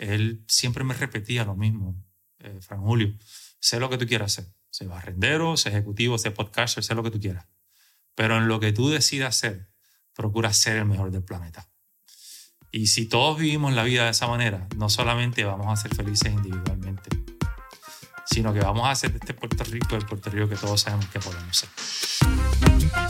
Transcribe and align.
él 0.00 0.42
siempre 0.48 0.82
me 0.82 0.94
repetía 0.94 1.44
lo 1.44 1.54
mismo, 1.54 1.94
eh, 2.38 2.58
Fran 2.62 2.80
Julio, 2.80 3.14
sé 3.60 3.78
lo 3.78 3.90
que 3.90 3.98
tú 3.98 4.06
quieras 4.06 4.32
hacer, 4.32 4.52
sé 4.70 4.86
barrendero, 4.86 5.58
sé 5.58 5.68
ejecutivo, 5.68 6.16
sé 6.16 6.30
podcaster, 6.30 6.82
sé 6.82 6.94
lo 6.94 7.02
que 7.02 7.10
tú 7.10 7.20
quieras, 7.20 7.46
pero 8.14 8.38
en 8.38 8.48
lo 8.48 8.60
que 8.60 8.72
tú 8.72 8.88
decidas 8.88 9.36
hacer, 9.36 9.68
procura 10.14 10.54
ser 10.54 10.78
el 10.78 10.86
mejor 10.86 11.10
del 11.10 11.22
planeta. 11.22 11.68
Y 12.72 12.86
si 12.86 13.06
todos 13.06 13.38
vivimos 13.38 13.74
la 13.74 13.82
vida 13.82 14.04
de 14.04 14.10
esa 14.10 14.26
manera, 14.26 14.68
no 14.76 14.88
solamente 14.88 15.44
vamos 15.44 15.66
a 15.66 15.76
ser 15.76 15.94
felices 15.94 16.32
individualmente, 16.32 17.10
sino 18.24 18.54
que 18.54 18.60
vamos 18.60 18.86
a 18.86 18.92
hacer 18.92 19.12
de 19.12 19.18
este 19.18 19.34
Puerto 19.34 19.64
Rico 19.64 19.96
el 19.96 20.06
Puerto 20.06 20.30
Rico 20.30 20.48
que 20.48 20.56
todos 20.56 20.80
sabemos 20.80 21.06
que 21.08 21.20
podemos 21.20 21.56
ser. 21.56 23.09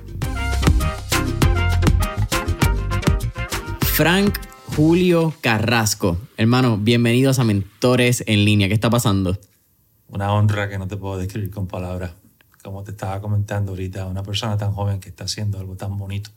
Frank 3.81 4.47
Julio 4.77 5.33
Carrasco. 5.41 6.19
Hermano, 6.37 6.77
bienvenidos 6.77 7.39
a 7.39 7.45
Mentores 7.45 8.23
en 8.27 8.45
línea. 8.45 8.69
¿Qué 8.69 8.75
está 8.75 8.91
pasando? 8.91 9.39
Una 10.09 10.35
honra 10.35 10.69
que 10.69 10.77
no 10.77 10.87
te 10.87 10.99
puedo 10.99 11.17
describir 11.17 11.51
con 11.51 11.67
palabras. 11.67 12.13
Como 12.63 12.85
te 12.85 12.91
estaba 12.91 13.23
comentando 13.23 13.73
ahorita, 13.73 14.07
una 14.07 14.23
persona 14.23 14.59
tan 14.59 14.73
joven 14.73 15.01
que 15.01 15.09
está 15.09 15.25
haciendo 15.25 15.59
algo 15.59 15.77
tan 15.77 15.97
bonito, 15.97 16.29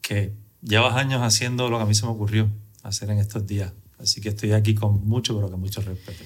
que 0.00 0.32
llevas 0.62 0.96
años 0.96 1.20
haciendo 1.20 1.68
lo 1.68 1.76
que 1.76 1.82
a 1.82 1.86
mí 1.86 1.94
se 1.94 2.06
me 2.06 2.12
ocurrió 2.12 2.48
hacer 2.82 3.10
en 3.10 3.18
estos 3.18 3.46
días. 3.46 3.74
Así 3.98 4.20
que 4.20 4.28
estoy 4.28 4.52
aquí 4.52 4.74
con 4.74 5.06
mucho, 5.06 5.34
pero 5.34 5.50
con 5.50 5.60
mucho 5.60 5.80
respeto. 5.80 6.22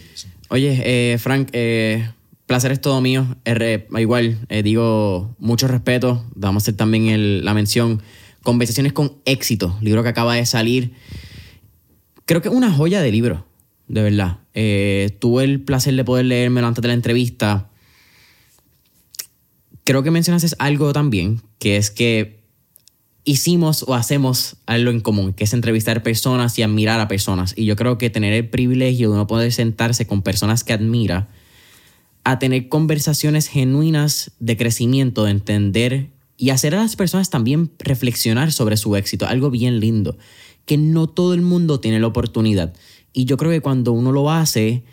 Oye, 0.48 0.82
eh, 0.84 1.18
Frank, 1.18 1.50
eh, 1.52 2.10
placer 2.46 2.72
es 2.72 2.80
todo 2.80 3.00
mío. 3.00 3.26
igual, 3.96 4.38
eh, 4.48 4.62
digo, 4.62 5.34
mucho 5.38 5.68
respeto. 5.68 6.24
Vamos 6.34 6.62
a 6.62 6.64
hacer 6.64 6.76
también 6.76 7.44
la 7.44 7.54
mención. 7.54 8.02
Conversaciones 8.42 8.92
con 8.92 9.18
éxito, 9.24 9.76
libro 9.80 10.02
que 10.02 10.08
acaba 10.08 10.34
de 10.34 10.46
salir. 10.46 10.94
Creo 12.24 12.42
que 12.42 12.48
es 12.48 12.54
una 12.54 12.72
joya 12.72 13.00
de 13.00 13.12
libro, 13.12 13.46
de 13.86 14.02
verdad. 14.02 14.38
tuve 15.20 15.44
el 15.44 15.60
placer 15.60 15.94
de 15.94 16.04
poder 16.04 16.26
leérmelo 16.26 16.66
antes 16.66 16.82
de 16.82 16.88
la 16.88 16.94
entrevista. 16.94 17.70
Creo 19.84 20.02
que 20.02 20.10
mencionas 20.10 20.56
algo 20.58 20.92
también, 20.92 21.42
que 21.58 21.76
es 21.76 21.90
que 21.90 22.39
hicimos 23.24 23.84
o 23.86 23.94
hacemos 23.94 24.56
algo 24.66 24.90
en 24.90 25.00
común, 25.00 25.32
que 25.32 25.44
es 25.44 25.52
entrevistar 25.52 26.02
personas 26.02 26.58
y 26.58 26.62
admirar 26.62 27.00
a 27.00 27.08
personas. 27.08 27.54
Y 27.56 27.64
yo 27.64 27.76
creo 27.76 27.98
que 27.98 28.10
tener 28.10 28.32
el 28.32 28.48
privilegio 28.48 29.08
de 29.08 29.14
uno 29.14 29.26
poder 29.26 29.52
sentarse 29.52 30.06
con 30.06 30.22
personas 30.22 30.64
que 30.64 30.72
admira, 30.72 31.28
a 32.24 32.38
tener 32.38 32.68
conversaciones 32.68 33.48
genuinas 33.48 34.32
de 34.40 34.56
crecimiento, 34.56 35.24
de 35.24 35.30
entender 35.30 36.10
y 36.36 36.50
hacer 36.50 36.74
a 36.74 36.82
las 36.82 36.96
personas 36.96 37.30
también 37.30 37.70
reflexionar 37.78 38.52
sobre 38.52 38.76
su 38.76 38.96
éxito, 38.96 39.26
algo 39.26 39.50
bien 39.50 39.80
lindo, 39.80 40.16
que 40.64 40.76
no 40.76 41.06
todo 41.06 41.34
el 41.34 41.42
mundo 41.42 41.80
tiene 41.80 42.00
la 42.00 42.06
oportunidad. 42.06 42.72
Y 43.12 43.24
yo 43.24 43.36
creo 43.36 43.50
que 43.50 43.60
cuando 43.60 43.92
uno 43.92 44.12
lo 44.12 44.30
hace, 44.30 44.84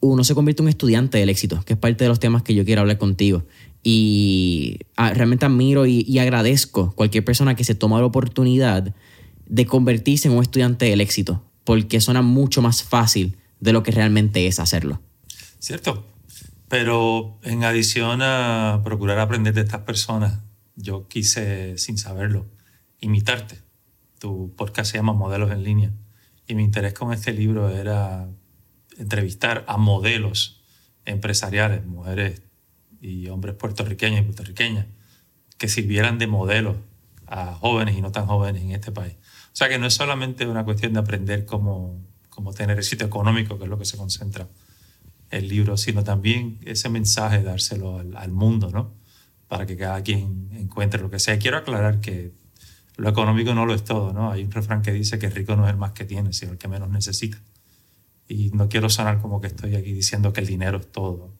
uno 0.00 0.24
se 0.24 0.34
convierte 0.34 0.62
en 0.62 0.64
un 0.64 0.70
estudiante 0.70 1.18
del 1.18 1.28
éxito, 1.28 1.62
que 1.64 1.74
es 1.74 1.78
parte 1.78 2.04
de 2.04 2.08
los 2.08 2.20
temas 2.20 2.42
que 2.42 2.54
yo 2.54 2.64
quiero 2.64 2.82
hablar 2.82 2.98
contigo. 2.98 3.44
Y 3.86 4.78
ah, 4.96 5.12
realmente 5.12 5.44
admiro 5.44 5.84
y, 5.86 6.18
agradezco 6.18 6.92
cualquier 6.92 7.24
persona 7.24 7.54
que 7.54 7.64
se 7.64 7.74
toma 7.74 8.00
la 8.00 8.06
oportunidad 8.06 8.94
de 9.46 9.66
convertirse 9.66 10.28
en 10.28 10.34
un 10.34 10.42
estudiante 10.42 10.86
del 10.86 11.02
éxito, 11.02 11.44
porque 11.64 12.00
suena 12.00 12.22
mucho 12.22 12.62
más 12.62 12.82
fácil 12.82 13.36
de 13.60 13.74
lo 13.74 13.82
que 13.82 13.90
realmente 13.90 14.46
es 14.46 14.58
hacerlo. 14.58 15.02
Cierto, 15.58 16.06
pero 16.68 17.38
en 17.42 17.62
adición 17.62 18.22
a 18.22 18.80
procurar 18.82 19.18
aprender 19.18 19.52
de 19.52 19.60
estas 19.60 19.82
personas, 19.82 20.40
yo 20.76 21.06
quise, 21.06 21.76
sin 21.76 21.98
saberlo, 21.98 22.46
imitarte. 23.00 23.58
Tu 24.18 24.54
podcast 24.56 24.90
se 24.90 24.96
llama 24.96 25.12
Modelos 25.12 25.50
en 25.52 25.62
línea 25.62 25.92
y 26.46 26.54
mi 26.54 26.64
interés 26.64 26.94
con 26.94 27.12
este 27.12 27.32
libro 27.32 27.68
era 27.68 28.28
entrevistar 28.96 29.64
a 29.68 29.76
modelos 29.76 30.62
empresariales, 31.04 31.84
mujeres 31.84 32.42
y 33.04 33.28
hombres 33.28 33.54
puertorriqueños 33.54 34.20
y 34.20 34.22
puertorriqueñas 34.22 34.86
que 35.58 35.68
sirvieran 35.68 36.18
de 36.18 36.26
modelo 36.26 36.76
a 37.26 37.54
jóvenes 37.54 37.96
y 37.96 38.00
no 38.00 38.10
tan 38.10 38.26
jóvenes 38.26 38.62
en 38.62 38.72
este 38.72 38.92
país. 38.92 39.14
O 39.46 39.56
sea 39.56 39.68
que 39.68 39.78
no 39.78 39.86
es 39.86 39.94
solamente 39.94 40.46
una 40.46 40.64
cuestión 40.64 40.94
de 40.94 41.00
aprender 41.00 41.44
cómo, 41.44 41.98
cómo 42.30 42.52
tener 42.52 42.78
éxito 42.78 43.04
económico, 43.04 43.58
que 43.58 43.64
es 43.64 43.70
lo 43.70 43.78
que 43.78 43.84
se 43.84 43.96
concentra 43.96 44.48
el 45.30 45.48
libro, 45.48 45.76
sino 45.76 46.02
también 46.02 46.58
ese 46.64 46.88
mensaje 46.88 47.42
dárselo 47.42 47.98
al, 47.98 48.16
al 48.16 48.30
mundo, 48.30 48.70
¿no? 48.70 48.94
Para 49.48 49.66
que 49.66 49.76
cada 49.76 50.02
quien 50.02 50.48
encuentre 50.52 51.00
lo 51.00 51.10
que 51.10 51.18
sea. 51.18 51.38
quiero 51.38 51.58
aclarar 51.58 52.00
que 52.00 52.32
lo 52.96 53.08
económico 53.08 53.54
no 53.54 53.66
lo 53.66 53.74
es 53.74 53.84
todo, 53.84 54.12
¿no? 54.12 54.30
Hay 54.30 54.44
un 54.44 54.50
refrán 54.50 54.82
que 54.82 54.92
dice 54.92 55.18
que 55.18 55.26
el 55.26 55.32
rico 55.32 55.56
no 55.56 55.66
es 55.66 55.70
el 55.70 55.76
más 55.76 55.92
que 55.92 56.04
tiene, 56.04 56.32
sino 56.32 56.52
el 56.52 56.58
que 56.58 56.68
menos 56.68 56.88
necesita. 56.88 57.38
Y 58.28 58.50
no 58.50 58.68
quiero 58.68 58.88
sonar 58.88 59.20
como 59.20 59.40
que 59.40 59.48
estoy 59.48 59.76
aquí 59.76 59.92
diciendo 59.92 60.32
que 60.32 60.40
el 60.40 60.46
dinero 60.46 60.78
es 60.78 60.90
todo. 60.90 61.34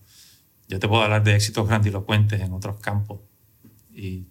Yo 0.68 0.78
te 0.78 0.88
puedo 0.88 1.02
hablar 1.02 1.22
de 1.24 1.34
éxitos 1.34 1.66
grandilocuentes 1.68 2.40
en 2.40 2.52
otros 2.52 2.80
campos. 2.80 3.20
Y 3.94 4.24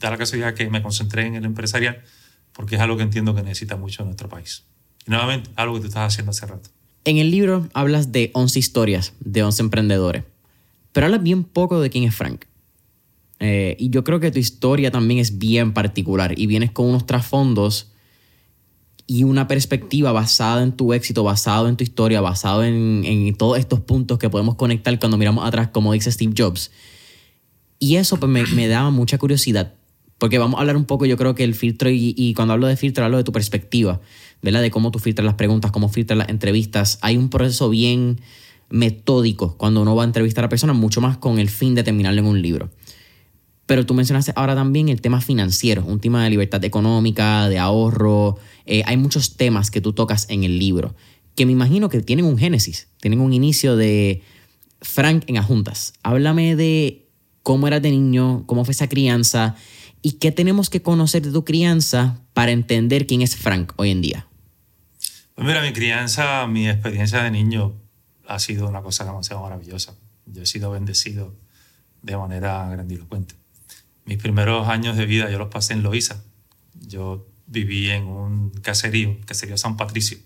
da 0.00 0.10
la 0.10 0.18
casualidad 0.18 0.54
que 0.54 0.68
me 0.70 0.82
concentré 0.82 1.26
en 1.26 1.34
el 1.34 1.44
empresarial 1.44 2.02
porque 2.52 2.76
es 2.76 2.80
algo 2.80 2.96
que 2.96 3.02
entiendo 3.02 3.34
que 3.34 3.42
necesita 3.42 3.76
mucho 3.76 4.02
en 4.02 4.08
nuestro 4.08 4.28
país. 4.28 4.64
Y 5.06 5.10
nuevamente, 5.10 5.50
algo 5.56 5.74
que 5.74 5.80
tú 5.80 5.86
estás 5.88 6.12
haciendo 6.12 6.30
hace 6.30 6.46
rato. 6.46 6.70
En 7.04 7.18
el 7.18 7.30
libro 7.30 7.68
hablas 7.74 8.12
de 8.12 8.30
11 8.32 8.58
historias 8.58 9.12
de 9.20 9.42
11 9.42 9.62
emprendedores, 9.62 10.24
pero 10.92 11.06
hablas 11.06 11.22
bien 11.22 11.44
poco 11.44 11.80
de 11.80 11.90
quién 11.90 12.04
es 12.04 12.14
Frank. 12.14 12.46
Eh, 13.40 13.76
y 13.78 13.90
yo 13.90 14.04
creo 14.04 14.20
que 14.20 14.30
tu 14.30 14.38
historia 14.38 14.90
también 14.90 15.20
es 15.20 15.38
bien 15.38 15.74
particular 15.74 16.38
y 16.38 16.46
vienes 16.46 16.70
con 16.70 16.86
unos 16.86 17.04
trasfondos 17.04 17.92
y 19.06 19.24
una 19.24 19.46
perspectiva 19.46 20.12
basada 20.12 20.62
en 20.62 20.72
tu 20.72 20.92
éxito, 20.92 21.24
basado 21.24 21.68
en 21.68 21.76
tu 21.76 21.84
historia, 21.84 22.20
basado 22.20 22.64
en, 22.64 23.34
todos 23.36 23.58
estos 23.58 23.80
puntos 23.80 24.18
que 24.18 24.30
podemos 24.30 24.54
conectar 24.54 24.98
cuando 24.98 25.18
miramos 25.18 25.46
atrás, 25.46 25.68
como 25.68 25.92
dice 25.92 26.10
Steve 26.10 26.32
Jobs. 26.36 26.70
Y 27.78 27.96
eso 27.96 28.18
pues 28.18 28.30
me, 28.30 28.46
me 28.54 28.66
daba 28.66 28.90
mucha 28.90 29.18
curiosidad, 29.18 29.74
porque 30.18 30.38
vamos 30.38 30.56
a 30.56 30.60
hablar 30.60 30.76
un 30.76 30.86
poco, 30.86 31.04
yo 31.04 31.18
creo 31.18 31.34
que 31.34 31.44
el 31.44 31.54
filtro, 31.54 31.90
y, 31.90 32.32
cuando 32.34 32.54
hablo 32.54 32.66
de 32.66 32.76
filtro, 32.76 33.04
hablo 33.04 33.18
de 33.18 33.24
tu 33.24 33.32
perspectiva, 33.32 34.00
¿verdad? 34.40 34.62
De 34.62 34.70
cómo 34.70 34.90
tú 34.90 34.98
filtras 34.98 35.26
las 35.26 35.34
preguntas, 35.34 35.70
cómo 35.70 35.88
filtras 35.90 36.16
las 36.16 36.28
entrevistas. 36.30 36.98
Hay 37.02 37.18
un 37.18 37.28
proceso 37.28 37.68
bien 37.68 38.20
metódico 38.70 39.56
cuando 39.58 39.82
uno 39.82 39.94
va 39.94 40.04
a 40.04 40.06
entrevistar 40.06 40.44
a 40.44 40.48
personas, 40.48 40.76
mucho 40.76 41.02
más 41.02 41.18
con 41.18 41.38
el 41.38 41.50
fin 41.50 41.74
de 41.74 41.82
terminarlo 41.82 42.20
en 42.22 42.26
un 42.26 42.40
libro. 42.40 42.70
Pero 43.66 43.86
tú 43.86 43.94
mencionaste 43.94 44.32
ahora 44.36 44.54
también 44.54 44.88
el 44.88 45.00
tema 45.00 45.20
financiero, 45.20 45.84
un 45.84 46.00
tema 46.00 46.24
de 46.24 46.30
libertad 46.30 46.62
económica, 46.64 47.48
de 47.48 47.58
ahorro. 47.58 48.38
Eh, 48.66 48.82
hay 48.84 48.96
muchos 48.96 49.36
temas 49.36 49.70
que 49.70 49.80
tú 49.80 49.92
tocas 49.92 50.26
en 50.28 50.44
el 50.44 50.58
libro 50.58 50.94
que 51.34 51.46
me 51.46 51.52
imagino 51.52 51.88
que 51.88 52.00
tienen 52.00 52.24
un 52.24 52.38
génesis, 52.38 52.88
tienen 53.00 53.20
un 53.20 53.32
inicio 53.32 53.76
de 53.76 54.22
Frank 54.80 55.24
en 55.26 55.38
Ajuntas. 55.38 55.94
Háblame 56.02 56.56
de 56.56 57.08
cómo 57.42 57.66
eras 57.66 57.82
de 57.82 57.90
niño, 57.90 58.44
cómo 58.46 58.64
fue 58.64 58.72
esa 58.72 58.88
crianza 58.88 59.56
y 60.02 60.12
qué 60.12 60.32
tenemos 60.32 60.70
que 60.70 60.82
conocer 60.82 61.22
de 61.22 61.32
tu 61.32 61.44
crianza 61.44 62.20
para 62.32 62.52
entender 62.52 63.06
quién 63.06 63.22
es 63.22 63.36
Frank 63.36 63.72
hoy 63.76 63.90
en 63.90 64.02
día. 64.02 64.26
Pues 65.34 65.46
mira, 65.46 65.62
mi 65.62 65.72
crianza, 65.72 66.46
mi 66.46 66.68
experiencia 66.68 67.22
de 67.22 67.30
niño 67.30 67.74
ha 68.26 68.38
sido 68.38 68.68
una 68.68 68.82
cosa 68.82 69.04
demasiado 69.04 69.42
maravillosa. 69.42 69.94
Yo 70.26 70.42
he 70.42 70.46
sido 70.46 70.70
bendecido 70.70 71.34
de 72.02 72.16
manera 72.16 72.68
grandilocuente. 72.70 73.34
Mis 74.04 74.18
primeros 74.18 74.68
años 74.68 74.96
de 74.96 75.06
vida 75.06 75.30
yo 75.30 75.38
los 75.38 75.48
pasé 75.48 75.72
en 75.72 75.82
Loíza. 75.82 76.22
Yo 76.74 77.26
viví 77.46 77.90
en 77.90 78.04
un 78.04 78.50
caserío, 78.50 79.16
caserío 79.24 79.56
San 79.56 79.76
Patricio, 79.76 80.18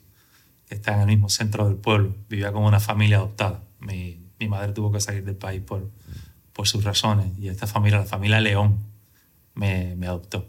que 0.69 0.75
está 0.75 0.95
en 0.95 1.01
el 1.01 1.07
mismo 1.07 1.29
centro 1.29 1.67
del 1.67 1.77
pueblo. 1.77 2.17
Vivía 2.29 2.53
con 2.53 2.65
una 2.65 2.81
familia 2.81 3.19
adoptada. 3.19 3.63
Mi, 3.81 4.21
madre 4.49 4.73
tuvo 4.73 4.93
que 4.93 5.01
salir 5.01 5.25
del 5.25 5.37
país 5.37 5.63
por, 5.63 5.91
por 6.53 6.67
sus 6.67 6.85
razones 6.85 7.27
y 7.39 7.49
esta 7.49 7.67
familia, 7.67 7.99
la 7.99 8.05
familia 8.05 8.41
León, 8.41 8.79
me, 9.55 9.95
me 9.97 10.07
adoptó. 10.07 10.49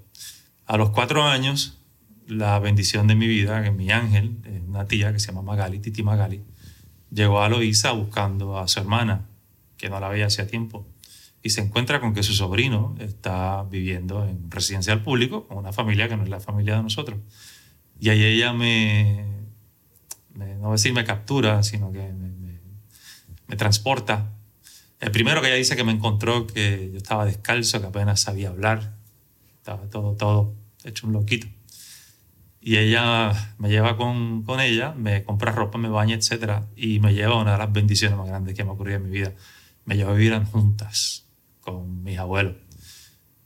A 0.65 0.77
los 0.77 0.91
cuatro 0.91 1.23
años, 1.23 1.79
la 2.27 2.59
bendición 2.59 3.07
de 3.07 3.15
mi 3.15 3.27
vida, 3.27 3.63
que 3.63 3.71
mi 3.71 3.91
ángel, 3.91 4.37
una 4.67 4.85
tía 4.85 5.11
que 5.11 5.19
se 5.19 5.27
llama 5.27 5.41
Magali, 5.41 5.79
Titi 5.79 6.03
Magali, 6.03 6.43
llegó 7.11 7.41
a 7.41 7.49
Loíza 7.49 7.91
buscando 7.91 8.57
a 8.59 8.67
su 8.67 8.79
hermana, 8.79 9.25
que 9.77 9.89
no 9.89 9.99
la 9.99 10.09
veía 10.09 10.27
hacía 10.27 10.45
tiempo, 10.45 10.85
y 11.41 11.51
se 11.51 11.61
encuentra 11.61 12.01
con 12.01 12.13
que 12.13 12.23
su 12.23 12.33
sobrino 12.33 12.95
está 12.99 13.63
viviendo 13.63 14.25
en 14.25 14.51
residencial 14.51 15.03
público 15.03 15.47
con 15.47 15.57
una 15.57 15.71
familia 15.71 16.09
que 16.09 16.17
no 16.17 16.23
es 16.23 16.29
la 16.29 16.39
familia 16.39 16.75
de 16.75 16.83
nosotros. 16.83 17.19
Y 17.99 18.09
ahí 18.09 18.23
ella 18.23 18.53
me, 18.53 19.25
no 20.35 20.59
voy 20.59 20.69
a 20.69 20.71
decir 20.71 20.93
me 20.93 21.05
captura, 21.05 21.63
sino 21.63 21.91
que 21.91 21.99
me, 21.99 22.29
me, 23.47 23.55
transporta. 23.55 24.33
El 24.99 25.11
primero 25.11 25.41
que 25.41 25.47
ella 25.47 25.55
dice 25.55 25.75
que 25.75 25.83
me 25.83 25.91
encontró 25.91 26.45
que 26.45 26.89
yo 26.91 26.97
estaba 26.97 27.25
descalzo, 27.25 27.79
que 27.79 27.87
apenas 27.87 28.21
sabía 28.21 28.49
hablar, 28.49 28.95
estaba 29.57 29.89
todo, 29.89 30.15
todo 30.15 30.53
hecho 30.83 31.07
un 31.07 31.13
loquito. 31.13 31.47
Y 32.61 32.77
ella 32.77 33.55
me 33.57 33.69
lleva 33.69 33.95
con, 33.95 34.43
con 34.43 34.59
ella, 34.59 34.93
me 34.93 35.23
compra 35.23 35.53
ropa, 35.53 35.77
me 35.77 35.87
baña, 35.87 36.15
etc. 36.15 36.63
Y 36.75 36.99
me 36.99 37.13
lleva 37.13 37.35
a 37.35 37.41
una 37.41 37.53
de 37.53 37.57
las 37.57 37.71
bendiciones 37.71 38.17
más 38.17 38.27
grandes 38.27 38.53
que 38.55 38.65
me 38.65 38.71
ha 38.71 38.73
ocurrido 38.73 38.97
en 38.97 39.03
mi 39.03 39.09
vida. 39.09 39.33
Me 39.85 39.95
lleva 39.95 40.11
a 40.11 40.13
vivir 40.13 40.37
juntas 40.43 41.28
con 41.73 42.03
mis 42.03 42.17
abuelos. 42.17 42.55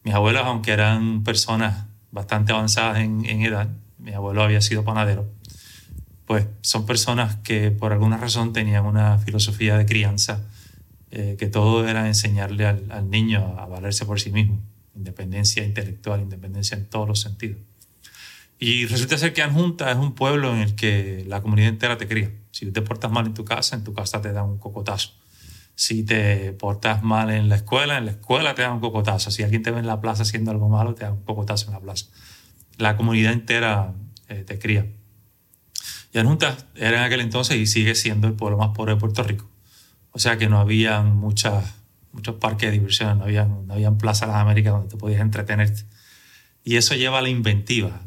Mis 0.04 0.14
abuelos, 0.14 0.44
aunque 0.46 0.72
eran 0.72 1.24
personas 1.24 1.86
bastante 2.12 2.52
avanzadas 2.52 3.00
en, 3.00 3.26
edad, 3.26 3.70
mi 3.98 4.14
abuelo 4.14 4.44
había 4.44 4.62
sido 4.62 4.84
panadero, 4.84 5.28
pues 6.26 6.46
son 6.62 6.86
personas 6.86 7.38
que 7.38 7.72
por 7.72 7.92
alguna 7.92 8.18
razón 8.18 8.54
tenían 8.54 8.86
una 8.86 9.18
filosofía 9.18 9.78
de 9.78 9.86
crianza 9.86 10.42
eh, 11.12 11.36
que 11.38 11.48
todo 11.48 11.88
era 11.88 12.08
enseñarle 12.08 12.66
al, 12.66 13.10
niño 13.10 13.56
a, 13.58 13.66
valerse 13.66 14.06
por 14.06 14.20
sí 14.20 14.32
mismo, 14.32 14.60
independencia 14.96 15.64
intelectual, 15.64 16.22
independencia 16.22 16.78
en 16.78 16.86
todos 16.86 17.08
los 17.08 17.22
sentidos. 17.22 17.58
Y 18.60 18.86
resulta 18.86 19.18
ser 19.18 19.34
que 19.34 19.42
Anjunta 19.42 19.92
es 19.92 19.98
un 19.98 20.14
pueblo 20.14 20.54
en 20.54 20.62
el 20.62 20.76
que 20.76 21.26
la 21.28 21.42
comunidad 21.42 21.70
entera 21.70 21.98
te 21.98 22.08
cría. 22.08 22.32
Si 22.52 22.72
te 22.72 22.82
portas 22.82 23.12
mal 23.12 23.26
en 23.26 23.34
tu 23.34 23.44
casa, 23.44 23.76
en 23.76 23.84
tu 23.84 23.94
casa 23.94 24.22
te 24.22 24.32
dan 24.32 24.46
un 24.46 24.58
cocotazo. 24.58 25.12
Si 25.76 26.04
te 26.04 26.54
portas 26.54 27.04
mal 27.04 27.32
en 27.32 27.50
la 27.50 27.56
escuela, 27.56 27.98
en 27.98 28.06
la 28.06 28.12
escuela 28.12 28.54
te 28.56 28.62
dan 28.62 28.74
un 28.74 28.80
cocotazo. 28.80 29.32
Si 29.32 29.44
alguien 29.44 29.64
te 29.64 29.72
ve 29.72 29.80
en 29.80 29.88
la 29.88 30.02
plaza 30.02 30.24
haciendo 30.24 30.52
algo 30.52 30.70
malo, 30.70 30.94
te 30.94 31.04
dan 31.04 31.14
un 31.14 31.24
cocotazo 31.24 31.68
en 31.68 31.74
la 31.74 31.80
plaza. 31.80 32.06
La 32.78 32.96
comunidad 32.96 33.34
entera 33.34 33.94
eh, 34.30 34.44
te 34.46 34.60
cría. 34.60 34.86
Y 36.14 36.20
Anjuntas 36.20 36.66
era 36.76 37.00
en 37.00 37.04
aquel 37.04 37.22
entonces 37.22 37.58
y 37.58 37.66
sigue 37.66 37.96
siendo 37.96 38.28
el 38.28 38.34
pueblo 38.34 38.58
más 38.58 38.70
pobre 38.70 38.94
de 38.94 39.00
Puerto 39.00 39.24
Rico. 39.24 39.50
O 40.12 40.20
sea 40.20 40.38
que 40.38 40.48
no 40.48 40.60
había 40.60 41.02
muchas, 41.02 41.74
muchos 42.12 42.36
parques 42.36 42.70
de 42.70 42.78
diversión, 42.78 43.18
no 43.18 43.24
había, 43.24 43.46
no 43.46 43.74
había 43.74 43.92
plazas 43.92 44.28
de 44.28 44.34
las 44.34 44.42
Américas 44.42 44.74
donde 44.74 44.90
te 44.90 44.98
podías 44.98 45.22
entretenerte. 45.22 45.86
Y 46.64 46.76
eso 46.76 46.94
lleva 46.96 47.18
a 47.18 47.22
la 47.22 47.30
inventiva. 47.30 48.02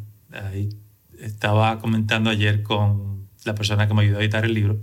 Estaba 1.18 1.80
comentando 1.80 2.30
ayer 2.30 2.62
con 2.62 3.28
la 3.44 3.54
persona 3.54 3.88
que 3.88 3.94
me 3.94 4.02
ayudó 4.02 4.18
a 4.18 4.20
editar 4.20 4.44
el 4.44 4.54
libro, 4.54 4.78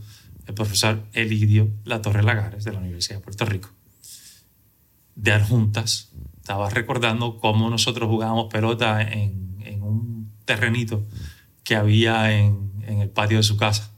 el 0.47 0.53
profesor 0.53 1.03
Elidio 1.13 1.69
La 1.85 2.01
Torre 2.01 2.23
Lagares 2.23 2.63
de 2.63 2.73
la 2.73 2.79
Universidad 2.79 3.17
de 3.17 3.23
Puerto 3.23 3.45
Rico. 3.45 3.69
De 5.15 5.31
Arjuntas, 5.31 6.11
estaba 6.37 6.69
recordando 6.69 7.37
cómo 7.37 7.69
nosotros 7.69 8.09
jugábamos 8.09 8.47
pelota 8.51 9.01
en, 9.01 9.53
un 9.81 10.31
terrenito 10.45 11.05
que 11.63 11.75
había 11.75 12.37
en, 12.37 12.71
el 12.85 13.09
patio 13.09 13.37
de 13.37 13.43
su 13.43 13.55
casa. 13.57 13.91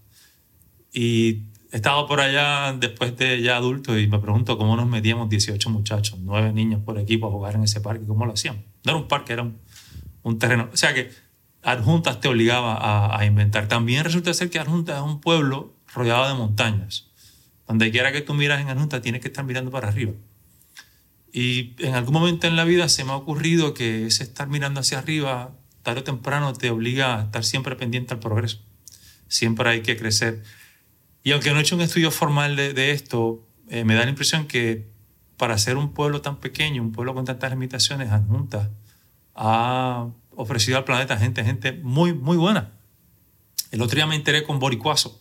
Y 0.94 1.44
estaba 1.72 2.08
por 2.08 2.22
allá 2.22 2.74
después 2.74 3.18
de 3.18 3.42
ya 3.42 3.58
adulto 3.58 3.98
y 3.98 4.08
me 4.08 4.20
pregunto 4.20 4.58
cómo 4.58 4.76
nos 4.76 4.88
metíamos 4.88 5.28
18 5.30 5.70
muchachos, 5.70 6.20
9 6.22 6.54
niños 6.54 6.82
por 6.84 7.00
equipo 7.00 7.28
a 7.28 7.32
jugar 7.32 7.56
en 7.56 7.64
ese 7.64 7.82
parque, 7.82 8.06
cómo 8.06 8.26
lo 8.26 8.34
hacíamos. 8.34 8.62
No 8.84 8.92
era 8.92 9.00
un 9.00 9.08
parque, 9.08 9.34
era 9.34 9.52
un, 10.24 10.40
terreno. 10.40 10.70
O 10.72 10.78
sea 10.78 10.94
que 10.94 11.10
Adjuntas 11.64 12.20
te 12.20 12.28
obligaba 12.28 12.76
a, 12.76 13.20
a, 13.20 13.26
inventar. 13.26 13.68
También 13.68 14.04
resulta 14.04 14.34
ser 14.34 14.52
que 14.52 14.60
Adjuntas 14.60 14.98
es 14.98 15.04
un 15.04 15.20
pueblo 15.20 15.75
rodeado 15.96 16.28
de 16.28 16.36
montañas. 16.36 17.08
Donde 17.68 17.90
quiera 17.90 18.12
que 18.12 18.22
tú 18.22 18.36
miras 18.36 18.62
en 18.62 18.70
Adjuntas 18.70 19.02
tienes 19.02 19.22
que 19.22 19.30
estar 19.30 19.44
mirando 19.44 19.72
para 19.72 19.88
arriba. 19.88 20.14
Y 21.34 21.74
en 21.80 21.96
algún 21.96 22.14
momento 22.14 22.46
en 22.46 22.56
la 22.56 22.64
vida 22.64 22.88
se 22.90 23.04
me 23.04 23.12
ha 23.12 23.16
ocurrido 23.16 23.74
que 23.74 24.06
ese 24.06 24.24
estar 24.24 24.48
mirando 24.48 24.82
hacia 24.82 25.00
arriba, 25.00 25.56
tarde 25.82 26.02
o 26.02 26.04
temprano, 26.04 26.54
te 26.54 26.70
obliga 26.70 27.20
a 27.20 27.24
estar 27.24 27.44
siempre 27.44 27.76
pendiente 27.76 28.14
al 28.14 28.20
progreso 28.20 28.60
siempre 29.28 29.70
hay 29.70 29.82
que 29.82 29.98
crecer. 29.98 30.44
Y 31.24 31.32
aunque 31.32 31.52
no 31.52 31.58
he 31.58 31.62
hecho 31.62 31.76
un 31.76 31.82
estudio 31.82 32.12
formal 32.12 32.56
de, 32.56 32.92
esto, 32.92 33.48
eh, 33.70 33.84
me 33.84 33.96
da 33.96 34.04
la 34.04 34.10
impresión 34.10 34.48
que 34.48 34.88
para 35.38 35.58
ser 35.58 35.78
un 35.78 35.94
pueblo 35.94 36.22
tan 36.22 36.40
pequeño, 36.40 36.82
un 36.82 36.92
pueblo 36.92 37.14
con 37.14 37.26
tantas 37.26 37.52
limitaciones, 37.52 38.12
Adjunta 38.12 38.72
ha 39.34 40.08
ofrecido 40.36 40.78
al 40.78 40.86
planeta 40.86 41.18
gente, 41.18 41.44
gente 41.44 41.74
muy, 41.74 42.14
muy 42.14 42.38
buena. 42.38 42.72
El 43.72 43.82
otro 43.82 43.96
día 43.96 44.08
me 44.08 44.16
enteré 44.16 44.44
con 44.44 44.60
Boricuazo 44.60 45.20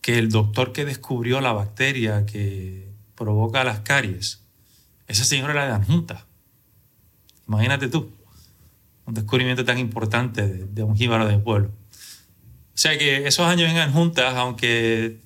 que 0.00 0.18
el 0.18 0.30
doctor 0.30 0.72
que 0.72 0.84
descubrió 0.84 1.40
la 1.40 1.52
bacteria 1.52 2.24
que 2.26 2.88
provoca 3.14 3.64
las 3.64 3.80
caries, 3.80 4.42
ese 5.06 5.24
señor 5.24 5.50
era 5.50 5.66
de 5.66 5.72
Adjunta. 5.72 6.26
Imagínate 7.46 7.88
tú, 7.88 8.12
un 9.06 9.14
descubrimiento 9.14 9.64
tan 9.64 9.78
importante 9.78 10.46
de, 10.46 10.64
de 10.66 10.82
un 10.82 10.96
jíbaro 10.96 11.26
de 11.26 11.38
pueblo. 11.38 11.68
O 11.68 12.80
sea 12.80 12.96
que 12.96 13.26
esos 13.26 13.46
años 13.46 13.70
en 13.70 13.92
juntas, 13.92 14.34
aunque 14.34 15.20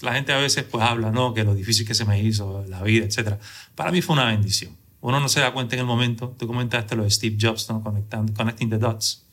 la 0.00 0.14
gente 0.14 0.32
a 0.32 0.38
veces 0.38 0.64
pues 0.64 0.82
habla, 0.82 1.10
¿no? 1.10 1.34
Que 1.34 1.44
lo 1.44 1.54
difícil 1.54 1.86
que 1.86 1.94
se 1.94 2.04
me 2.04 2.20
hizo, 2.22 2.64
la 2.68 2.82
vida, 2.82 3.04
etc. 3.04 3.38
Para 3.74 3.92
mí 3.92 4.00
fue 4.02 4.14
una 4.14 4.26
bendición. 4.26 4.76
Uno 5.00 5.20
no 5.20 5.28
se 5.28 5.40
da 5.40 5.52
cuenta 5.52 5.74
en 5.74 5.80
el 5.80 5.86
momento. 5.86 6.34
Tú 6.38 6.46
comentaste 6.46 6.96
lo 6.96 7.04
de 7.04 7.10
Steve 7.10 7.36
Jobs, 7.38 7.68
¿no? 7.68 7.82
Conectando, 7.82 8.32
connecting 8.32 8.70
the 8.70 8.78
dots. 8.78 9.26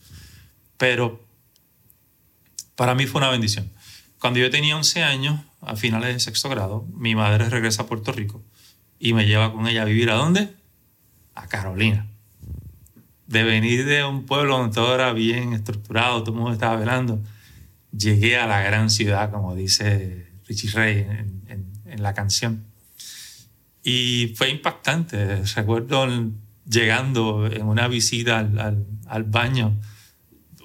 Pero 0.78 1.24
para 2.75 2.96
mí 2.96 3.06
fue 3.06 3.20
una 3.20 3.30
bendición. 3.30 3.72
Cuando 4.20 4.40
yo 4.40 4.50
tenía 4.50 4.75
11 4.75 5.04
años, 5.04 5.40
a 5.62 5.75
finales 5.75 6.13
de 6.13 6.20
sexto 6.20 6.50
grado, 6.50 6.88
mi 6.94 7.16
madre 7.16 7.50
regresa 7.50 7.84
a 7.84 7.86
Puerto 7.88 8.12
Rico 8.12 8.44
y 9.00 9.13
me 9.13 9.25
lleva 9.25 9.51
con 9.54 9.68
ella 9.68 9.84
a 9.84 9.86
vivir 9.86 10.10
a 10.10 10.16
dónde? 10.16 10.54
A 11.36 11.48
Carolina 11.48 12.08
de 13.32 13.44
venir 13.44 13.86
de 13.86 14.04
un 14.04 14.25
pueblo 14.25 14.58
donde 14.58 14.75
todo 14.75 14.94
era 14.94 15.13
bien 15.13 15.54
estructurado, 15.54 16.22
todo 16.22 16.34
el 16.34 16.38
mundo 16.38 16.51
estaba 16.51 16.75
velando, 16.75 17.24
llegué 17.98 18.38
a 18.38 18.46
la 18.46 18.62
gran 18.62 18.90
ciudad, 18.90 19.32
como 19.32 19.56
dice 19.56 20.28
Richie 20.48 20.70
Ray 20.72 21.08
en, 21.48 21.72
la 22.04 22.13
canción. 22.13 22.66
Y 23.84 24.34
fue 24.36 24.50
impactante. 24.50 25.44
Recuerdo 25.56 26.08
llegando 26.66 27.48
en 27.48 27.66
una 27.68 27.88
visita 27.88 28.40
al, 28.40 28.60
al, 28.60 28.86
al 29.08 29.24
baño, 29.24 29.78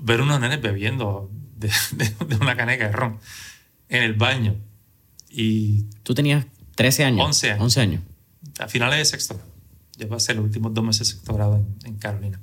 ver 0.01 0.21
unos 0.21 0.41
nenes 0.41 0.63
bebiendo 0.63 1.31
de, 1.93 2.09
de, 2.27 2.37
una 2.37 2.57
caneca 2.57 2.87
de 2.87 2.93
ron 2.93 3.19
en 3.89 4.03
el 4.03 4.15
baño. 4.15 4.57
Y 5.31 5.85
¿Tú 6.03 6.15
tenías 6.15 6.47
13 6.75 7.05
años? 7.05 7.27
11 7.27 7.51
años. 7.53 7.63
11 7.63 7.81
años. 7.81 8.03
A 8.59 8.69
finales 8.69 8.99
de 8.99 9.05
sexto 9.05 9.35
grado. 9.35 9.51
Yo 9.99 10.09
pasé 10.09 10.35
los 10.35 10.45
últimos 10.45 10.75
dos 10.75 10.85
meses 10.85 11.09
de 11.09 11.15
sexto 11.15 11.35
grado 11.35 11.57
en, 11.57 11.77
en 11.85 11.97
Carolina. 11.97 12.41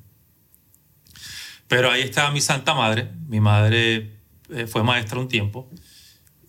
Pero 1.68 1.92
ahí 1.92 2.02
estaba 2.02 2.32
mi 2.32 2.42
santa 2.42 2.74
madre. 2.74 3.10
Mi 3.28 3.40
madre 3.40 4.12
eh, 4.50 4.68
fue 4.68 4.84
maestra 4.84 5.20
un 5.20 5.28
tiempo 5.28 5.70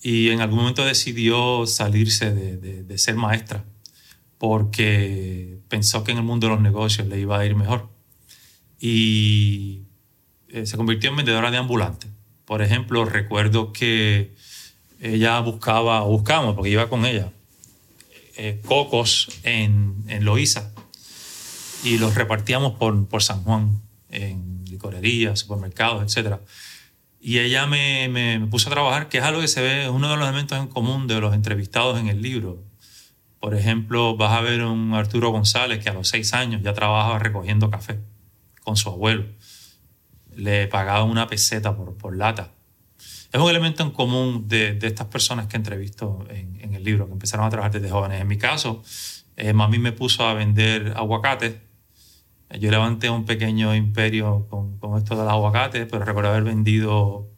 y 0.03 0.29
en 0.29 0.43
algún 0.43 0.59
momento 0.59 0.85
decidió 0.85 1.67
salirse 1.67 2.31
de, 2.31 2.83
de, 2.83 2.99
ser 2.99 3.15
maestra 3.15 3.65
porque 4.37 5.61
pensó 5.69 6.05
que 6.05 6.13
en 6.13 6.19
el 6.19 6.25
mundo 6.25 6.49
de 6.49 6.53
los 6.53 6.61
negocios 6.61 7.09
le 7.09 7.19
iba 7.19 7.39
a 7.39 7.47
ir 7.47 7.57
mejor. 7.57 7.89
Y 8.79 9.85
eh, 10.49 10.67
se 10.67 10.77
convirtió 10.77 11.09
en 11.09 11.17
vendedora 11.17 11.51
de 11.51 11.57
ambulantes. 11.57 12.11
Por 12.45 12.63
ejemplo, 12.63 13.05
recuerdo 13.05 13.73
que 13.73 14.35
ella 15.01 15.41
buscaba, 15.41 16.01
buscamos, 16.03 16.55
porque 16.55 16.71
iba 16.71 16.89
con 16.89 17.07
ella, 17.07 17.31
eh, 18.37 18.61
cocos 18.67 19.29
en, 19.43 20.05
en 20.09 20.25
Loíza 20.25 20.73
y 21.85 21.99
los 21.99 22.15
repartíamos 22.15 22.73
por, 22.73 23.07
por 23.07 23.23
San 23.23 23.43
Juan, 23.45 23.83
en 24.09 24.65
licorerías, 24.65 25.41
supermercados, 25.41 26.17
etc. 26.17 26.37
Y 27.21 27.39
ella 27.39 27.67
me, 27.67 28.09
me, 28.09 28.41
puso 28.47 28.69
a 28.69 28.73
trabajar, 28.73 29.09
que 29.09 29.19
es 29.19 29.25
algo 29.25 29.41
que 29.41 29.49
se 29.49 29.61
ve, 29.61 29.85
es 29.85 29.91
uno 29.91 30.11
de 30.11 30.17
los 30.17 30.27
elementos 30.27 30.59
en 30.59 30.69
común 30.69 31.07
de 31.07 31.21
los 31.21 31.35
entrevistados 31.35 31.99
en 31.99 32.09
el 32.09 32.23
libro. 32.23 32.63
Por 33.39 33.55
ejemplo, 33.55 34.17
vas 34.17 34.33
a 34.33 34.41
ver 34.41 34.63
un 34.63 34.95
Arturo 34.95 35.31
González 35.31 35.83
que 35.83 35.91
a 35.91 35.95
los 35.95 36.09
seis 36.09 36.33
años 36.33 36.63
ya 36.63 36.73
trabajaba 36.73 37.19
recogiendo 37.19 37.71
café 37.71 38.01
con 38.63 38.77
su 38.77 38.89
abuelo. 38.89 39.27
Le 40.37 40.67
pagaba 40.69 41.05
una 41.05 41.27
peseta 41.27 41.77
por, 41.77 41.97
por 41.97 42.17
lata. 42.17 42.53
Es 43.33 43.41
un 43.41 43.51
elemento 43.51 43.83
en 43.83 43.91
común 43.91 44.47
de, 44.47 44.75
de 44.75 44.87
estas 44.87 45.09
personas 45.09 45.47
que 45.47 45.57
entrevisto 45.57 46.25
en, 46.31 46.61
en, 46.61 46.75
el 46.75 46.85
libro, 46.85 47.07
que 47.07 47.13
empezaron 47.13 47.47
a 47.47 47.51
trabajar 47.51 47.73
desde 47.73 47.91
jóvenes. 47.91 48.21
En 48.21 48.29
mi 48.29 48.39
caso, 48.39 48.83
eh, 49.37 49.53
mami 49.53 49.79
me 49.79 49.93
puso 49.93 50.25
a 50.25 50.35
vender 50.35 50.93
aguacates 50.97 51.55
yo 52.61 52.71
levanté 52.71 53.11
un 53.11 53.25
pequeño 53.25 53.75
imperio 53.75 54.47
con, 54.49 54.79
con 54.79 54.99
esto 54.99 55.17
del 55.17 55.29
aguacate, 55.29 55.87
pero 55.87 56.05
recuerdo 56.05 56.31
haber 56.31 56.45
vendido 56.45 57.29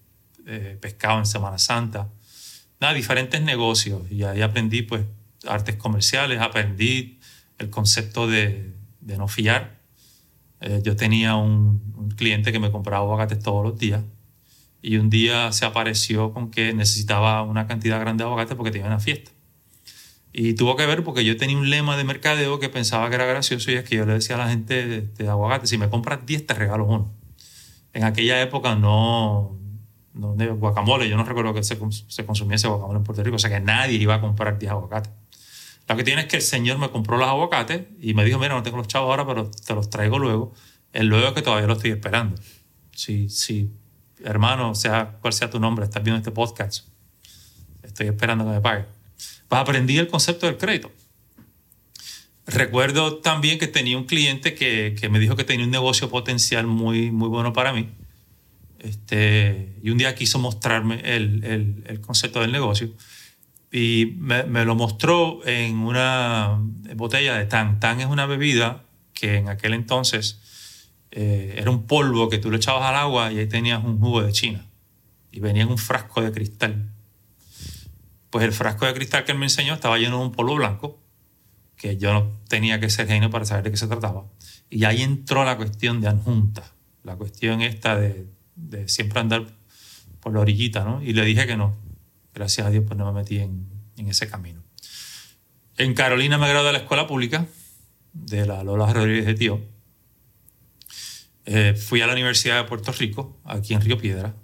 eh, 0.47 0.77
pescado 0.81 1.19
en 1.19 1.27
Semana 1.27 1.59
Santa. 1.59 2.09
Nada, 2.81 2.93
diferentes 2.93 3.41
negocios. 3.41 4.03
Y 4.11 4.25
ahí 4.25 4.43
aprendí 4.43 4.83
pues 4.83 5.05
artes 5.47 5.77
comerciales, 5.77 6.41
aprendí 6.41 7.19
el 7.59 7.71
concepto 7.71 8.27
de, 8.27 8.75
de 9.01 9.17
no 9.17 9.29
fiar. 9.29 9.76
Eh, 10.61 10.81
yo 10.83 10.97
tenía 10.97 11.37
un, 11.37 11.85
cliente 12.17 12.53
que 12.53 12.59
me 12.59 12.71
compraba 12.71 13.05
aguacates 13.05 13.41
todos 13.41 13.63
los 13.63 13.79
días 13.79 14.03
y 14.81 14.97
un 14.97 15.11
día 15.11 15.53
se 15.53 15.67
apareció 15.67 16.33
con 16.33 16.51
que 16.51 16.73
necesitaba 16.73 17.43
una 17.43 17.67
cantidad 17.67 18.01
grande 18.01 18.25
de 18.25 18.29
aguacates 18.29 18.57
porque 18.57 18.71
tenía 18.71 18.87
una 18.87 19.01
fiesta. 19.01 19.33
Y 20.33 20.55
tuvo 20.55 20.77
que 20.77 20.87
ver 20.87 21.03
porque 21.05 21.25
yo 21.25 21.37
tenía 21.37 21.57
un 21.57 21.69
lema 21.71 21.97
de 21.97 22.05
mercadeo 22.05 22.59
que 22.59 22.69
pensaba 22.69 23.09
que 23.09 23.17
era 23.17 23.27
gracioso 23.27 23.71
y 23.71 23.75
es 23.75 23.85
que 23.85 23.97
yo 23.97 24.07
le 24.07 24.15
decía 24.15 24.37
a 24.37 24.39
la 24.39 24.49
gente 24.49 25.03
de, 25.09 25.29
aguacate, 25.29 25.67
si 25.67 25.79
me 25.79 25.91
compras 25.91 26.25
10 26.25 26.47
te 26.47 26.55
regalo 26.55 26.85
uno. 26.85 27.13
En 27.93 28.05
aquella 28.05 28.41
época 28.43 28.77
no, 28.77 29.59
no 30.15 30.37
guacamole, 30.57 31.09
yo 31.09 31.17
no 31.17 31.25
recuerdo 31.25 31.55
que 31.55 31.63
se, 31.63 31.79
se 32.09 32.27
consumiese 32.27 32.69
guacamole 32.69 32.99
en 32.99 33.05
Puerto 33.05 33.23
Rico, 33.23 33.37
o 33.37 33.39
sea 33.39 33.51
que 33.51 33.61
nadie 33.61 33.97
iba 33.97 34.15
a 34.15 34.21
comprar 34.21 34.59
10 34.59 34.73
aguacates. 34.73 35.13
Lo 35.89 35.97
que 35.97 36.05
tiene 36.05 36.23
es 36.23 36.27
que 36.27 36.37
el 36.37 36.43
señor 36.43 36.79
me 36.79 36.91
compró 36.91 37.17
los 37.17 37.29
aguacates 37.29 37.83
y 38.01 38.15
me 38.15 38.25
dijo, 38.25 38.39
mira, 38.39 38.55
no 38.55 38.63
tengo 38.63 38.77
los 38.77 38.89
chavos 38.89 39.09
ahora, 39.11 39.27
pero 39.27 39.51
te 39.51 39.75
los 39.75 39.89
traigo 39.89 40.19
luego. 40.19 40.53
El 40.93 41.07
luego 41.07 41.29
es 41.29 41.33
que 41.35 41.43
todavía 41.43 41.67
lo 41.67 41.75
estoy 41.75 41.93
esperando. 41.93 42.41
Si, 42.93 43.29
si, 43.29 43.71
hermano, 44.25 44.75
sea 44.75 45.19
cual 45.21 45.33
sea 45.33 45.51
tu 45.51 45.61
nombre, 45.61 45.85
estás 45.85 46.03
viendo 46.03 46.19
este 46.19 46.31
podcast, 46.31 46.89
estoy 47.83 48.09
esperando 48.09 48.45
que 48.45 48.51
me 48.51 48.61
pague 48.61 48.97
pues 49.49 49.61
aprendí 49.61 49.99
el 49.99 50.09
concepto 50.09 50.47
del 50.47 50.57
crédito. 50.57 50.91
Recuerdo 52.47 53.19
también 53.19 53.59
que 53.59 53.67
tenía 53.67 53.97
un 53.97 54.05
cliente 54.05 54.55
que, 54.55 54.95
que, 54.99 55.09
me 55.09 55.19
dijo 55.19 55.35
que 55.37 55.45
tenía 55.45 55.65
un 55.65 55.71
negocio 55.71 56.09
potencial 56.09 56.67
muy, 56.67 57.11
muy 57.11 57.29
bueno 57.29 57.53
para 57.53 57.73
mí. 57.73 57.89
Este, 58.79 59.75
y 59.83 59.91
un 59.91 59.99
día 59.99 60.15
quiso 60.15 60.39
mostrarme 60.39 61.01
el, 61.05 61.43
el, 61.45 61.85
el 61.87 62.01
concepto 62.01 62.41
del 62.41 62.53
negocio 62.53 62.91
y 63.77 64.17
me, 64.19 64.65
lo 64.65 64.75
mostró 64.75 65.47
en 65.47 65.79
una 65.79 66.59
botella 66.95 67.37
de 67.37 67.47
tan. 67.47 67.81
Tan 67.81 68.01
es 68.01 68.07
una 68.07 68.27
bebida 68.27 68.85
que 69.13 69.37
en 69.37 69.49
aquel 69.49 69.75
entonces 69.75 70.41
eh, 71.11 71.57
era 71.59 71.71
un 71.71 71.87
polvo 71.87 72.29
que 72.29 72.39
tú 72.39 72.51
le 72.51 72.57
echabas 72.57 72.85
al 72.85 72.97
agua 72.97 73.33
y 73.33 73.39
ahí 73.39 73.47
tenías 73.47 73.85
un 73.85 73.99
jugo 74.01 74.23
de 74.23 74.33
China. 74.33 74.67
Y 75.31 75.41
venía 75.41 75.65
en 75.65 75.69
un 75.69 75.79
frasco 75.79 76.23
de 76.23 76.33
cristal 76.33 76.91
pues 78.37 78.45
el 78.45 78.53
frasco 78.53 78.85
de 78.85 78.93
cristal 78.93 79.25
que 79.25 79.33
él 79.33 79.39
me 79.39 79.47
enseñó 79.47 79.73
estaba 79.73 79.97
lleno 79.97 80.19
de 80.19 80.25
un 80.27 80.33
polvo 80.33 80.57
blanco, 80.57 81.01
que 81.75 81.97
yo 81.97 82.13
no 82.13 82.33
tenía 82.49 82.79
que 82.79 82.91
ser 82.91 83.07
genio 83.07 83.31
para 83.31 83.47
saber 83.47 83.65
de 83.65 83.71
qué 83.71 83.79
se 83.79 83.87
trataba. 83.87 84.27
Y 84.69 84.85
ahí 84.85 85.01
entró 85.01 85.43
la 85.45 85.57
cuestión 85.57 86.03
de 86.03 86.09
adjunta, 86.09 86.63
la 87.03 87.17
cuestión 87.17 87.63
esta 87.63 87.97
de, 87.97 88.27
de 88.55 88.89
siempre 88.89 89.21
andar 89.21 89.47
por 90.21 90.35
la 90.35 90.41
orillita, 90.41 90.85
¿no? 90.85 91.03
Y 91.03 91.15
le 91.15 91.25
dije 91.25 91.47
que 91.47 91.57
no. 91.57 91.77
Gracias 92.37 92.67
a 92.67 92.71
Dios, 92.71 92.85
pues 92.87 92.99
no 92.99 93.11
me 93.11 93.19
metí 93.19 93.39
en, 93.39 93.67
en 93.97 94.09
ese 94.09 94.29
camino. 94.29 94.63
En 95.79 95.95
Carolina 95.95 96.37
me 96.37 96.47
gradué 96.47 96.67
de 96.67 96.73
la 96.75 96.79
escuela 96.81 97.07
pública, 97.07 97.47
de 98.13 98.45
la 98.45 98.63
Lola 98.63 98.93
Rodríguez 98.93 99.25
de 99.25 99.35
Tío. 99.35 99.61
Eh, 101.47 101.75
fui 101.75 102.03
a 102.03 102.07
la 102.07 102.13
Universidad 102.13 102.59
de 102.63 102.69
Puerto 102.69 102.93
Rico, 102.93 103.41
aquí 103.43 103.73
en 103.73 103.81
Río 103.81 103.97
Piedra, 103.97 104.35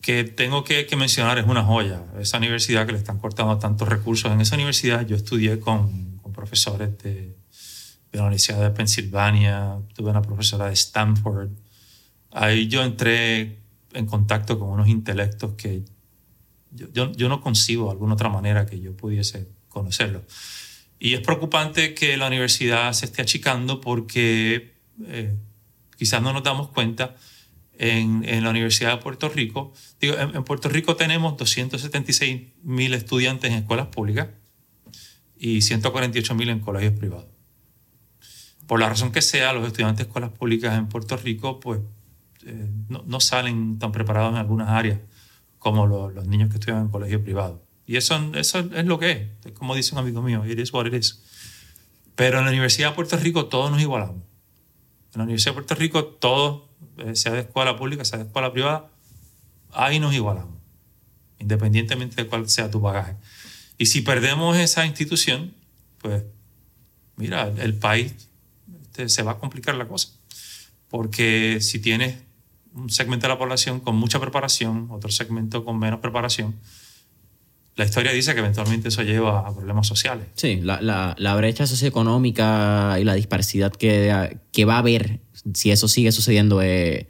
que 0.00 0.24
tengo 0.24 0.64
que, 0.64 0.84
que, 0.86 0.96
mencionar 0.96 1.38
es 1.38 1.46
una 1.46 1.62
joya. 1.62 2.02
Esa 2.18 2.38
universidad 2.38 2.86
que 2.86 2.92
le 2.92 2.98
están 2.98 3.20
cortando 3.20 3.56
tantos 3.56 3.88
recursos. 3.88 4.32
En 4.32 4.40
esa 4.40 4.56
universidad 4.56 5.06
yo 5.06 5.14
estudié 5.14 5.60
con, 5.60 6.18
con 6.18 6.32
profesores 6.32 6.98
de, 7.04 7.12
de, 7.12 8.18
la 8.18 8.22
Universidad 8.22 8.60
de 8.60 8.70
Pensilvania, 8.70 9.78
tuve 9.94 10.10
una 10.10 10.22
profesora 10.22 10.66
de 10.66 10.72
Stanford. 10.72 11.50
Ahí 12.32 12.66
yo 12.66 12.82
entré 12.82 13.60
en 13.92 14.06
contacto 14.06 14.58
con 14.58 14.70
unos 14.70 14.88
intelectos 14.88 15.52
que 15.54 15.84
yo, 16.72 17.28
no 17.28 17.40
concibo 17.40 17.90
alguna 17.90 18.14
otra 18.14 18.28
manera 18.28 18.66
que 18.66 18.80
yo 18.80 18.96
pudiese 18.96 19.48
conocerlos. 19.68 20.22
Y 20.98 21.14
es 21.14 21.20
preocupante 21.20 21.94
que 21.94 22.16
la 22.16 22.28
universidad 22.28 22.92
se 22.92 23.06
esté 23.06 23.22
achicando 23.22 23.80
porque 23.80 24.74
eh, 25.06 25.34
quizás 25.96 26.22
no 26.22 26.32
nos 26.32 26.42
damos 26.42 26.68
cuenta 26.68 27.16
en, 27.78 28.42
la 28.42 28.50
Universidad 28.50 28.96
de 28.96 29.02
Puerto 29.02 29.28
Rico. 29.28 29.72
Digo, 30.00 30.14
en, 30.16 30.44
Puerto 30.44 30.68
Rico 30.68 30.96
tenemos 30.96 31.36
276 31.36 32.42
mil 32.62 32.94
estudiantes 32.94 33.50
en 33.50 33.58
escuelas 33.58 33.88
públicas 33.88 34.28
y 35.36 35.62
148 35.62 36.34
mil 36.34 36.50
en 36.50 36.60
colegios 36.60 36.94
privados. 36.94 37.26
Por 38.66 38.78
la 38.78 38.88
razón 38.88 39.10
que 39.10 39.22
sea, 39.22 39.52
los 39.52 39.66
estudiantes 39.66 39.98
de 39.98 40.08
escuelas 40.08 40.30
públicas 40.30 40.78
en 40.78 40.88
Puerto 40.88 41.16
Rico 41.16 41.58
pues, 41.58 41.80
eh, 42.46 42.70
no, 42.88 43.20
salen 43.20 43.78
tan 43.78 43.90
preparados 43.90 44.32
en 44.32 44.38
algunas 44.38 44.68
áreas 44.68 45.00
como 45.62 45.86
lo, 45.86 46.10
los 46.10 46.26
niños 46.26 46.50
que 46.50 46.56
estudian 46.56 46.82
en 46.82 46.88
colegios 46.88 47.22
privados. 47.22 47.60
Y 47.86 47.96
eso, 47.96 48.16
es 48.34 48.54
lo 48.84 48.98
que 48.98 49.30
es. 49.44 49.52
Como 49.52 49.76
dice 49.76 49.94
un 49.94 50.00
amigo 50.00 50.20
mío, 50.20 50.44
it 50.44 50.58
is 50.58 50.72
what 50.72 50.86
it. 50.86 51.04
Pero 52.16 52.38
en 52.40 52.44
la 52.44 52.50
Universidad 52.50 52.90
de 52.90 52.94
Puerto 52.96 53.16
Rico 53.16 53.46
todos 53.46 53.70
nos 53.70 53.80
igualamos. 53.80 54.22
En 55.14 55.18
la 55.18 55.22
Universidad 55.22 55.52
de 55.52 55.54
Puerto 55.54 55.74
Rico 55.76 56.04
todos 56.04 56.62
eh, 56.98 57.14
sea 57.14 57.32
de 57.32 57.40
escuela 57.40 57.76
pública, 57.76 58.04
sea 58.04 58.18
de 58.18 58.24
escuela 58.24 58.52
privada, 58.52 58.90
ahí 59.72 60.00
nos 60.00 60.14
igualamos, 60.14 60.58
independientemente 61.38 62.16
de 62.16 62.28
cuál 62.28 62.48
sea 62.50 62.68
tu 62.70 62.80
bagaje. 62.80 63.14
Y 63.78 63.86
si 63.86 64.00
perdemos 64.00 64.56
esa 64.56 64.84
institución, 64.84 65.54
pues 65.98 66.24
mira, 67.16 67.52
el 67.58 67.74
país 67.74 68.14
este, 68.82 69.08
se 69.08 69.22
va 69.22 69.32
a 69.32 69.38
complicar 69.38 69.76
la 69.76 69.86
cosa. 69.86 70.08
Porque 70.88 71.58
si 71.60 71.78
tienes 71.78 72.16
un 72.74 72.90
segmento 72.90 73.26
de 73.26 73.32
la 73.32 73.38
población 73.38 73.80
con 73.80 73.96
mucha 73.96 74.20
preparación, 74.20 74.88
otro 74.90 75.10
segmento 75.10 75.64
con 75.64 75.78
menos 75.78 76.00
preparación, 76.00 76.54
la 77.74 77.84
historia 77.86 78.12
dice 78.12 78.34
que 78.34 78.40
eventualmente 78.40 78.88
eso 78.88 79.02
lleva 79.02 79.40
a 79.40 79.54
problemas 79.54 79.86
sociales. 79.86 80.26
Sí, 80.34 80.60
la, 80.62 81.14
la, 81.16 81.36
brecha 81.36 81.66
socioeconómica 81.66 82.98
y 83.00 83.04
la 83.04 83.14
disparidad 83.14 83.72
que, 83.72 84.38
que 84.52 84.64
va 84.66 84.74
a 84.74 84.78
haber 84.78 85.20
si 85.54 85.70
eso 85.70 85.88
sigue 85.88 86.12
sucediendo 86.12 86.60
es, 86.60 87.06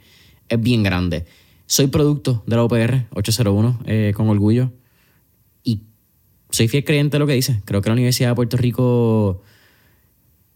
es 0.47 0.61
bien 0.61 0.83
grande. 0.83 1.25
Soy 1.65 1.87
producto 1.87 2.43
de 2.45 2.55
la 2.55 2.63
UPR 2.63 3.07
801 3.13 3.79
eh, 3.85 4.13
con 4.15 4.29
orgullo 4.29 4.71
y 5.63 5.81
soy 6.49 6.67
fiel 6.67 6.85
creyente 6.85 7.15
de 7.15 7.19
lo 7.19 7.27
que 7.27 7.33
dice. 7.33 7.61
Creo 7.65 7.81
que 7.81 7.89
la 7.89 7.93
Universidad 7.93 8.29
de 8.29 8.35
Puerto 8.35 8.57
Rico 8.57 9.41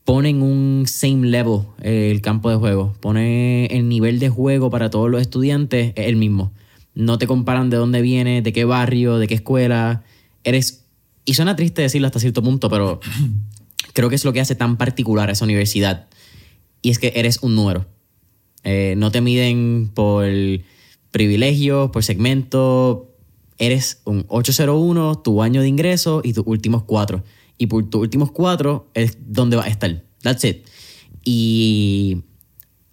pone 0.08 0.30
en 0.30 0.42
un 0.42 0.86
same 0.88 1.28
level 1.28 1.64
eh, 1.82 2.12
el 2.12 2.22
campo 2.22 2.50
de 2.50 2.56
juego, 2.56 2.96
pone 3.02 3.66
el 3.66 3.90
nivel 3.90 4.20
de 4.20 4.30
juego 4.30 4.70
para 4.70 4.90
todos 4.90 5.10
los 5.10 5.20
estudiantes 5.20 5.92
el 5.98 6.16
mismo. 6.16 6.54
No 6.94 7.18
te 7.18 7.28
comparan 7.28 7.70
de 7.70 7.76
dónde 7.76 8.02
vienes, 8.02 8.42
de 8.42 8.54
qué 8.54 8.64
barrio, 8.64 9.18
de 9.18 9.28
qué 9.28 9.34
escuela. 9.34 10.06
Eres. 10.46 10.86
Y 11.26 11.34
suena 11.34 11.58
triste 11.58 11.82
decirlo 11.82 12.08
hasta 12.08 12.22
cierto 12.22 12.42
punto, 12.42 12.70
pero 12.70 13.02
creo 13.94 14.08
que 14.08 14.16
es 14.16 14.24
lo 14.24 14.32
que 14.32 14.40
hace 14.40 14.56
tan 14.56 14.78
particular 14.78 15.28
a 15.28 15.34
esa 15.34 15.44
universidad 15.44 16.08
y 16.82 16.92
es 16.92 17.00
que 17.00 17.12
eres 17.18 17.40
un 17.42 17.56
número. 17.56 17.86
Eh, 18.64 18.94
no 18.96 19.12
te 19.12 19.20
miden 19.20 19.92
por 19.94 20.26
privilegios, 21.12 21.92
por 21.92 22.06
segmento. 22.06 23.14
Eres 23.58 24.04
un 24.06 24.24
801, 24.30 25.18
tu 25.18 25.44
año 25.44 25.60
de 25.60 25.68
ingreso 25.68 26.22
y 26.24 26.32
tus 26.32 26.48
últimos 26.48 26.84
cuatro. 26.84 27.26
Y 27.58 27.68
por 27.68 27.90
tus 27.90 28.02
últimos 28.02 28.32
cuatro 28.32 28.90
es 28.94 29.18
donde 29.28 29.58
va 29.58 29.66
a 29.66 29.68
estar. 29.68 30.04
That's 30.22 30.44
it. 30.44 30.66
Y 31.24 32.24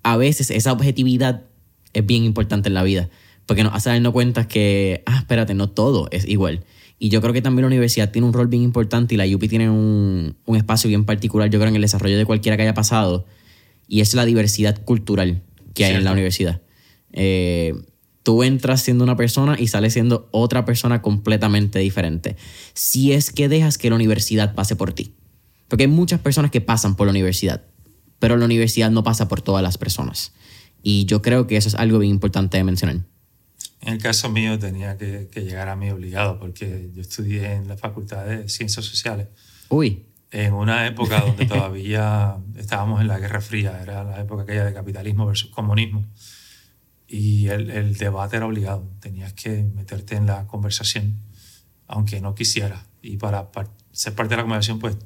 a 0.02 0.16
veces 0.16 0.50
esa 0.50 0.72
objetividad 0.72 1.42
es 1.92 2.06
bien 2.06 2.24
importante 2.24 2.68
en 2.68 2.74
la 2.74 2.82
vida. 2.82 3.10
Porque 3.46 3.62
nos 3.62 3.74
hace 3.74 3.90
darnos 3.90 4.12
cuenta 4.12 4.48
que, 4.48 5.02
ah, 5.06 5.18
espérate, 5.18 5.54
no 5.54 5.68
todo 5.68 6.08
es 6.10 6.26
igual. 6.26 6.64
Y 6.98 7.10
yo 7.10 7.20
creo 7.20 7.32
que 7.32 7.42
también 7.42 7.62
la 7.62 7.66
universidad 7.66 8.10
tiene 8.10 8.26
un 8.26 8.32
rol 8.32 8.46
bien 8.46 8.62
importante 8.62 9.14
y 9.14 9.18
la 9.18 9.26
UPI 9.26 9.48
tiene 9.48 9.68
un, 9.68 10.36
un 10.46 10.56
espacio 10.56 10.88
bien 10.88 11.04
particular, 11.04 11.50
yo 11.50 11.58
creo, 11.58 11.68
en 11.68 11.76
el 11.76 11.82
desarrollo 11.82 12.16
de 12.16 12.24
cualquiera 12.24 12.56
que 12.56 12.62
haya 12.62 12.74
pasado 12.74 13.26
y 13.88 14.00
es 14.00 14.14
la 14.14 14.24
diversidad 14.24 14.82
cultural 14.84 15.42
que 15.74 15.84
hay 15.84 15.90
Cierto. 15.90 15.98
en 15.98 16.04
la 16.04 16.12
universidad. 16.12 16.62
Eh, 17.12 17.74
tú 18.24 18.42
entras 18.42 18.82
siendo 18.82 19.04
una 19.04 19.16
persona 19.16 19.56
y 19.58 19.68
sales 19.68 19.92
siendo 19.92 20.28
otra 20.32 20.64
persona 20.64 21.02
completamente 21.02 21.78
diferente. 21.78 22.36
Si 22.72 23.12
es 23.12 23.30
que 23.30 23.48
dejas 23.48 23.78
que 23.78 23.90
la 23.90 23.96
universidad 23.96 24.54
pase 24.54 24.74
por 24.74 24.92
ti. 24.92 25.14
Porque 25.68 25.84
hay 25.84 25.90
muchas 25.90 26.20
personas 26.20 26.50
que 26.50 26.60
pasan 26.60 26.96
por 26.96 27.06
la 27.06 27.10
universidad, 27.10 27.62
pero 28.18 28.36
la 28.36 28.46
universidad 28.46 28.90
no 28.90 29.04
pasa 29.04 29.28
por 29.28 29.42
todas 29.42 29.62
las 29.62 29.78
personas. 29.78 30.32
Y 30.82 31.04
yo 31.04 31.22
creo 31.22 31.46
que 31.46 31.56
eso 31.56 31.68
es 31.68 31.74
algo 31.74 31.98
bien 31.98 32.12
importante 32.12 32.56
de 32.56 32.64
mencionar. 32.64 32.96
En 33.82 33.92
el 33.92 33.98
caso 33.98 34.30
mío 34.30 34.58
tenía 34.58 34.96
que, 34.96 35.28
llegar 35.34 35.68
a 35.68 35.76
mí 35.76 35.90
obligado 35.90 36.38
porque 36.38 36.90
yo 36.94 37.02
estudié 37.02 37.52
en 37.52 37.68
la 37.68 37.76
Facultad 37.76 38.24
de 38.24 38.48
Ciencias 38.48 38.86
Sociales. 38.86 39.28
Uy. 39.68 40.06
En 40.30 40.54
una 40.54 40.86
época 40.86 41.20
donde 41.20 41.44
todavía 41.46 42.36
estábamos 42.56 43.02
en 43.02 43.08
la 43.08 43.18
Guerra 43.18 43.42
Fría, 43.42 43.80
era 43.82 44.02
la 44.02 44.20
época 44.20 44.44
aquella 44.44 44.64
de 44.64 44.72
capitalismo 44.72 45.26
versus 45.26 45.50
comunismo. 45.50 46.06
Y 47.14 47.46
el, 47.46 47.70
el 47.70 47.96
debate 47.96 48.38
era 48.38 48.46
obligado, 48.46 48.90
tenías 48.98 49.32
que 49.34 49.62
meterte 49.62 50.16
en 50.16 50.26
la 50.26 50.48
conversación, 50.48 51.20
aunque 51.86 52.20
no 52.20 52.34
quisieras. 52.34 52.86
Y 53.02 53.18
para, 53.18 53.50
ser 53.92 54.16
parte 54.16 54.30
de 54.30 54.38
la 54.38 54.42
conversación, 54.42 54.80
pues 54.80 54.96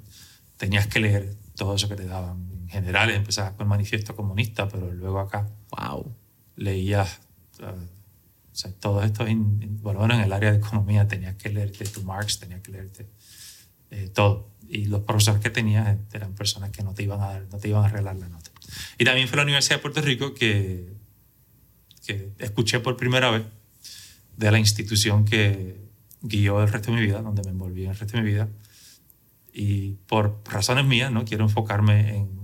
tenías 0.56 0.86
que 0.86 1.00
leer 1.00 1.36
todo 1.54 1.74
eso 1.74 1.86
que 1.86 1.96
te 1.96 2.06
daban. 2.06 2.48
En 2.62 2.68
general, 2.70 3.10
empezabas 3.10 3.52
con 3.52 3.66
el 3.66 3.68
manifiesto 3.68 4.16
comunista, 4.16 4.70
pero 4.70 4.90
luego 4.90 5.20
acá 5.20 5.50
wow. 5.70 6.10
leías 6.56 7.20
uh, 7.60 7.66
o 7.66 8.56
sea, 8.60 8.72
todos 8.72 9.04
estos, 9.04 9.28
bueno, 9.82 10.06
en 10.06 10.20
el 10.20 10.32
área 10.32 10.50
de 10.50 10.56
economía 10.56 11.06
tenías 11.06 11.36
que 11.36 11.50
leerte 11.50 11.84
tu 11.84 12.02
Marx, 12.04 12.40
tenías 12.40 12.62
que 12.62 12.72
leerte 12.72 13.06
eh, 13.90 14.08
todo. 14.08 14.50
Y 14.66 14.86
los 14.86 15.02
profesores 15.02 15.42
que 15.42 15.50
tenías 15.50 15.98
eran 16.12 16.34
personas 16.34 16.70
que 16.70 16.82
no 16.82 16.94
te 16.94 17.02
iban 17.02 17.20
a 17.20 17.38
no 17.38 17.58
te 17.58 17.68
iban 17.68 17.84
a 17.84 17.86
arreglar 17.86 18.16
la 18.16 18.28
nota. 18.28 18.50
Y 18.96 19.04
también 19.04 19.28
fue 19.28 19.36
la 19.36 19.42
Universidad 19.42 19.76
de 19.76 19.82
Puerto 19.82 20.00
Rico 20.00 20.32
que, 20.34 20.97
escuché 22.38 22.80
por 22.80 22.96
primera 22.96 23.30
vez 23.30 23.42
de 24.36 24.50
la 24.50 24.58
institución 24.58 25.24
que 25.24 25.76
guió 26.22 26.62
el 26.62 26.68
resto 26.68 26.90
de 26.90 26.98
mi 26.98 27.06
vida, 27.06 27.22
donde 27.22 27.42
me 27.42 27.50
envolví 27.50 27.84
en 27.84 27.90
el 27.90 27.98
resto 27.98 28.16
de 28.16 28.22
mi 28.22 28.30
vida. 28.30 28.48
Y 29.52 29.92
por 30.06 30.40
razones 30.44 30.84
mías, 30.84 31.10
¿no? 31.10 31.24
quiero 31.24 31.44
enfocarme 31.44 32.16
en, 32.16 32.38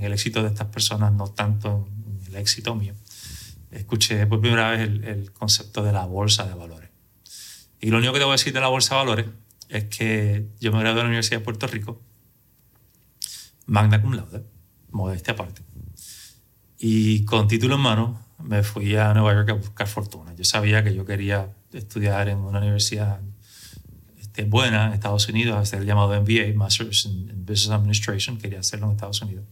el 0.00 0.12
éxito 0.12 0.42
de 0.42 0.48
estas 0.48 0.68
personas, 0.68 1.12
no 1.12 1.28
tanto 1.28 1.88
en 2.06 2.26
el 2.26 2.36
éxito 2.36 2.74
mío 2.74 2.94
escuché 3.70 4.26
por 4.26 4.40
primera 4.40 4.70
vez 4.70 4.80
el, 4.80 5.32
concepto 5.32 5.82
de 5.82 5.92
la 5.92 6.04
bolsa 6.04 6.46
de 6.46 6.54
valores. 6.54 6.90
Y 7.80 7.90
lo 7.90 7.98
único 7.98 8.12
que 8.12 8.18
te 8.18 8.24
voy 8.24 8.32
a 8.32 8.36
decir 8.36 8.52
de 8.52 8.60
la 8.60 8.68
bolsa 8.68 8.94
de 8.94 8.98
valores 8.98 9.26
es 9.68 9.84
que 9.84 10.48
yo 10.60 10.72
me 10.72 10.80
gradué 10.80 10.96
de 10.96 11.02
la 11.02 11.08
Universidad 11.08 11.38
de 11.38 11.44
Puerto 11.44 11.66
Rico, 11.66 12.00
magna 13.66 14.02
cum 14.02 14.12
laude, 14.14 14.44
modestia 14.90 15.34
aparte. 15.34 15.62
Y 16.78 17.24
con 17.24 17.46
título 17.46 17.76
en 17.76 17.80
mano 17.80 18.26
me 18.42 18.62
fui 18.62 18.96
a 18.96 19.12
Nueva 19.14 19.34
York 19.34 19.50
a 19.50 19.54
buscar 19.54 19.86
fortuna. 19.86 20.34
Yo 20.34 20.44
sabía 20.44 20.82
que 20.82 20.94
yo 20.94 21.04
quería 21.04 21.48
estudiar 21.72 22.28
en 22.28 22.38
una 22.38 22.58
universidad 22.58 23.20
este, 24.18 24.44
buena 24.44 24.86
en 24.86 24.92
Estados 24.92 25.28
Unidos, 25.28 25.56
hacer 25.56 25.80
el 25.80 25.86
llamado 25.86 26.20
MBA, 26.20 26.54
Masters 26.54 27.06
in 27.06 27.44
Business 27.44 27.70
Administration, 27.70 28.38
quería 28.38 28.60
hacerlo 28.60 28.86
en 28.86 28.92
Estados 28.92 29.20
Unidos. 29.22 29.44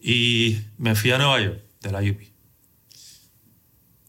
Y 0.00 0.58
me 0.78 0.94
fui 0.94 1.10
a 1.10 1.18
Nueva 1.18 1.40
York, 1.40 1.60
de 1.82 1.92
la 1.92 2.00
UP. 2.00 2.20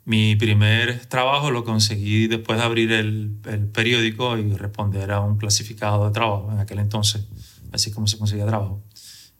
Mi 0.05 0.35
primer 0.35 1.05
trabajo 1.05 1.51
lo 1.51 1.63
conseguí 1.63 2.27
después 2.27 2.57
de 2.57 2.65
abrir 2.65 2.91
el, 2.91 3.37
el, 3.45 3.67
periódico 3.67 4.37
y 4.37 4.53
responder 4.53 5.11
a 5.11 5.19
un 5.19 5.37
clasificado 5.37 6.07
de 6.07 6.11
trabajo 6.11 6.51
en 6.51 6.59
aquel 6.59 6.79
entonces, 6.79 7.27
así 7.71 7.91
como 7.91 8.07
se 8.07 8.17
conseguía 8.17 8.45
trabajo. 8.45 8.81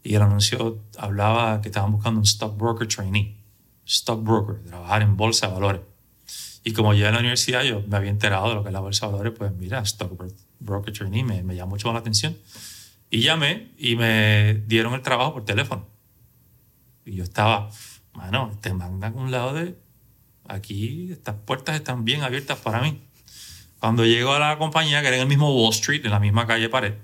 Y 0.04 0.16
el 0.16 0.22
anuncio 0.22 0.84
hablaba 0.98 1.62
que 1.62 1.70
estaban 1.70 1.92
buscando 1.92 2.20
un 2.20 2.26
stockbroker 2.26 2.88
trainee, 2.88 3.39
stockbroker, 3.90 4.64
trabajar 4.64 5.02
en 5.02 5.18
bolsa 5.18 5.48
de 5.48 5.54
valores. 5.54 5.82
Y 6.64 6.74
como 6.74 6.94
ya 6.94 7.08
en 7.08 7.14
la 7.16 7.20
universidad 7.20 7.64
yo 7.64 7.82
me 7.88 7.98
había 7.98 8.12
enterado 8.12 8.50
de 8.50 8.56
lo 8.56 8.64
que 8.64 8.70
es 8.70 8.74
la 8.74 8.80
bolsa 8.80 9.08
de 9.08 9.14
valores, 9.14 9.34
pues 9.38 9.52
mira, 9.54 9.84
stockbroker 9.84 10.94
trainee 10.94 11.24
me, 11.24 11.42
me 11.44 11.56
llamó 11.56 11.72
mucho 11.72 11.92
la 11.92 12.00
atención. 12.00 12.38
Y 13.10 13.22
llamé 13.22 13.72
y 13.78 13.96
me 13.96 14.62
dieron 14.68 14.94
el 14.94 15.02
trabajo 15.02 15.34
por 15.34 15.46
teléfono. 15.46 15.88
Y 17.06 17.16
yo 17.16 17.24
estaba, 17.24 17.72
bueno, 18.14 18.52
te 18.62 18.72
mandan 18.74 19.18
un 19.18 19.32
lado 19.32 19.54
de 19.54 19.76
aquí 20.48 21.12
estas 21.12 21.36
puertas 21.46 21.76
están 21.76 22.06
bien 22.06 22.22
abiertas 22.22 22.60
para 22.60 22.82
mí. 22.82 23.02
Cuando 23.80 24.06
llego 24.06 24.34
a 24.34 24.40
la 24.40 24.58
compañía, 24.58 25.02
que 25.02 25.08
era 25.08 25.16
en 25.16 25.24
el 25.24 25.28
mismo 25.28 25.56
Wall 25.56 25.74
Street, 25.74 26.06
en 26.06 26.12
la 26.12 26.20
misma 26.20 26.46
calle 26.46 26.70
Pared, 26.70 26.96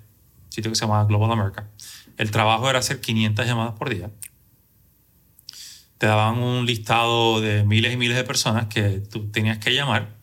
sitio 0.49 0.71
que 0.71 0.75
se 0.75 0.85
llama 0.85 1.05
Global 1.05 1.31
America, 1.31 1.69
el 2.17 2.31
trabajo 2.31 2.69
era 2.69 2.79
hacer 2.79 2.99
500 2.99 3.45
llamadas 3.45 3.73
por 3.73 3.89
día. 3.89 4.11
Te 5.97 6.07
daban 6.07 6.39
un 6.39 6.65
listado 6.65 7.41
de 7.41 7.63
miles 7.63 7.93
y 7.93 7.97
miles 7.97 8.17
de 8.17 8.23
personas 8.23 8.67
que 8.67 8.99
tú 8.99 9.31
tenías 9.31 9.57
que 9.59 9.73
llamar, 9.73 10.15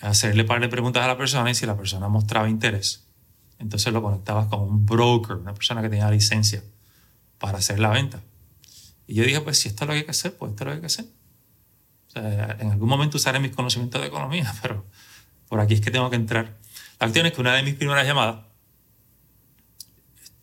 hacerle 0.00 0.44
par 0.44 0.60
de 0.60 0.68
preguntas 0.68 1.02
a 1.02 1.08
la 1.08 1.16
persona 1.16 1.50
y 1.50 1.54
si 1.54 1.66
la 1.66 1.76
persona 1.76 2.08
mostraba 2.08 2.48
interés, 2.48 3.06
entonces 3.58 3.92
lo 3.92 4.02
conectabas 4.02 4.46
con 4.46 4.60
un 4.60 4.86
broker, 4.86 5.36
una 5.36 5.54
persona 5.54 5.82
que 5.82 5.88
tenía 5.88 6.10
licencia 6.10 6.62
para 7.38 7.58
hacer 7.58 7.80
la 7.80 7.88
venta. 7.90 8.20
Y 9.06 9.14
yo 9.14 9.24
dije, 9.24 9.40
pues 9.40 9.58
si 9.58 9.68
esto 9.68 9.84
es 9.84 9.88
lo 9.88 9.92
que 9.94 9.98
hay 10.00 10.04
que 10.04 10.10
hacer, 10.10 10.36
pues 10.36 10.50
esto 10.50 10.64
es 10.64 10.66
lo 10.66 10.72
que 10.72 10.76
hay 10.76 10.80
que 10.80 10.86
hacer 10.86 11.06
en 12.14 12.70
algún 12.70 12.88
momento 12.88 13.16
usaré 13.16 13.40
mis 13.40 13.54
conocimientos 13.54 14.00
de 14.00 14.08
economía, 14.08 14.52
pero 14.62 14.84
por 15.48 15.60
aquí 15.60 15.74
es 15.74 15.80
que 15.80 15.90
tengo 15.90 16.10
que 16.10 16.16
entrar. 16.16 16.56
La 17.00 17.06
cuestión 17.06 17.26
es 17.26 17.32
que 17.32 17.40
una 17.40 17.54
de 17.54 17.62
mis 17.62 17.74
primeras 17.74 18.06
llamadas, 18.06 18.44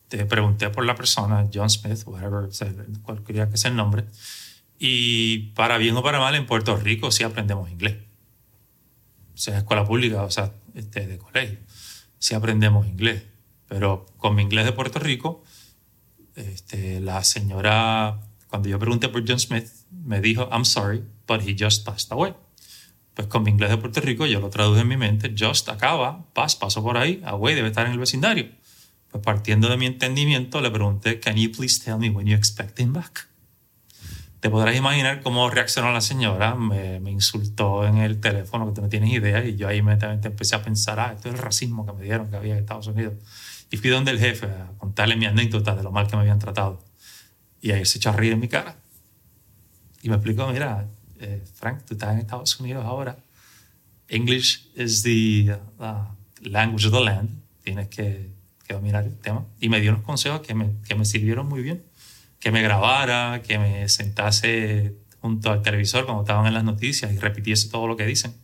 te 0.07 0.25
pregunté 0.25 0.69
por 0.69 0.85
la 0.85 0.95
persona, 0.95 1.47
John 1.53 1.69
Smith, 1.69 2.03
whatever, 2.05 2.49
cualquiera 3.01 3.49
que 3.49 3.57
sea 3.57 3.71
el 3.71 3.77
nombre, 3.77 4.05
y 4.77 5.51
para 5.53 5.77
bien 5.77 5.95
o 5.95 6.03
para 6.03 6.19
mal, 6.19 6.35
en 6.35 6.45
Puerto 6.45 6.75
Rico 6.75 7.11
sí 7.11 7.23
aprendemos 7.23 7.69
inglés. 7.69 7.97
O 9.33 9.37
sea, 9.37 9.57
escuela 9.57 9.85
pública, 9.85 10.23
o 10.23 10.31
sea, 10.31 10.53
este, 10.73 11.07
de 11.07 11.17
colegio, 11.17 11.59
sí 12.19 12.35
aprendemos 12.35 12.87
inglés. 12.87 13.23
Pero 13.67 14.05
con 14.17 14.35
mi 14.35 14.43
inglés 14.43 14.65
de 14.65 14.71
Puerto 14.71 14.99
Rico, 14.99 15.43
este, 16.35 16.99
la 16.99 17.23
señora, 17.23 18.19
cuando 18.49 18.69
yo 18.69 18.77
pregunté 18.79 19.09
por 19.09 19.27
John 19.27 19.39
Smith, 19.39 19.67
me 19.91 20.21
dijo, 20.21 20.47
I'm 20.51 20.65
sorry, 20.65 21.03
but 21.27 21.41
he 21.41 21.55
just 21.57 21.85
passed 21.85 22.11
away. 22.11 22.33
Pues 23.13 23.27
con 23.27 23.43
mi 23.43 23.51
inglés 23.51 23.69
de 23.69 23.77
Puerto 23.77 24.01
Rico 24.01 24.25
yo 24.25 24.41
lo 24.41 24.49
traduje 24.49 24.81
en 24.81 24.87
mi 24.89 24.97
mente, 24.97 25.33
just 25.37 25.69
acaba, 25.69 26.25
pass, 26.33 26.55
pasó 26.55 26.83
por 26.83 26.97
ahí, 26.97 27.21
away, 27.25 27.55
debe 27.55 27.69
estar 27.69 27.85
en 27.85 27.93
el 27.93 27.99
vecindario. 27.99 28.49
Partiendo 29.23 29.69
de 29.69 29.77
mi 29.77 29.85
entendimiento 29.85 30.61
le 30.61 30.71
pregunté, 30.71 31.19
can 31.19 31.35
you 31.35 31.51
please 31.51 31.83
tell 31.83 31.97
me 31.97 32.09
when 32.09 32.27
you 32.27 32.35
expect 32.35 32.79
him 32.79 32.93
back? 32.93 33.27
Te 34.39 34.49
podrás 34.49 34.75
imaginar 34.75 35.21
cómo 35.21 35.49
reaccionó 35.49 35.91
la 35.91 36.01
señora, 36.01 36.53
me, 36.55 36.99
me 36.99 37.11
insultó 37.11 37.87
en 37.87 37.97
el 37.97 38.19
teléfono, 38.19 38.67
que 38.67 38.73
tú 38.73 38.81
no 38.81 38.89
tienes 38.89 39.11
idea, 39.11 39.43
y 39.43 39.55
yo 39.55 39.67
ahí 39.67 39.77
inmediatamente 39.77 40.27
empecé 40.27 40.55
a 40.55 40.61
pensar, 40.61 40.99
ah, 40.99 41.13
esto 41.15 41.29
es 41.29 41.35
el 41.35 41.41
racismo 41.41 41.85
que 41.85 41.93
me 41.93 42.03
dieron 42.03 42.29
que 42.29 42.35
había 42.35 42.53
en 42.53 42.59
Estados 42.59 42.87
Unidos. 42.87 43.13
Y 43.71 43.77
fui 43.77 43.89
donde 43.89 44.11
el 44.11 44.19
jefe 44.19 44.45
a 44.45 44.71
contarle 44.77 45.15
mi 45.15 45.25
anécdota 45.25 45.75
de 45.75 45.81
lo 45.81 45.91
mal 45.91 46.07
que 46.07 46.15
me 46.15 46.21
habían 46.21 46.39
tratado. 46.39 46.83
Y 47.61 47.71
ahí 47.71 47.85
se 47.85 47.97
echó 47.97 48.09
a 48.09 48.13
reír 48.13 48.33
en 48.33 48.39
mi 48.39 48.47
cara. 48.47 48.75
Y 50.03 50.09
me 50.09 50.15
explicó, 50.15 50.47
mira, 50.47 50.87
eh, 51.19 51.43
Frank, 51.55 51.81
tú 51.83 51.95
estás 51.95 52.13
en 52.13 52.19
Estados 52.19 52.59
Unidos 52.59 52.85
ahora. 52.85 53.17
English 54.07 54.69
is 54.75 55.01
the 55.01 55.57
language 56.41 56.85
of 56.85 56.93
the 56.93 57.03
land. 57.03 57.29
Tienes 57.63 57.87
que, 57.87 58.29
que, 58.65 58.73
dominar 58.73 59.05
el 59.05 59.17
tema. 59.17 59.45
Y 59.59 59.69
me 59.69 59.79
dio 59.81 59.91
unos 59.91 60.03
consejos 60.03 60.41
que 60.41 60.53
me, 60.53 60.71
que 60.87 60.95
me 60.95 61.05
sirvieron 61.05 61.47
muy 61.47 61.61
bien. 61.61 61.83
Que 62.39 62.51
me 62.51 62.61
grabara, 62.61 63.41
que 63.41 63.57
me 63.57 63.87
sentase 63.89 64.95
junto 65.21 65.51
al 65.51 65.61
televisor 65.61 66.05
cuando 66.05 66.23
estaban 66.23 66.45
en 66.45 66.53
las 66.53 66.63
noticias 66.63 67.11
y 67.11 67.17
repitiese 67.17 67.69
todo 67.69 67.87
lo 67.87 67.95
que 67.95 68.05
dicen. 68.05 68.35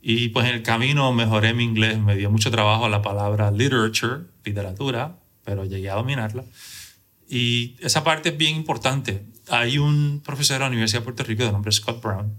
Y 0.00 0.28
pues 0.28 0.46
en 0.48 0.54
el 0.54 0.62
camino 0.62 1.12
mejoré 1.12 1.54
mi 1.54 1.64
inglés, 1.64 1.98
me 1.98 2.16
dio 2.16 2.30
mucho 2.30 2.50
trabajo 2.50 2.88
la 2.88 3.00
palabra 3.02 3.50
literature, 3.50 4.24
literatura, 4.44 5.18
pero 5.44 5.64
llegué 5.64 5.90
a 5.90 5.94
dominarla. 5.94 6.44
Y 7.28 7.76
esa 7.80 8.04
parte 8.04 8.30
es 8.30 8.36
bien 8.36 8.56
importante 8.56 9.24
hay 9.48 9.78
un 9.78 10.22
profesor 10.24 10.56
de 10.56 10.60
la 10.60 10.68
Universidad 10.68 11.00
de 11.00 11.04
Puerto 11.04 11.22
Rico 11.22 11.44
de 11.44 11.52
nombre 11.52 11.72
Scott 11.72 12.02
Brown 12.02 12.34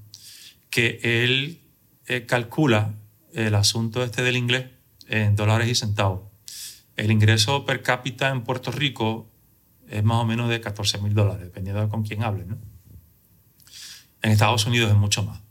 que 0.69 0.99
él 1.03 1.61
eh, 2.07 2.25
calcula 2.25 2.93
el 3.33 3.55
asunto 3.55 4.03
este 4.03 4.23
del 4.23 4.37
inglés 4.37 4.65
en 5.07 5.35
dólares 5.35 5.69
y 5.69 5.75
centavos. 5.75 6.21
El 6.97 7.11
ingreso 7.11 7.65
per 7.65 7.81
cápita 7.81 8.29
en 8.29 8.43
Puerto 8.43 8.71
Rico 8.71 9.29
es 9.89 10.03
más 10.03 10.17
o 10.17 10.25
menos 10.25 10.49
de 10.49 10.61
14 10.61 10.97
mil 10.99 11.13
dólares, 11.13 11.43
dependiendo 11.43 11.81
de 11.81 11.89
con 11.89 12.03
quién 12.03 12.23
hable. 12.23 12.45
¿no? 12.45 12.57
En 14.21 14.31
Estados 14.31 14.65
Unidos 14.65 14.89
es 14.91 14.97
mucho 14.97 15.23
más. 15.23 15.41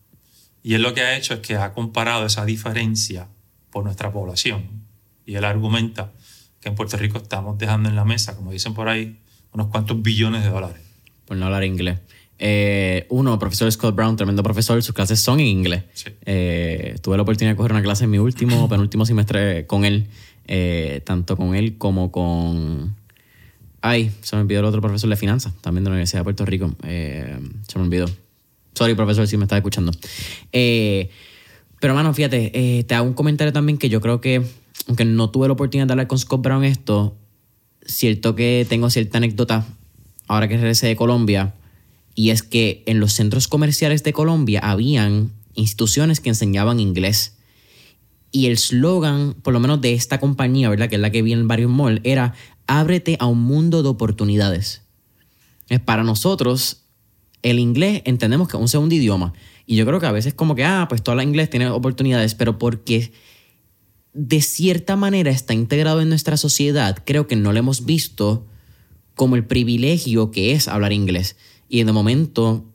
Y 0.62 0.74
él 0.74 0.82
lo 0.82 0.94
que 0.94 1.02
ha 1.02 1.16
hecho 1.16 1.34
es 1.34 1.40
que 1.40 1.56
ha 1.56 1.72
comparado 1.72 2.26
esa 2.26 2.44
diferencia 2.44 3.28
por 3.70 3.84
nuestra 3.84 4.10
población. 4.12 4.84
Y 5.26 5.34
él 5.34 5.44
argumenta 5.44 6.12
que 6.60 6.70
en 6.70 6.74
Puerto 6.74 6.96
Rico 6.96 7.18
estamos 7.18 7.58
dejando 7.58 7.88
en 7.88 7.96
la 7.96 8.04
mesa, 8.04 8.34
como 8.36 8.50
dicen 8.50 8.72
por 8.72 8.88
ahí, 8.88 9.20
unos 9.52 9.68
cuantos 9.68 10.00
billones 10.02 10.42
de 10.42 10.50
dólares 10.50 10.84
por 11.24 11.36
no 11.36 11.46
hablar 11.46 11.64
inglés. 11.64 11.98
Eh, 12.38 13.06
uno, 13.10 13.38
profesor 13.38 13.70
Scott 13.70 13.94
Brown, 13.94 14.16
tremendo 14.16 14.42
profesor, 14.42 14.82
sus 14.82 14.94
clases 14.94 15.20
son 15.20 15.40
en 15.40 15.46
inglés. 15.46 15.84
Eh, 16.26 16.96
tuve 17.00 17.16
la 17.16 17.22
oportunidad 17.22 17.52
de 17.52 17.56
coger 17.56 17.72
una 17.72 17.82
clase 17.82 18.04
en 18.04 18.10
mi 18.10 18.18
último, 18.18 18.68
penúltimo 18.68 19.06
semestre 19.06 19.66
con 19.66 19.84
él, 19.84 20.08
eh, 20.46 21.00
tanto 21.04 21.36
con 21.36 21.54
él 21.54 21.78
como 21.78 22.10
con... 22.10 22.94
Ay, 23.80 24.10
se 24.22 24.36
me 24.36 24.42
olvidó 24.42 24.60
el 24.60 24.66
otro 24.66 24.80
profesor 24.80 25.10
de 25.10 25.16
finanzas, 25.16 25.52
también 25.60 25.84
de 25.84 25.90
la 25.90 25.94
Universidad 25.94 26.20
de 26.20 26.24
Puerto 26.24 26.46
Rico. 26.46 26.74
se 26.80 27.78
me 27.78 27.82
olvidó. 27.82 28.06
Sorry, 28.74 28.94
profesor, 28.94 29.26
si 29.26 29.36
me 29.36 29.44
estás 29.44 29.58
escuchando. 29.58 29.92
Eh, 30.52 31.08
pero, 31.80 31.92
hermano, 31.92 32.12
fíjate, 32.12 32.50
eh, 32.54 32.84
te 32.84 32.94
hago 32.94 33.06
un 33.06 33.14
comentario 33.14 33.52
también 33.52 33.78
que 33.78 33.88
yo 33.88 34.00
creo 34.00 34.20
que, 34.20 34.42
aunque 34.88 35.04
no 35.04 35.30
tuve 35.30 35.46
la 35.46 35.52
oportunidad 35.52 35.86
de 35.86 35.92
hablar 35.92 36.06
con 36.06 36.18
Scott 36.18 36.42
Brown 36.42 36.64
esto, 36.64 37.16
cierto 37.86 38.34
que 38.34 38.66
tengo 38.68 38.90
cierta 38.90 39.18
anécdota 39.18 39.66
ahora 40.26 40.48
que 40.48 40.56
regresé 40.56 40.86
de 40.86 40.96
Colombia, 40.96 41.54
y 42.14 42.30
es 42.30 42.42
que 42.42 42.82
en 42.86 43.00
los 43.00 43.12
centros 43.12 43.48
comerciales 43.48 44.02
de 44.02 44.12
Colombia 44.12 44.60
habían 44.60 45.30
instituciones 45.54 46.20
que 46.20 46.30
enseñaban 46.30 46.80
inglés. 46.80 47.36
Y 48.34 48.46
el 48.46 48.58
slogan, 48.58 49.34
por 49.34 49.52
lo 49.52 49.60
menos 49.60 49.80
de 49.80 49.94
esta 49.94 50.18
compañía, 50.18 50.68
¿verdad? 50.68 50.88
Que 50.88 50.96
es 50.96 51.00
la 51.00 51.10
que 51.10 51.22
vi 51.22 51.32
en 51.32 51.46
varios 51.46 51.70
malls, 51.70 52.00
era 52.02 52.34
ábrete 52.66 53.16
a 53.20 53.26
un 53.26 53.40
mundo 53.40 53.84
de 53.84 53.88
oportunidades. 53.88 54.82
Para 55.84 56.02
nosotros, 56.02 56.82
el 57.42 57.60
inglés 57.60 58.02
entendemos 58.04 58.48
que 58.48 58.56
es 58.56 58.60
un 58.60 58.68
segundo 58.68 58.96
idioma. 58.96 59.34
Y 59.66 59.76
yo 59.76 59.86
creo 59.86 60.00
que 60.00 60.06
a 60.06 60.10
veces 60.10 60.34
como 60.34 60.56
que, 60.56 60.64
ah, 60.64 60.86
pues 60.88 61.00
todo 61.00 61.14
el 61.14 61.22
inglés 61.22 61.48
tiene 61.48 61.68
oportunidades, 61.68 62.34
pero 62.34 62.58
porque 62.58 63.12
de 64.14 64.42
cierta 64.42 64.96
manera 64.96 65.30
está 65.30 65.54
integrado 65.54 66.00
en 66.00 66.08
nuestra 66.08 66.36
sociedad, 66.36 66.98
creo 67.06 67.28
que 67.28 67.36
no 67.36 67.52
lo 67.52 67.60
hemos 67.60 67.84
visto 67.84 68.48
como 69.14 69.36
el 69.36 69.44
privilegio 69.44 70.32
que 70.32 70.54
es 70.54 70.66
hablar 70.66 70.92
inglés. 70.92 71.36
Y 71.68 71.78
el 71.78 71.92
momento, 71.92 72.73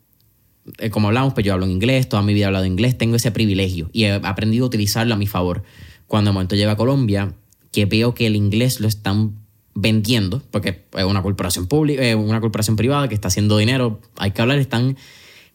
eh, 0.77 0.89
como 0.89 1.07
hablamos, 1.07 1.33
pues 1.33 1.45
yo 1.45 1.53
hablo 1.53 1.65
en 1.65 1.71
inglés, 1.71 2.09
toda 2.09 2.21
mi 2.21 2.33
vida 2.33 2.45
he 2.45 2.47
hablado 2.47 2.65
inglés, 2.65 2.97
tengo 2.97 3.15
ese 3.15 3.31
privilegio 3.31 3.89
y 3.93 4.03
he 4.03 4.13
aprendido 4.13 4.65
a 4.65 4.67
utilizarlo 4.67 5.13
a 5.13 5.17
mi 5.17 5.27
favor. 5.27 5.63
Cuando 6.07 6.29
de 6.29 6.33
momento 6.33 6.55
llego 6.55 6.71
a 6.71 6.77
Colombia, 6.77 7.33
que 7.71 7.85
veo 7.85 8.13
que 8.13 8.27
el 8.27 8.35
inglés 8.35 8.79
lo 8.79 8.87
están 8.87 9.35
vendiendo, 9.75 10.41
porque 10.51 10.83
es 10.97 11.03
una 11.03 11.21
corporación 11.21 11.67
pública, 11.67 12.03
es 12.03 12.15
una 12.15 12.41
corporación 12.41 12.75
privada 12.75 13.07
que 13.07 13.15
está 13.15 13.27
haciendo 13.27 13.57
dinero, 13.57 13.99
hay 14.17 14.31
que 14.31 14.41
hablar, 14.41 14.59
están 14.59 14.97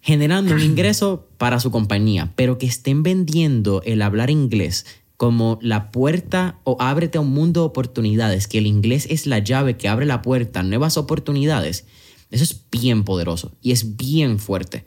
generando 0.00 0.54
un 0.54 0.60
ingreso 0.60 1.26
para 1.38 1.60
su 1.60 1.70
compañía, 1.70 2.32
pero 2.36 2.58
que 2.58 2.66
estén 2.66 3.02
vendiendo 3.02 3.82
el 3.84 4.02
hablar 4.02 4.30
inglés 4.30 4.86
como 5.16 5.58
la 5.62 5.90
puerta 5.90 6.58
o 6.64 6.76
ábrete 6.80 7.18
a 7.18 7.20
un 7.20 7.30
mundo 7.30 7.60
de 7.60 7.66
oportunidades, 7.66 8.48
que 8.48 8.58
el 8.58 8.66
inglés 8.66 9.06
es 9.10 9.26
la 9.26 9.38
llave 9.38 9.76
que 9.76 9.88
abre 9.88 10.06
la 10.06 10.22
puerta 10.22 10.60
a 10.60 10.62
nuevas 10.62 10.96
oportunidades, 10.96 11.86
eso 12.30 12.44
es 12.44 12.62
bien 12.70 13.04
poderoso 13.04 13.52
y 13.62 13.72
es 13.72 13.96
bien 13.96 14.38
fuerte. 14.38 14.84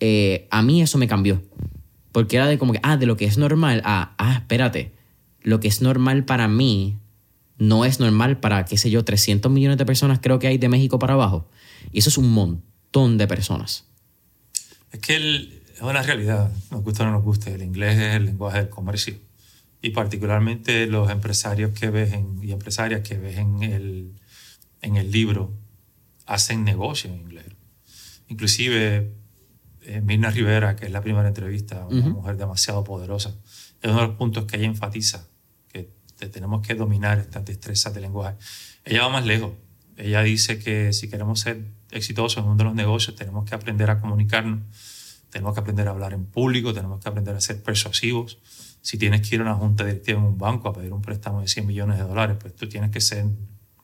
Eh, 0.00 0.48
a 0.50 0.62
mí 0.62 0.82
eso 0.82 0.98
me 0.98 1.08
cambió, 1.08 1.42
porque 2.12 2.36
era 2.36 2.46
de 2.46 2.58
como 2.58 2.72
que, 2.72 2.80
ah, 2.82 2.96
de 2.96 3.06
lo 3.06 3.16
que 3.16 3.24
es 3.24 3.38
normal, 3.38 3.82
ah, 3.84 4.14
ah, 4.18 4.34
espérate, 4.34 4.92
lo 5.42 5.60
que 5.60 5.68
es 5.68 5.80
normal 5.82 6.24
para 6.24 6.48
mí 6.48 6.98
no 7.58 7.84
es 7.84 8.00
normal 8.00 8.40
para, 8.40 8.64
qué 8.64 8.76
sé 8.76 8.90
yo, 8.90 9.04
300 9.04 9.50
millones 9.50 9.78
de 9.78 9.86
personas 9.86 10.18
creo 10.20 10.38
que 10.38 10.48
hay 10.48 10.58
de 10.58 10.68
México 10.68 10.98
para 10.98 11.14
abajo. 11.14 11.48
Y 11.92 12.00
eso 12.00 12.08
es 12.08 12.18
un 12.18 12.30
montón 12.32 13.18
de 13.18 13.26
personas. 13.28 13.84
Es 14.90 15.00
que 15.00 15.16
es 15.16 15.80
una 15.80 16.02
realidad, 16.02 16.50
nos 16.70 16.82
gusta 16.82 17.02
o 17.02 17.06
no 17.06 17.12
nos 17.12 17.22
guste, 17.22 17.54
el 17.54 17.62
inglés 17.62 17.98
es 17.98 18.16
el 18.16 18.26
lenguaje 18.26 18.58
del 18.58 18.68
comercio. 18.68 19.14
Y 19.82 19.90
particularmente 19.90 20.86
los 20.86 21.10
empresarios 21.10 21.78
que 21.78 21.90
ves 21.90 22.14
y 22.42 22.52
empresarias 22.52 23.02
que 23.06 23.18
ves 23.18 23.36
en 23.36 23.62
el, 23.62 24.12
en 24.80 24.96
el 24.96 25.10
libro 25.10 25.52
hacen 26.26 26.64
negocio 26.64 27.10
en 27.10 27.20
inglés. 27.20 27.46
Inclusive 28.28 29.12
eh, 29.84 30.00
Mirna 30.00 30.30
Rivera, 30.30 30.76
que 30.76 30.86
es 30.86 30.92
la 30.92 31.00
primera 31.00 31.28
entrevista, 31.28 31.86
una 31.86 32.08
mujer 32.08 32.36
demasiado 32.36 32.84
poderosa, 32.84 33.34
es 33.80 33.90
uno 33.90 34.00
de 34.00 34.06
los 34.08 34.16
puntos 34.16 34.44
que 34.44 34.56
ella 34.56 34.66
enfatiza 34.66 35.28
tenemos 36.30 36.66
que 36.66 36.74
dominar 36.74 37.18
estas 37.18 37.44
destrezas 37.44 37.94
de 37.94 38.00
lenguaje. 38.00 38.36
Ella 38.84 39.02
va 39.02 39.08
más 39.08 39.26
lejos. 39.26 39.52
Ella 39.96 40.22
dice 40.22 40.58
que 40.58 40.92
si 40.92 41.08
queremos 41.08 41.40
ser 41.40 41.64
exitosos 41.90 42.38
en 42.38 42.44
uno 42.44 42.56
de 42.56 42.64
los 42.64 42.74
negocios, 42.74 43.16
tenemos 43.16 43.48
que 43.48 43.54
aprender 43.54 43.90
a 43.90 44.00
comunicarnos, 44.00 44.60
tenemos 45.30 45.54
que 45.54 45.60
aprender 45.60 45.88
a 45.88 45.92
hablar 45.92 46.12
en 46.12 46.26
público, 46.26 46.74
tenemos 46.74 47.00
que 47.00 47.08
aprender 47.08 47.36
a 47.36 47.40
ser 47.40 47.62
persuasivos. 47.62 48.38
Si 48.82 48.98
tienes 48.98 49.28
que 49.28 49.36
ir 49.36 49.40
a 49.40 49.44
una 49.44 49.54
junta 49.54 49.84
directiva 49.84 50.18
en 50.18 50.26
un 50.26 50.38
banco 50.38 50.68
a 50.68 50.72
pedir 50.72 50.92
un 50.92 51.00
préstamo 51.00 51.40
de 51.40 51.48
100 51.48 51.66
millones 51.66 51.98
de 51.98 52.04
dólares, 52.04 52.36
pues 52.40 52.54
tú 52.54 52.68
tienes 52.68 52.90
que 52.90 53.00
ser 53.00 53.26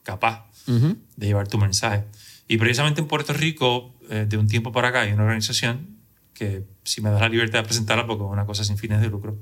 capaz 0.03 0.47
de 0.65 1.25
llevar 1.25 1.47
tu 1.47 1.57
mensaje. 1.57 2.05
Y 2.47 2.57
precisamente 2.57 3.01
en 3.01 3.07
Puerto 3.07 3.33
Rico, 3.33 3.95
eh, 4.09 4.25
de 4.27 4.37
un 4.37 4.47
tiempo 4.47 4.71
para 4.71 4.89
acá, 4.89 5.01
hay 5.01 5.13
una 5.13 5.23
organización 5.23 5.97
que, 6.33 6.63
si 6.83 7.01
me 7.01 7.09
da 7.09 7.19
la 7.19 7.29
libertad 7.29 7.59
de 7.59 7.65
presentarla, 7.65 8.07
porque 8.07 8.23
es 8.23 8.29
una 8.29 8.45
cosa 8.45 8.63
sin 8.63 8.77
fines 8.77 9.01
de 9.01 9.09
lucro, 9.09 9.37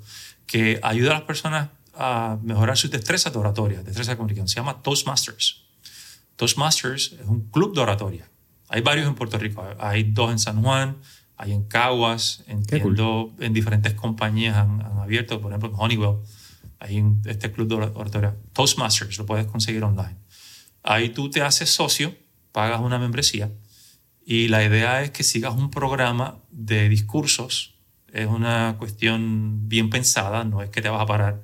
que 0.45 0.79
ayuda 0.83 1.11
a 1.11 1.13
las 1.15 1.23
personas 1.23 1.69
a 1.95 2.37
mejorar 2.43 2.77
sus 2.77 2.91
destrezas 2.91 3.33
de 3.33 3.39
oratoria, 3.39 3.83
destrezas 3.83 4.13
de 4.13 4.17
comunicación. 4.17 4.47
Se 4.47 4.55
llama 4.55 4.81
Toastmasters. 4.81 5.65
Toastmasters 6.35 7.13
es 7.19 7.27
un 7.27 7.49
club 7.49 7.75
de 7.75 7.81
oratoria. 7.81 8.29
Hay 8.69 8.81
varios 8.81 9.07
en 9.07 9.15
Puerto 9.15 9.37
Rico. 9.37 9.65
Hay 9.79 10.03
dos 10.03 10.31
en 10.31 10.39
San 10.39 10.61
Juan, 10.61 10.97
hay 11.35 11.53
en 11.53 11.63
Caguas, 11.63 12.43
entiendo, 12.47 13.33
en 13.39 13.53
diferentes 13.53 13.93
compañías 13.93 14.55
han, 14.55 14.81
abierto, 14.99 15.41
por 15.41 15.51
ejemplo 15.51 15.69
en 15.69 15.75
Honeywell, 15.77 16.17
hay 16.79 17.03
este 17.25 17.51
club 17.51 17.67
de 17.67 17.75
oratoria. 17.75 18.35
Toastmasters, 18.53 19.17
lo 19.17 19.25
puedes 19.25 19.47
conseguir 19.47 19.83
online. 19.83 20.17
Ahí 20.83 21.09
tú 21.09 21.29
te 21.29 21.41
haces 21.41 21.69
socio, 21.69 22.15
pagas 22.59 22.81
una 22.81 22.99
membresía 22.99 23.49
y 24.25 24.49
la 24.49 24.61
idea 24.65 25.01
es 25.01 25.11
que 25.11 25.23
sigas 25.23 25.53
un 25.55 25.71
programa 25.71 26.39
de 26.51 26.89
discursos. 26.89 27.75
Es 28.11 28.27
una 28.27 28.75
cuestión 28.77 29.69
bien 29.69 29.89
pensada, 29.89 30.43
no 30.43 30.61
es 30.61 30.69
que 30.69 30.81
te 30.81 30.89
vas 30.89 31.01
a 31.01 31.05
parar 31.05 31.41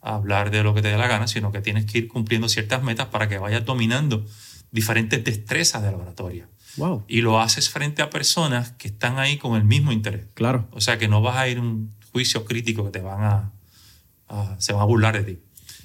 hablar 0.00 0.50
de 0.50 0.62
lo 0.62 0.72
que 0.72 0.80
te 0.80 0.88
dé 0.88 0.96
la 0.96 1.06
gana, 1.06 1.28
sino 1.28 1.52
que 1.52 1.60
tienes 1.60 1.84
que 1.84 1.98
ir 1.98 2.08
cumpliendo 2.08 2.48
ciertas 2.48 2.82
metas 2.82 3.08
para 3.08 3.28
que 3.28 3.36
vayas 3.36 3.66
dominando 3.66 4.24
diferentes 4.70 5.22
destrezas 5.22 5.82
de 5.82 5.90
la 5.90 5.98
oratoria. 5.98 6.48
Wow. 6.78 7.04
Y 7.08 7.20
lo 7.20 7.42
haces 7.42 7.68
frente 7.68 8.00
a 8.00 8.08
personas 8.08 8.72
que 8.72 8.88
están 8.88 9.18
ahí 9.18 9.36
con 9.36 9.56
el 9.56 9.64
mismo 9.64 9.92
interés. 9.92 10.28
Claro. 10.32 10.66
O 10.70 10.80
sea 10.80 10.96
que 10.96 11.08
no 11.08 11.20
vas 11.20 11.36
a 11.36 11.46
ir 11.46 11.58
a 11.58 11.60
un 11.60 11.92
juicio 12.10 12.46
crítico 12.46 12.86
que 12.86 12.90
te 12.90 13.00
van 13.00 13.22
a, 13.22 14.56
se 14.56 14.72
van 14.72 14.80
a 14.80 14.86
burlar 14.86 15.22
de 15.22 15.34
ti. 15.34 15.38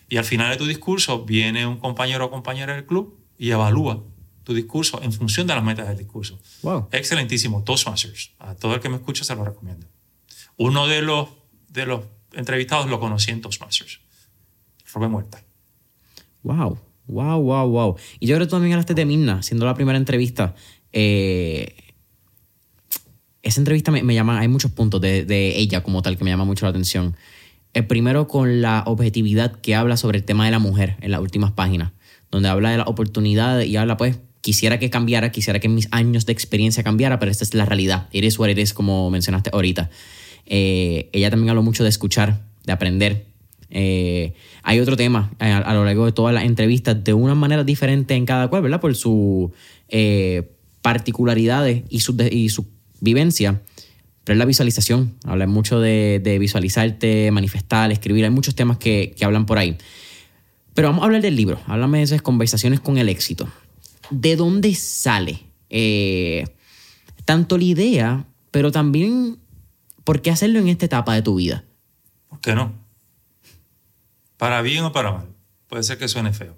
Y 0.08 0.16
al 0.16 0.24
final 0.24 0.50
de 0.50 0.56
tu 0.56 0.68
discurso 0.68 1.26
viene 1.26 1.68
un 1.68 1.80
compañero 1.80 2.28
o 2.28 2.32
compañera 2.32 2.76
del 2.76 2.86
club 2.86 3.20
y 3.38 3.52
evalúa 3.52 4.06
tu 4.44 4.54
discurso 4.54 5.02
en 5.04 5.14
función 5.14 5.48
de 5.48 5.56
las 5.56 5.64
metas 5.64 5.88
del 5.88 5.98
discurso. 5.98 6.40
Wow. 6.64 6.88
Excelentísimo. 6.92 7.64
Toastmasters. 7.64 8.32
A 8.40 8.56
todo 8.56 8.76
el 8.76 8.82
que 8.82 8.90
me 8.90 8.96
escucha 8.96 9.24
se 9.24 9.36
lo 9.36 9.44
recomiendo. 9.44 9.88
Uno 10.58 10.88
de 10.88 11.02
los, 11.02 11.30
de 11.70 11.86
los 11.86 12.06
entrevistados 12.34 12.88
lo 12.88 13.00
conocí 13.00 13.32
en 13.32 13.42
Toastmasters. 13.42 14.00
Fue 14.84 15.08
muerta. 15.08 15.44
Wow, 16.44 16.80
wow, 17.08 17.42
wow, 17.42 17.70
wow. 17.70 17.96
Y 18.20 18.28
yo 18.28 18.36
creo 18.36 18.48
que 18.48 18.50
tú 18.50 18.56
también 18.56 18.74
hablaste 18.74 18.94
de 18.94 19.06
Mirna, 19.06 19.44
siendo 19.44 19.66
la 19.66 19.76
primera 19.76 19.98
entrevista. 19.98 20.56
Eh, 20.92 21.76
esa 23.42 23.62
entrevista 23.62 23.92
me, 23.92 24.14
llama, 24.14 24.40
hay 24.40 24.48
muchos 24.48 24.72
puntos 24.72 25.00
de, 25.00 25.26
de, 25.26 25.58
ella 25.58 25.84
como 25.84 26.02
tal 26.02 26.18
que 26.18 26.24
me 26.24 26.30
llama 26.30 26.46
mucho 26.46 26.66
la 26.66 26.72
atención. 26.72 27.16
El 27.74 27.88
primero 27.88 28.28
con 28.28 28.62
la 28.62 28.84
objetividad 28.86 29.60
que 29.62 29.76
habla 29.76 29.96
sobre 29.96 30.18
el 30.18 30.24
tema 30.24 30.46
de 30.46 30.52
la 30.52 30.60
mujer 30.60 30.98
en 31.02 31.12
las 31.12 31.22
últimas 31.22 31.52
páginas, 31.52 31.92
donde 32.32 32.50
habla 32.50 32.72
de 32.72 32.78
la 32.78 32.84
oportunidad 32.84 33.62
y 33.62 33.78
habla 33.78 33.96
pues, 33.96 34.20
quisiera 34.42 34.80
que 34.80 34.90
cambiara, 34.90 35.32
quisiera 35.32 35.60
que 35.60 35.70
mis 35.70 35.88
años 35.92 36.26
de 36.26 36.34
experiencia 36.34 36.84
cambiara, 36.84 37.20
pero 37.20 37.32
esta 37.32 37.44
es 37.44 37.54
la 37.54 37.66
realidad. 37.66 38.08
Eres 38.12 38.40
what 38.40 38.50
eres, 38.50 38.74
como 38.74 39.10
mencionaste 39.10 39.50
ahorita. 39.54 39.90
Eh, 40.46 41.10
ella 41.14 41.30
también 41.30 41.50
habló 41.50 41.64
mucho 41.64 41.84
de 41.84 41.90
escuchar, 41.90 42.42
de 42.66 42.72
aprender, 42.72 43.30
eh, 43.72 44.34
hay 44.64 44.80
otro 44.80 44.98
tema 44.98 45.32
eh, 45.40 45.52
a, 45.52 45.74
lo 45.74 45.86
largo 45.86 46.06
de 46.06 46.12
todas 46.12 46.34
las 46.34 46.44
entrevistas 46.44 47.04
de 47.04 47.14
una 47.14 47.36
manera 47.36 47.64
diferente 47.64 48.16
en 48.16 48.26
cada 48.26 48.48
cual, 48.48 48.64
¿verdad? 48.64 48.82
Por 48.82 48.96
sus 48.96 49.52
eh, 49.88 50.52
particularidades 50.82 51.84
y 51.90 52.00
su, 52.00 52.16
y 52.32 52.50
su 52.50 52.68
vivencia. 53.00 53.62
Pero 54.24 54.36
es 54.36 54.40
la 54.40 54.46
visualización. 54.46 55.16
Habla 55.24 55.48
mucho 55.48 55.80
de, 55.80 56.38
visualizarte, 56.40 57.32
manifestar, 57.32 57.92
escribir. 57.92 58.26
Hay 58.26 58.32
muchos 58.32 58.56
temas 58.56 58.78
que, 58.78 59.16
hablan 59.22 59.46
por 59.46 59.58
ahí. 59.58 59.78
Pero 60.74 60.90
vamos 60.90 61.02
a 61.02 61.06
hablar 61.06 61.22
del 61.22 61.36
libro. 61.36 61.60
Háblame 61.66 62.00
de 62.00 62.04
esas 62.04 62.22
conversaciones 62.22 62.80
con 62.80 62.98
el 62.98 63.10
éxito. 63.10 63.50
¿De 64.10 64.36
dónde 64.36 64.74
sale 64.76 65.46
tanto 67.26 67.58
la 67.58 67.64
idea, 67.64 68.26
pero 68.52 68.72
también 68.72 69.38
por 70.04 70.22
qué 70.22 70.32
hacerlo 70.32 70.60
en 70.60 70.68
esta 70.68 70.86
etapa 70.86 71.14
de 71.14 71.22
tu 71.22 71.36
vida? 71.36 71.64
¿Por 72.28 72.40
qué 72.42 72.56
no? 72.56 72.74
para 74.40 74.62
bien 74.62 74.86
o 74.86 74.92
para 74.94 75.12
mal. 75.12 75.28
Puede 75.68 75.84
ser 75.84 75.98
que 76.00 76.08
suene 76.08 76.32
feo. 76.32 76.56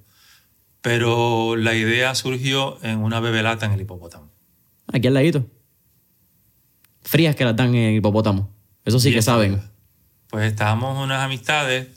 Pero 0.82 1.56
la 1.56 1.76
idea 1.76 2.14
surgió 2.14 2.78
en 2.84 3.00
una 3.00 3.20
bebelata 3.20 3.66
en 3.66 3.72
el 3.74 3.82
hipopótamo. 3.82 4.30
Aquí 4.94 5.08
al 5.08 5.16
ladito. 5.16 5.48
Frías 7.02 7.36
que 7.36 7.44
la 7.44 7.54
dan 7.54 7.70
en 7.70 7.90
el 7.90 7.96
hipopótamo. 7.96 8.54
Eso 8.86 9.00
sí 9.00 9.12
que 9.12 9.24
saben. 9.24 9.62
Pues 10.28 10.46
estábamos 10.46 11.04
unas 11.04 11.22
amistades, 11.22 11.88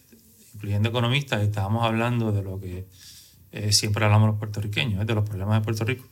incluyendo 0.55 0.89
economistas, 0.89 1.43
y 1.43 1.47
estábamos 1.47 1.85
hablando 1.85 2.33
de 2.33 2.43
lo 2.43 2.59
que 2.59 2.87
eh, 3.57 3.73
siempre 3.73 4.05
hablamos 4.05 4.31
los 4.31 4.39
puertorriqueños, 4.39 5.01
¿eh? 5.01 5.05
de 5.05 5.15
los 5.15 5.29
problemas 5.29 5.61
de 5.61 5.65
Puerto 5.65 5.85
Rico. 5.85 6.09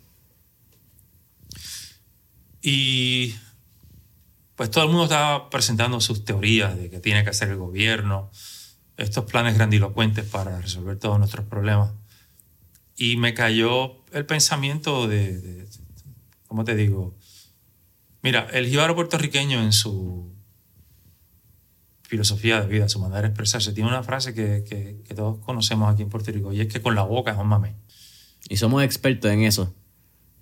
Y 2.62 3.34
pues 4.54 4.70
todo 4.70 4.84
el 4.84 4.90
mundo 4.90 5.04
estaba 5.04 5.50
presentando 5.50 6.00
sus 6.00 6.24
teorías 6.24 6.76
de 6.76 6.88
que 6.88 7.00
tiene 7.00 7.24
que 7.24 7.30
hacer 7.30 7.48
el 7.48 7.56
gobierno, 7.56 8.30
estos 8.96 9.24
planes 9.24 9.56
grandilocuentes 9.56 10.24
para 10.24 10.60
resolver 10.60 11.00
todos 11.00 11.18
nuestros 11.18 11.44
problemas. 11.46 11.90
Y 12.94 13.16
me 13.16 13.34
cayó 13.34 14.04
el 14.12 14.24
pensamiento 14.24 15.08
de, 15.08 15.66
¿cómo 16.46 16.62
te 16.62 16.76
digo? 16.76 17.16
Mira, 18.22 18.46
el 18.52 18.68
jíbaro 18.68 18.94
puertorriqueño 18.94 19.60
en 19.60 19.72
su 19.72 20.32
filosofía 22.16 22.60
de 22.60 22.66
vida, 22.66 22.90
su 22.90 22.98
manera 23.00 23.22
de 23.22 23.28
expresarse, 23.28 23.72
tiene 23.72 23.88
una 23.88 24.02
frase 24.02 24.34
que, 24.34 24.64
que, 24.68 24.98
que 25.08 25.14
todos 25.14 25.38
conocemos 25.38 25.90
aquí 25.90 26.02
en 26.02 26.10
Puerto 26.10 26.30
Rico 26.30 26.52
y 26.52 26.60
es 26.60 26.66
que 26.70 26.82
con 26.82 26.94
la 26.94 27.02
boca 27.04 27.30
es 27.32 27.38
un 27.38 27.46
mame. 27.48 27.74
Y 28.50 28.58
somos 28.58 28.82
expertos 28.84 29.30
en 29.30 29.44
eso. 29.44 29.72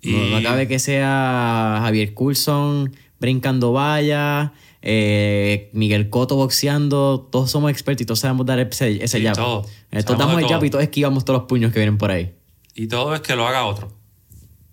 Y- 0.01 0.11
No, 0.11 0.25
no 0.39 0.43
cabe 0.43 0.67
que 0.67 0.79
sea 0.79 1.77
Javier 1.81 2.13
Coulson 2.13 2.93
brincando 3.21 3.71
valla, 3.71 4.51
eh, 4.81 5.69
Miguel 5.71 6.09
Coto 6.09 6.35
boxeando. 6.35 7.29
Todos 7.31 7.49
somos 7.51 7.71
expertos 7.71 8.01
y 8.01 8.05
todos 8.05 8.19
sabemos 8.19 8.45
dar 8.45 8.59
ese, 8.59 9.01
ese 9.01 9.19
Sí, 9.19 9.23
jab. 9.23 9.35
todo. 9.37 9.61
Eh, 9.61 9.65
Sabemos 10.01 10.05
todos 10.05 10.19
damos 10.19 10.41
el 10.41 10.47
jab 10.49 10.65
y 10.65 10.69
todos 10.69 10.83
esquivamos 10.83 11.23
todos 11.23 11.39
los 11.39 11.47
puños 11.47 11.71
que 11.71 11.79
vienen 11.79 11.97
por 11.97 12.11
ahí. 12.11 12.35
Y 12.75 12.87
todo 12.87 13.15
es 13.15 13.21
que 13.21 13.33
lo 13.37 13.47
haga 13.47 13.63
otro. 13.65 13.93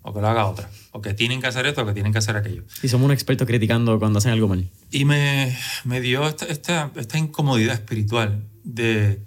O 0.01 0.13
que 0.13 0.21
lo 0.21 0.27
haga 0.27 0.45
otra. 0.45 0.69
O 0.91 1.01
que 1.01 1.13
tienen 1.13 1.41
que 1.41 1.47
hacer 1.47 1.65
esto 1.65 1.81
o 1.81 1.85
que 1.85 1.93
tienen 1.93 2.11
que 2.11 2.19
hacer 2.19 2.35
aquello. 2.37 2.63
Y 2.81 2.87
somos 2.87 3.05
unos 3.05 3.15
expertos 3.15 3.45
criticando 3.45 3.99
cuando 3.99 4.19
hacen 4.19 4.31
algo 4.31 4.47
mal. 4.47 4.69
Y 4.91 5.05
me, 5.05 5.55
me 5.83 5.99
dio 5.99 6.27
esta, 6.27 6.45
esta, 6.45 6.91
esta 6.95 7.17
incomodidad 7.17 7.73
espiritual 7.73 8.47
de, 8.63 9.23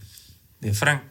de 0.61 0.73
Frank. 0.73 1.03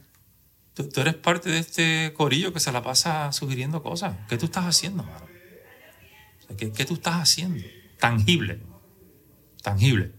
Tú, 0.73 0.89
tú 0.89 1.01
eres 1.01 1.15
parte 1.15 1.49
de 1.49 1.59
este 1.59 2.13
corillo 2.15 2.53
que 2.53 2.59
se 2.59 2.71
la 2.71 2.81
pasa 2.81 3.31
sugiriendo 3.31 3.83
cosas. 3.83 4.15
¿Qué 4.27 4.37
tú 4.37 4.45
estás 4.45 4.65
haciendo, 4.65 5.03
mano? 5.03 5.25
O 6.39 6.47
sea, 6.47 6.57
¿qué, 6.57 6.71
¿Qué 6.71 6.85
tú 6.85 6.95
estás 6.95 7.15
haciendo? 7.15 7.63
Tangible. 7.99 8.59
Tangible. 9.61 10.13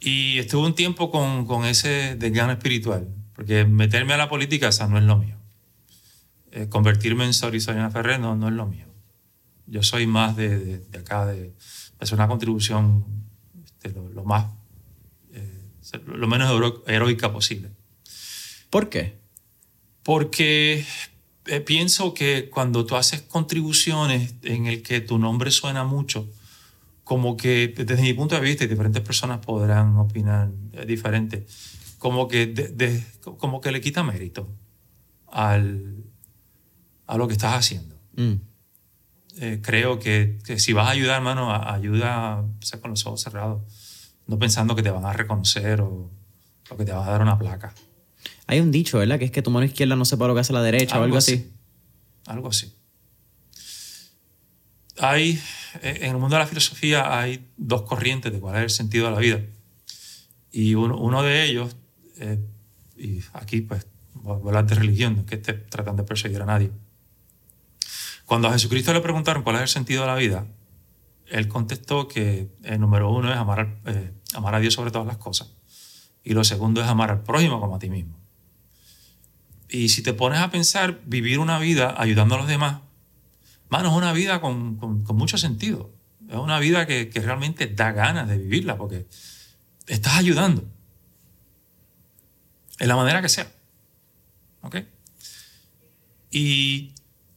Y 0.00 0.38
estuve 0.38 0.66
un 0.66 0.74
tiempo 0.74 1.10
con, 1.10 1.46
con 1.46 1.64
ese 1.64 2.16
desgano 2.16 2.52
espiritual. 2.52 3.08
Porque 3.34 3.64
meterme 3.64 4.12
a 4.12 4.18
la 4.18 4.28
política, 4.28 4.68
esa 4.68 4.86
no 4.86 4.98
es 4.98 5.04
lo 5.04 5.16
mío. 5.16 5.36
Eh, 6.54 6.68
convertirme 6.68 7.24
en 7.24 7.32
Sori 7.32 7.60
Soriana 7.60 7.90
Ferrer 7.90 8.20
no, 8.20 8.36
no 8.36 8.48
es 8.48 8.54
lo 8.54 8.66
mío. 8.66 8.86
Yo 9.66 9.82
soy 9.82 10.06
más 10.06 10.36
de, 10.36 10.58
de- 10.58 10.78
de 10.80 10.98
acá, 10.98 11.24
de 11.26 11.54
hacer 11.98 12.14
una 12.16 12.28
contribución 12.28 13.04
este, 13.64 13.90
lo, 13.90 14.08
lo 14.10 14.24
más, 14.24 14.46
eh, 15.32 15.72
lo 16.06 16.26
menos 16.28 16.50
hero- 16.50 16.84
heroica 16.86 17.32
posible. 17.32 17.70
¿Por 18.68 18.88
qué? 18.90 19.18
Porque 20.02 20.84
eh, 21.46 21.60
pienso 21.60 22.12
que 22.12 22.50
cuando 22.50 22.84
tú 22.84 22.96
haces 22.96 23.22
contribuciones 23.22 24.34
en 24.42 24.66
el 24.66 24.82
que 24.82 25.00
tu 25.00 25.18
nombre 25.18 25.50
suena 25.50 25.84
mucho, 25.84 26.28
como 27.04 27.36
que 27.36 27.68
desde 27.68 28.02
mi 28.02 28.12
punto 28.12 28.34
de 28.34 28.40
vista, 28.42 28.64
y 28.64 28.68
diferentes 28.68 29.02
personas 29.02 29.38
podrán 29.44 29.96
opinar 29.96 30.50
eh, 30.72 30.84
diferente, 30.86 31.46
como 31.98 32.28
que, 32.28 32.46
de- 32.46 32.68
de- 32.68 33.04
como 33.38 33.60
que 33.60 33.72
le 33.72 33.80
quita 33.80 34.02
mérito 34.02 34.48
al, 35.28 36.04
a 37.12 37.16
lo 37.18 37.26
que 37.28 37.34
estás 37.34 37.54
haciendo. 37.54 37.94
Mm. 38.16 38.34
Eh, 39.40 39.60
creo 39.62 39.98
que, 39.98 40.38
que 40.44 40.58
si 40.58 40.72
vas 40.72 40.86
a 40.88 40.90
ayudar, 40.90 41.16
hermano, 41.16 41.50
a- 41.50 41.74
ayuda 41.74 42.40
o 42.40 42.62
sea, 42.62 42.80
con 42.80 42.90
los 42.90 43.04
ojos 43.06 43.20
cerrados, 43.22 43.62
no 44.26 44.38
pensando 44.38 44.74
que 44.74 44.82
te 44.82 44.90
van 44.90 45.04
a 45.04 45.12
reconocer 45.12 45.80
o, 45.82 46.10
o 46.70 46.76
que 46.76 46.84
te 46.84 46.92
van 46.92 47.06
a 47.06 47.10
dar 47.10 47.22
una 47.22 47.38
placa. 47.38 47.74
Hay 48.46 48.60
un 48.60 48.70
dicho, 48.70 48.98
¿verdad? 48.98 49.18
Que 49.18 49.26
es 49.26 49.30
que 49.30 49.42
tu 49.42 49.50
mano 49.50 49.66
izquierda 49.66 49.96
no 49.96 50.04
sepa 50.04 50.26
lo 50.26 50.34
que 50.34 50.40
hace 50.40 50.52
la 50.52 50.62
derecha 50.62 50.98
o 50.98 51.02
algo 51.04 51.16
así. 51.18 51.50
Algo 52.26 52.48
así. 52.48 52.72
Hay, 54.98 55.40
eh, 55.82 55.98
en 56.02 56.10
el 56.12 56.18
mundo 56.18 56.36
de 56.36 56.40
la 56.40 56.46
filosofía 56.46 57.18
hay 57.18 57.48
dos 57.56 57.82
corrientes 57.82 58.32
de 58.32 58.38
cuál 58.40 58.56
es 58.56 58.62
el 58.62 58.70
sentido 58.70 59.06
de 59.06 59.12
la 59.12 59.18
vida. 59.18 59.40
Y 60.50 60.74
uno, 60.74 60.98
uno 60.98 61.22
de 61.22 61.44
ellos, 61.44 61.74
eh, 62.18 62.38
y 62.96 63.20
aquí 63.32 63.62
pues 63.62 63.86
voy 64.14 64.34
a 64.34 64.48
hablar 64.48 64.66
de 64.66 64.74
religión, 64.74 65.14
no 65.14 65.20
es 65.22 65.26
que 65.26 65.36
esté 65.36 65.54
tratando 65.54 66.02
de 66.02 66.06
perseguir 66.08 66.42
a 66.42 66.46
nadie. 66.46 66.70
Cuando 68.32 68.48
a 68.48 68.52
Jesucristo 68.52 68.94
le 68.94 69.02
preguntaron 69.02 69.42
cuál 69.42 69.56
es 69.56 69.60
el 69.60 69.68
sentido 69.68 70.00
de 70.00 70.06
la 70.06 70.14
vida, 70.14 70.46
él 71.26 71.48
contestó 71.48 72.08
que 72.08 72.48
el 72.62 72.80
número 72.80 73.10
uno 73.12 73.30
es 73.30 73.36
eh, 73.94 74.14
amar 74.32 74.54
a 74.54 74.58
Dios 74.58 74.72
sobre 74.72 74.90
todas 74.90 75.06
las 75.06 75.18
cosas. 75.18 75.52
Y 76.24 76.32
lo 76.32 76.42
segundo 76.42 76.80
es 76.80 76.86
amar 76.88 77.10
al 77.10 77.24
prójimo 77.24 77.60
como 77.60 77.76
a 77.76 77.78
ti 77.78 77.90
mismo. 77.90 78.18
Y 79.68 79.90
si 79.90 80.02
te 80.02 80.14
pones 80.14 80.38
a 80.38 80.50
pensar, 80.50 81.02
vivir 81.04 81.40
una 81.40 81.58
vida 81.58 81.94
ayudando 81.98 82.36
a 82.36 82.38
los 82.38 82.48
demás, 82.48 82.80
mano, 83.68 83.90
es 83.90 83.94
una 83.96 84.14
vida 84.14 84.40
con, 84.40 84.78
con- 84.78 85.04
con 85.04 85.14
mucho 85.14 85.36
sentido. 85.36 85.92
Es 86.30 86.36
una 86.36 86.58
vida 86.58 86.86
que, 86.86 87.10
que 87.10 87.20
realmente 87.20 87.66
da 87.66 87.92
ganas 87.92 88.30
de 88.30 88.38
vivirla 88.38 88.78
porque 88.78 89.06
estás 89.86 90.16
ayudando. 90.16 90.64
En 92.78 92.88
la 92.88 92.96
manera 92.96 93.20
que 93.20 93.28
sea. 93.28 93.52
¿Ok? 94.62 94.76
Y 96.30 96.94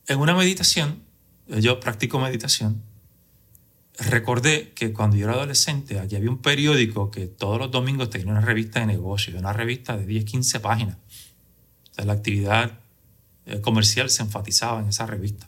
en 0.07 0.19
una 0.19 0.35
meditación, 0.35 1.03
yo 1.47 1.79
practico 1.79 2.19
meditación, 2.19 2.81
recordé 3.97 4.73
que 4.73 4.93
cuando 4.93 5.15
yo 5.15 5.25
era 5.25 5.35
adolescente, 5.35 5.99
aquí 5.99 6.15
había 6.15 6.29
un 6.29 6.41
periódico 6.41 7.11
que 7.11 7.27
todos 7.27 7.59
los 7.59 7.71
domingos 7.71 8.09
tenía 8.09 8.31
una 8.31 8.41
revista 8.41 8.79
de 8.79 8.87
negocios, 8.87 9.37
una 9.39 9.53
revista 9.53 9.97
de 9.97 10.05
10, 10.05 10.25
15 10.25 10.59
páginas. 10.59 10.97
O 11.91 11.95
sea, 11.95 12.05
la 12.05 12.13
actividad 12.13 12.79
eh, 13.45 13.61
comercial 13.61 14.09
se 14.09 14.23
enfatizaba 14.23 14.81
en 14.81 14.89
esa 14.89 15.05
revista. 15.05 15.47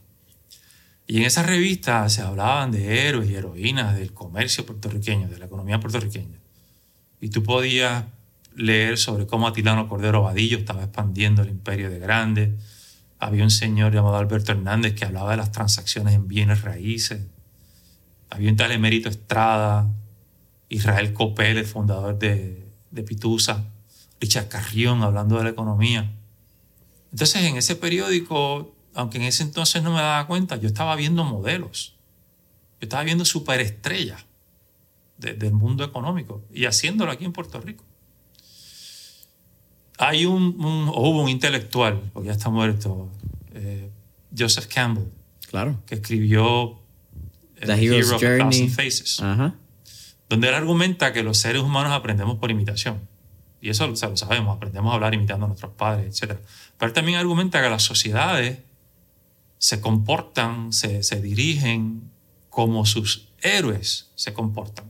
Y 1.07 1.17
en 1.17 1.23
esa 1.23 1.43
revista 1.43 2.07
se 2.09 2.21
hablaban 2.21 2.71
de 2.71 3.07
héroes 3.07 3.29
y 3.29 3.35
heroínas 3.35 3.95
del 3.95 4.13
comercio 4.13 4.65
puertorriqueño, 4.65 5.29
de 5.29 5.39
la 5.39 5.45
economía 5.45 5.79
puertorriqueña. 5.79 6.37
Y 7.21 7.29
tú 7.29 7.43
podías 7.43 8.05
leer 8.55 8.97
sobre 8.97 9.25
cómo 9.25 9.47
Atilano 9.47 9.87
Cordero 9.87 10.23
Vadillo 10.23 10.57
estaba 10.57 10.83
expandiendo 10.83 11.43
el 11.43 11.49
imperio 11.49 11.89
de 11.89 11.99
Grande. 11.99 12.55
Había 13.19 13.43
un 13.43 13.51
señor 13.51 13.93
llamado 13.93 14.15
Alberto 14.17 14.51
Hernández 14.51 14.93
que 14.93 15.05
hablaba 15.05 15.31
de 15.31 15.37
las 15.37 15.51
transacciones 15.51 16.13
en 16.13 16.27
bienes 16.27 16.61
raíces. 16.61 17.21
Había 18.29 18.51
un 18.51 18.57
tal 18.57 18.71
Emérito 18.71 19.09
Estrada, 19.09 19.89
Israel 20.69 21.13
Copel, 21.13 21.57
el 21.57 21.65
fundador 21.65 22.19
de, 22.19 22.67
de 22.91 23.03
Pitusa, 23.03 23.65
Richard 24.19 24.49
Carrión 24.49 25.01
hablando 25.03 25.37
de 25.37 25.45
la 25.45 25.49
economía. 25.49 26.13
Entonces, 27.11 27.43
en 27.43 27.55
ese 27.57 27.75
periódico, 27.75 28.75
aunque 28.93 29.17
en 29.17 29.23
ese 29.23 29.43
entonces 29.43 29.81
no 29.81 29.91
me 29.93 30.01
daba 30.01 30.27
cuenta, 30.27 30.57
yo 30.57 30.67
estaba 30.67 30.95
viendo 30.95 31.23
modelos. 31.23 31.95
Yo 32.79 32.85
estaba 32.85 33.03
viendo 33.03 33.25
superestrellas 33.25 34.25
de- 35.17 35.33
del 35.33 35.53
mundo 35.53 35.83
económico 35.83 36.43
y 36.53 36.65
haciéndolo 36.65 37.11
aquí 37.11 37.25
en 37.25 37.33
Puerto 37.33 37.59
Rico. 37.61 37.83
Hay 39.97 40.25
un, 40.25 40.43
un- 40.63 40.89
o 40.89 41.09
hubo 41.09 41.21
un 41.23 41.29
intelectual, 41.29 42.01
porque 42.13 42.27
ya 42.27 42.33
está 42.33 42.49
muerto, 42.49 43.09
eh, 43.53 43.89
Joseph 44.37 44.67
Campbell, 44.67 45.05
Claro. 45.49 45.81
que 45.85 45.95
escribió 45.95 46.79
The 47.59 47.73
Hero's 47.73 48.07
Hero 48.07 48.15
of 48.17 48.23
a 48.23 48.25
Journey. 48.27 48.39
Thousand 48.59 48.69
Faces 48.69 49.19
Ajá. 49.21 49.55
donde 50.29 50.49
él 50.49 50.53
argumenta 50.53 51.13
que 51.13 51.23
los 51.23 51.37
seres 51.39 51.61
humanos 51.61 51.93
aprendemos 51.93 52.37
por 52.37 52.51
imitación. 52.51 52.99
Y 53.61 53.69
eso 53.69 53.89
o 53.89 53.95
sea, 53.95 54.09
lo 54.09 54.17
sabemos, 54.17 54.55
aprendemos 54.55 54.91
a 54.91 54.95
hablar 54.95 55.15
imitando 55.15 55.45
a 55.45 55.47
nuestros 55.47 55.71
padres, 55.73 56.21
etc. 56.21 56.37
Pero 56.77 56.87
él 56.89 56.93
también 56.93 57.17
argumenta 57.17 57.61
que 57.61 57.69
las 57.69 57.81
sociedades 57.81 58.59
se 59.57 59.81
comportan, 59.81 60.71
se, 60.73 61.01
se 61.01 61.19
dirigen 61.21 62.11
como 62.49 62.85
sus 62.85 63.29
héroes 63.41 64.11
se 64.15 64.33
comportan. 64.33 64.85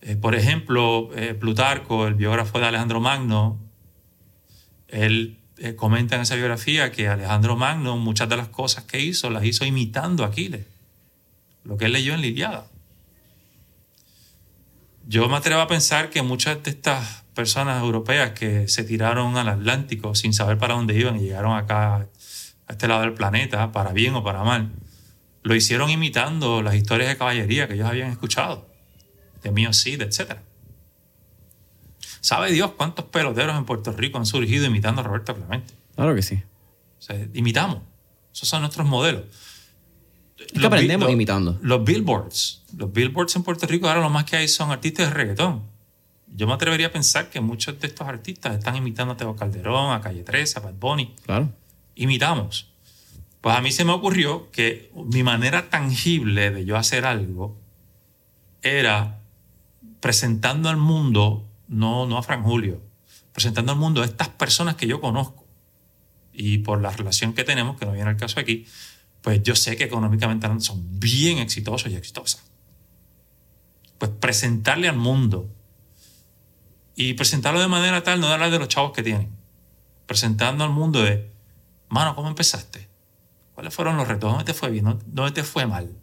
Eh, 0.00 0.16
por 0.16 0.34
ejemplo, 0.34 1.10
eh, 1.14 1.34
Plutarco, 1.34 2.06
el 2.06 2.14
biógrafo 2.14 2.58
de 2.60 2.66
Alejandro 2.66 3.00
Magno, 3.00 3.58
él 4.86 5.38
eh, 5.58 5.74
comenta 5.74 6.14
en 6.14 6.22
esa 6.22 6.36
biografía 6.36 6.92
que 6.92 7.08
Alejandro 7.08 7.56
Magno 7.56 7.96
muchas 7.96 8.28
de 8.28 8.36
las 8.36 8.48
cosas 8.48 8.84
que 8.84 9.00
hizo 9.00 9.28
las 9.28 9.44
hizo 9.44 9.64
imitando 9.64 10.24
a 10.24 10.28
Aquiles, 10.28 10.66
lo 11.64 11.76
que 11.76 11.86
él 11.86 11.92
leyó 11.92 12.14
en 12.14 12.20
la 12.20 12.26
Iliada. 12.28 12.66
Yo 15.06 15.28
me 15.28 15.36
atrevo 15.36 15.60
a 15.60 15.66
pensar 15.66 16.10
que 16.10 16.22
muchas 16.22 16.62
de 16.62 16.70
estas 16.70 17.24
personas 17.34 17.82
europeas 17.82 18.32
que 18.32 18.68
se 18.68 18.84
tiraron 18.84 19.36
al 19.36 19.48
Atlántico 19.48 20.14
sin 20.14 20.32
saber 20.32 20.58
para 20.58 20.74
dónde 20.74 20.98
iban 20.98 21.16
y 21.16 21.20
llegaron 21.20 21.56
acá 21.56 21.96
a 21.96 22.72
este 22.72 22.86
lado 22.86 23.00
del 23.00 23.14
planeta, 23.14 23.72
para 23.72 23.92
bien 23.92 24.14
o 24.14 24.22
para 24.22 24.44
mal, 24.44 24.70
lo 25.42 25.54
hicieron 25.54 25.90
imitando 25.90 26.62
las 26.62 26.74
historias 26.74 27.08
de 27.08 27.16
caballería 27.16 27.66
que 27.66 27.74
ellos 27.74 27.88
habían 27.88 28.10
escuchado, 28.10 28.67
de 29.48 29.52
Mio 29.52 29.72
Cid, 29.72 30.02
etc. 30.02 30.36
¿Sabe 32.20 32.52
Dios 32.52 32.72
cuántos 32.72 33.06
peloteros 33.06 33.56
en 33.56 33.64
Puerto 33.64 33.92
Rico 33.92 34.18
han 34.18 34.26
surgido 34.26 34.66
imitando 34.66 35.00
a 35.00 35.04
Roberto 35.04 35.34
Clemente? 35.34 35.74
Claro 35.94 36.14
que 36.14 36.22
sí. 36.22 36.42
O 36.98 37.02
sea, 37.02 37.16
imitamos. 37.32 37.78
Esos 38.32 38.48
son 38.48 38.60
nuestros 38.60 38.86
modelos. 38.86 39.24
Es 40.38 40.52
que 40.52 40.66
aprendemos 40.66 41.10
imitando. 41.10 41.58
Los 41.62 41.84
billboards. 41.84 42.62
Los 42.76 42.92
billboards 42.92 43.34
en 43.36 43.42
Puerto 43.42 43.66
Rico 43.66 43.88
ahora 43.88 44.00
lo 44.00 44.10
más 44.10 44.24
que 44.24 44.36
hay 44.36 44.48
son 44.48 44.70
artistas 44.70 45.08
de 45.08 45.14
reggaetón. 45.14 45.62
Yo 46.26 46.46
me 46.46 46.52
atrevería 46.52 46.88
a 46.88 46.92
pensar 46.92 47.30
que 47.30 47.40
muchos 47.40 47.80
de 47.80 47.86
estos 47.86 48.06
artistas 48.06 48.56
están 48.58 48.76
imitando 48.76 49.14
a 49.14 49.16
Teo 49.16 49.34
Calderón, 49.34 49.92
a 49.92 50.00
Calle 50.00 50.22
13, 50.22 50.58
a 50.58 50.62
Bad 50.62 50.74
Bunny. 50.74 51.14
Claro. 51.24 51.50
Imitamos. 51.94 52.70
Pues 53.40 53.56
a 53.56 53.60
mí 53.60 53.72
se 53.72 53.84
me 53.84 53.92
ocurrió 53.92 54.50
que 54.50 54.92
mi 54.94 55.22
manera 55.22 55.70
tangible 55.70 56.50
de 56.50 56.64
yo 56.64 56.76
hacer 56.76 57.06
algo 57.06 57.56
era 58.62 59.17
presentando 60.00 60.68
al 60.68 60.76
mundo, 60.76 61.48
no, 61.68 62.06
no 62.06 62.18
a 62.18 62.22
Fran 62.22 62.42
Julio, 62.42 62.80
presentando 63.32 63.72
al 63.72 63.78
mundo 63.78 64.02
a 64.02 64.04
estas 64.04 64.28
personas 64.28 64.76
que 64.76 64.86
yo 64.86 65.00
conozco. 65.00 65.46
Y 66.32 66.58
por 66.58 66.80
la 66.80 66.90
relación 66.90 67.34
que 67.34 67.44
tenemos, 67.44 67.78
que 67.78 67.86
no 67.86 67.92
viene 67.92 68.10
al 68.10 68.16
caso 68.16 68.38
aquí, 68.38 68.66
pues 69.22 69.42
yo 69.42 69.56
sé 69.56 69.76
que 69.76 69.84
económicamente 69.84 70.48
son 70.60 71.00
bien 71.00 71.38
exitosos 71.38 71.90
y 71.90 71.96
exitosas. 71.96 72.42
Pues 73.98 74.12
presentarle 74.20 74.88
al 74.88 74.96
mundo 74.96 75.52
y 76.94 77.14
presentarlo 77.14 77.60
de 77.60 77.68
manera 77.68 78.02
tal, 78.02 78.20
no 78.20 78.28
hablar 78.28 78.50
de 78.50 78.58
los 78.58 78.68
chavos 78.68 78.92
que 78.92 79.02
tienen, 79.02 79.30
presentando 80.06 80.64
al 80.64 80.70
mundo 80.70 81.02
de, 81.02 81.30
mano, 81.88 82.14
¿cómo 82.14 82.28
empezaste? 82.28 82.88
¿Cuáles 83.54 83.74
fueron 83.74 83.96
los 83.96 84.06
retos? 84.06 84.30
¿Dónde 84.30 84.44
te 84.44 84.54
fue 84.54 84.70
bien? 84.70 84.84
¿Dónde 85.06 85.32
te 85.32 85.42
fue 85.42 85.66
mal? 85.66 85.96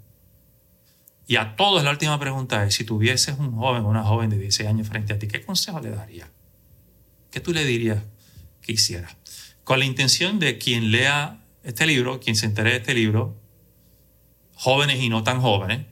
Y 1.27 1.37
a 1.37 1.55
todos 1.55 1.83
la 1.83 1.91
última 1.91 2.19
pregunta 2.19 2.63
es, 2.65 2.75
si 2.75 2.83
tuvieses 2.83 3.37
un 3.39 3.55
joven 3.55 3.83
o 3.83 3.89
una 3.89 4.03
joven 4.03 4.29
de 4.29 4.37
16 4.37 4.69
años 4.69 4.87
frente 4.87 5.13
a 5.13 5.19
ti, 5.19 5.27
¿qué 5.27 5.43
consejo 5.43 5.79
le 5.79 5.89
darías? 5.89 6.29
¿Qué 7.31 7.39
tú 7.39 7.51
le 7.51 7.65
dirías 7.65 8.03
que 8.61 8.73
hiciera? 8.73 9.09
Con 9.63 9.79
la 9.79 9.85
intención 9.85 10.39
de 10.39 10.57
quien 10.57 10.91
lea 10.91 11.43
este 11.63 11.87
libro, 11.87 12.19
quien 12.19 12.35
se 12.35 12.45
entere 12.45 12.71
de 12.71 12.77
este 12.77 12.93
libro, 12.93 13.35
jóvenes 14.53 15.01
y 15.01 15.09
no 15.09 15.23
tan 15.23 15.41
jóvenes, 15.41 15.85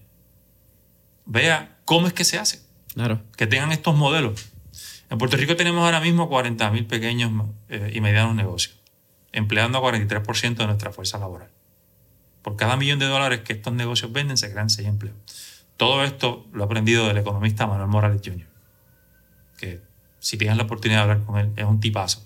vea 1.25 1.79
cómo 1.85 2.07
es 2.07 2.13
que 2.13 2.23
se 2.23 2.37
hace. 2.37 2.61
Claro. 2.93 3.23
Que 3.35 3.47
tengan 3.47 3.71
estos 3.71 3.95
modelos. 3.95 4.51
En 5.09 5.17
Puerto 5.17 5.37
Rico 5.37 5.55
tenemos 5.55 5.83
ahora 5.83 5.99
mismo 5.99 6.29
40.000 6.29 6.87
pequeños 6.87 7.31
eh, 7.69 7.91
y 7.93 8.01
medianos 8.01 8.35
negocios, 8.35 8.79
empleando 9.31 9.79
a 9.79 9.81
43% 9.81 10.55
de 10.55 10.65
nuestra 10.65 10.91
fuerza 10.91 11.17
laboral. 11.17 11.52
Por 12.43 12.57
cada 12.57 12.75
millón 12.75 12.99
de 12.99 13.05
dólares 13.05 13.39
que 13.39 13.53
estos 13.53 13.73
negocios 13.73 14.11
venden, 14.11 14.37
se 14.37 14.51
crean 14.51 14.69
6 14.69 14.87
empleos. 14.87 15.15
Todo 15.77 16.03
esto 16.03 16.45
lo 16.51 16.63
he 16.63 16.65
aprendido 16.65 17.07
del 17.07 17.17
economista 17.17 17.65
Manuel 17.65 17.87
Morales 17.87 18.21
Jr., 18.23 18.45
que 19.57 19.81
si 20.19 20.37
tienes 20.37 20.57
la 20.57 20.63
oportunidad 20.63 20.99
de 20.99 21.11
hablar 21.11 21.25
con 21.25 21.39
él, 21.39 21.51
es 21.55 21.65
un 21.65 21.79
tipazo. 21.79 22.21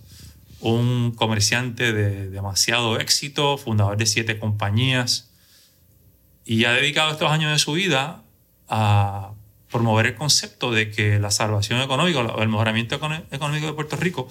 Un 0.60 1.12
comerciante 1.16 1.94
de 1.94 2.30
demasiado 2.32 3.00
éxito, 3.00 3.58
fundador 3.60 3.96
de 3.96 4.08
siete 4.08 4.40
compañías, 4.40 5.30
y 6.46 6.66
ha 6.66 6.72
dedicado 6.72 7.12
estos 7.12 7.32
años 7.32 7.52
de 7.52 7.60
su 7.60 7.74
vida 7.74 8.24
a 8.68 9.34
promover 9.70 10.08
el 10.08 10.16
concepto 10.16 10.72
de 10.72 10.90
que 10.90 11.20
la 11.20 11.30
salvación 11.30 11.80
económica 11.82 12.20
o 12.20 12.42
el 12.42 12.50
mejoramiento 12.50 12.96
económico 12.96 13.68
de 13.68 13.74
Puerto 13.74 13.98
Rico 13.98 14.28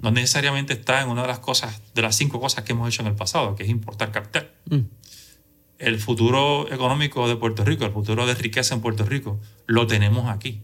no 0.00 0.10
necesariamente 0.12 0.72
está 0.72 1.02
en 1.02 1.08
una 1.08 1.22
de 1.22 1.28
las 1.28 1.40
cosas, 1.40 1.82
de 1.94 2.02
las 2.02 2.16
cinco 2.16 2.40
cosas 2.40 2.64
que 2.64 2.72
hemos 2.72 2.88
hecho 2.88 3.02
en 3.02 3.08
el 3.08 3.14
pasado, 3.14 3.54
que 3.54 3.64
es 3.64 3.68
importar 3.68 4.12
capital. 4.12 4.50
Mm 4.70 4.84
el 5.78 5.98
futuro 5.98 6.72
económico 6.72 7.28
de 7.28 7.36
Puerto 7.36 7.64
Rico, 7.64 7.84
el 7.84 7.92
futuro 7.92 8.26
de 8.26 8.34
riqueza 8.34 8.74
en 8.74 8.80
Puerto 8.80 9.04
Rico, 9.04 9.40
lo 9.66 9.86
tenemos 9.86 10.28
aquí. 10.28 10.62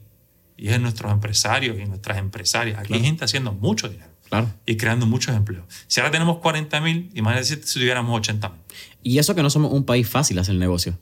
Y 0.56 0.68
es 0.68 0.74
en 0.74 0.82
nuestros 0.82 1.12
empresarios 1.12 1.78
y 1.78 1.84
nuestras 1.86 2.18
empresarias. 2.18 2.78
Aquí 2.78 2.94
hay 2.94 3.02
gente 3.02 3.24
haciendo 3.24 3.52
mucho 3.52 3.88
dinero. 3.88 4.10
Claro. 4.28 4.50
Y 4.64 4.76
creando 4.76 5.06
muchos 5.06 5.34
empleos. 5.34 5.64
Si 5.88 6.00
ahora 6.00 6.10
tenemos 6.10 6.38
40 6.38 6.80
mil, 6.80 7.10
imagínate 7.14 7.44
si 7.44 7.78
tuviéramos 7.78 8.16
80 8.18 8.48
mil. 8.48 8.58
Y 9.02 9.18
eso 9.18 9.34
que 9.34 9.42
no 9.42 9.50
somos 9.50 9.72
un 9.72 9.84
país 9.84 10.08
fácil 10.08 10.38
hacer 10.38 10.54
negocio. 10.54 10.98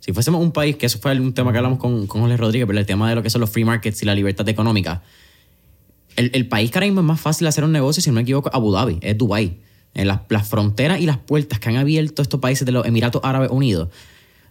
Si 0.00 0.12
fuésemos 0.12 0.40
un 0.40 0.52
país, 0.52 0.76
que 0.76 0.86
eso 0.86 0.98
fue 0.98 1.18
un 1.20 1.34
tema 1.34 1.52
que 1.52 1.58
hablamos 1.58 1.78
con, 1.78 2.06
con 2.06 2.22
Jorge 2.22 2.36
Rodríguez, 2.36 2.66
pero 2.66 2.78
el 2.78 2.86
tema 2.86 3.08
de 3.08 3.14
lo 3.14 3.22
que 3.22 3.30
son 3.30 3.40
los 3.40 3.50
free 3.50 3.64
markets 3.64 4.02
y 4.02 4.06
la 4.06 4.14
libertad 4.14 4.48
económica. 4.48 5.02
El, 6.16 6.30
el 6.34 6.48
país 6.48 6.70
que 6.70 6.78
ahora 6.78 6.86
mismo 6.86 7.00
es 7.00 7.06
más 7.06 7.20
fácil 7.20 7.46
hacer 7.46 7.62
un 7.62 7.72
negocio, 7.72 8.02
si 8.02 8.10
no 8.10 8.14
me 8.14 8.22
equivoco, 8.22 8.50
Abu 8.52 8.72
Dhabi, 8.72 8.98
es 9.02 9.16
Dubai 9.16 9.60
en 9.94 10.06
las, 10.06 10.48
fronteras 10.48 11.00
y 11.00 11.06
las 11.06 11.18
puertas 11.18 11.58
que 11.58 11.68
han 11.68 11.76
abierto 11.76 12.22
estos 12.22 12.40
países 12.40 12.64
de 12.66 12.72
los 12.72 12.86
Emiratos 12.86 13.20
Árabes 13.24 13.50
Unidos, 13.50 13.88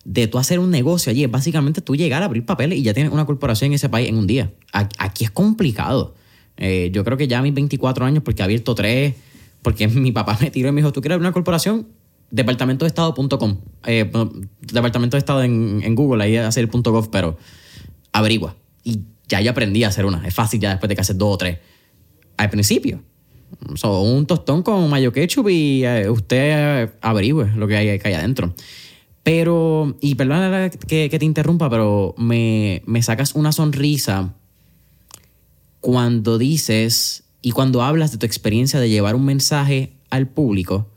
de 0.03 0.27
tú 0.27 0.37
hacer 0.37 0.59
un 0.59 0.71
negocio 0.71 1.11
allí, 1.11 1.23
es 1.23 1.31
básicamente 1.31 1.81
tú 1.81 1.95
llegar 1.95 2.21
a 2.21 2.25
abrir 2.25 2.45
papeles 2.45 2.77
y 2.77 2.83
ya 2.83 2.93
tienes 2.93 3.11
una 3.11 3.25
corporación 3.25 3.71
en 3.71 3.75
ese 3.75 3.89
país 3.89 4.09
en 4.09 4.17
un 4.17 4.27
día. 4.27 4.51
Aquí 4.71 5.23
es 5.25 5.31
complicado. 5.31 6.15
Eh, 6.57 6.89
yo 6.93 7.03
creo 7.03 7.17
que 7.17 7.27
ya 7.27 7.39
a 7.39 7.41
mis 7.41 7.53
24 7.53 8.05
años, 8.05 8.23
porque 8.23 8.41
he 8.41 8.45
abierto 8.45 8.73
tres, 8.73 9.15
porque 9.61 9.87
mi 9.87 10.11
papá 10.11 10.37
me 10.41 10.49
tiró 10.49 10.69
y 10.69 10.71
me 10.71 10.81
dijo, 10.81 10.91
¿tú 10.91 11.01
quieres 11.01 11.15
abrir 11.15 11.27
una 11.27 11.33
corporación? 11.33 11.87
Departamentodeestado.com. 12.31 13.57
Eh, 13.85 14.11
departamento 14.61 15.15
de 15.15 15.19
Estado 15.19 15.43
en, 15.43 15.81
en 15.83 15.95
Google, 15.95 16.23
ahí 16.23 16.35
hacer 16.37 16.63
el 16.63 16.69
punto 16.69 16.91
.gov, 16.91 17.09
pero 17.09 17.37
averigua. 18.11 18.55
Y 18.83 19.01
ya 19.27 19.41
yo 19.41 19.51
aprendí 19.51 19.83
a 19.83 19.89
hacer 19.89 20.05
una. 20.05 20.25
Es 20.27 20.33
fácil 20.33 20.59
ya 20.59 20.71
después 20.71 20.89
de 20.89 20.95
que 20.95 21.01
haces 21.01 21.17
dos 21.17 21.33
o 21.33 21.37
tres. 21.37 21.59
Al 22.37 22.49
principio, 22.49 23.01
Un 23.83 24.25
tostón 24.25 24.63
con 24.63 24.89
mayo 24.89 25.11
ketchup 25.11 25.49
y 25.49 25.83
eh, 25.85 26.09
usted 26.09 26.89
averigüe 27.01 27.51
lo 27.55 27.67
que 27.67 27.77
hay, 27.77 27.89
ahí 27.89 28.13
adentro. 28.13 28.53
Pero, 29.23 29.97
y 29.99 30.15
perdona 30.15 30.69
que, 30.69 31.09
que 31.09 31.19
te 31.19 31.25
interrumpa, 31.25 31.69
pero 31.69 32.15
me, 32.17 32.81
me 32.85 33.03
sacas 33.03 33.35
una 33.35 33.51
sonrisa 33.51 34.33
cuando 35.81 36.37
dices 36.37 37.23
y 37.41 37.51
cuando 37.51 37.81
hablas 37.81 38.11
de 38.11 38.17
tu 38.17 38.25
experiencia 38.25 38.79
de 38.79 38.89
llevar 38.89 39.15
un 39.15 39.25
mensaje 39.25 39.93
al 40.09 40.27
público. 40.27 40.89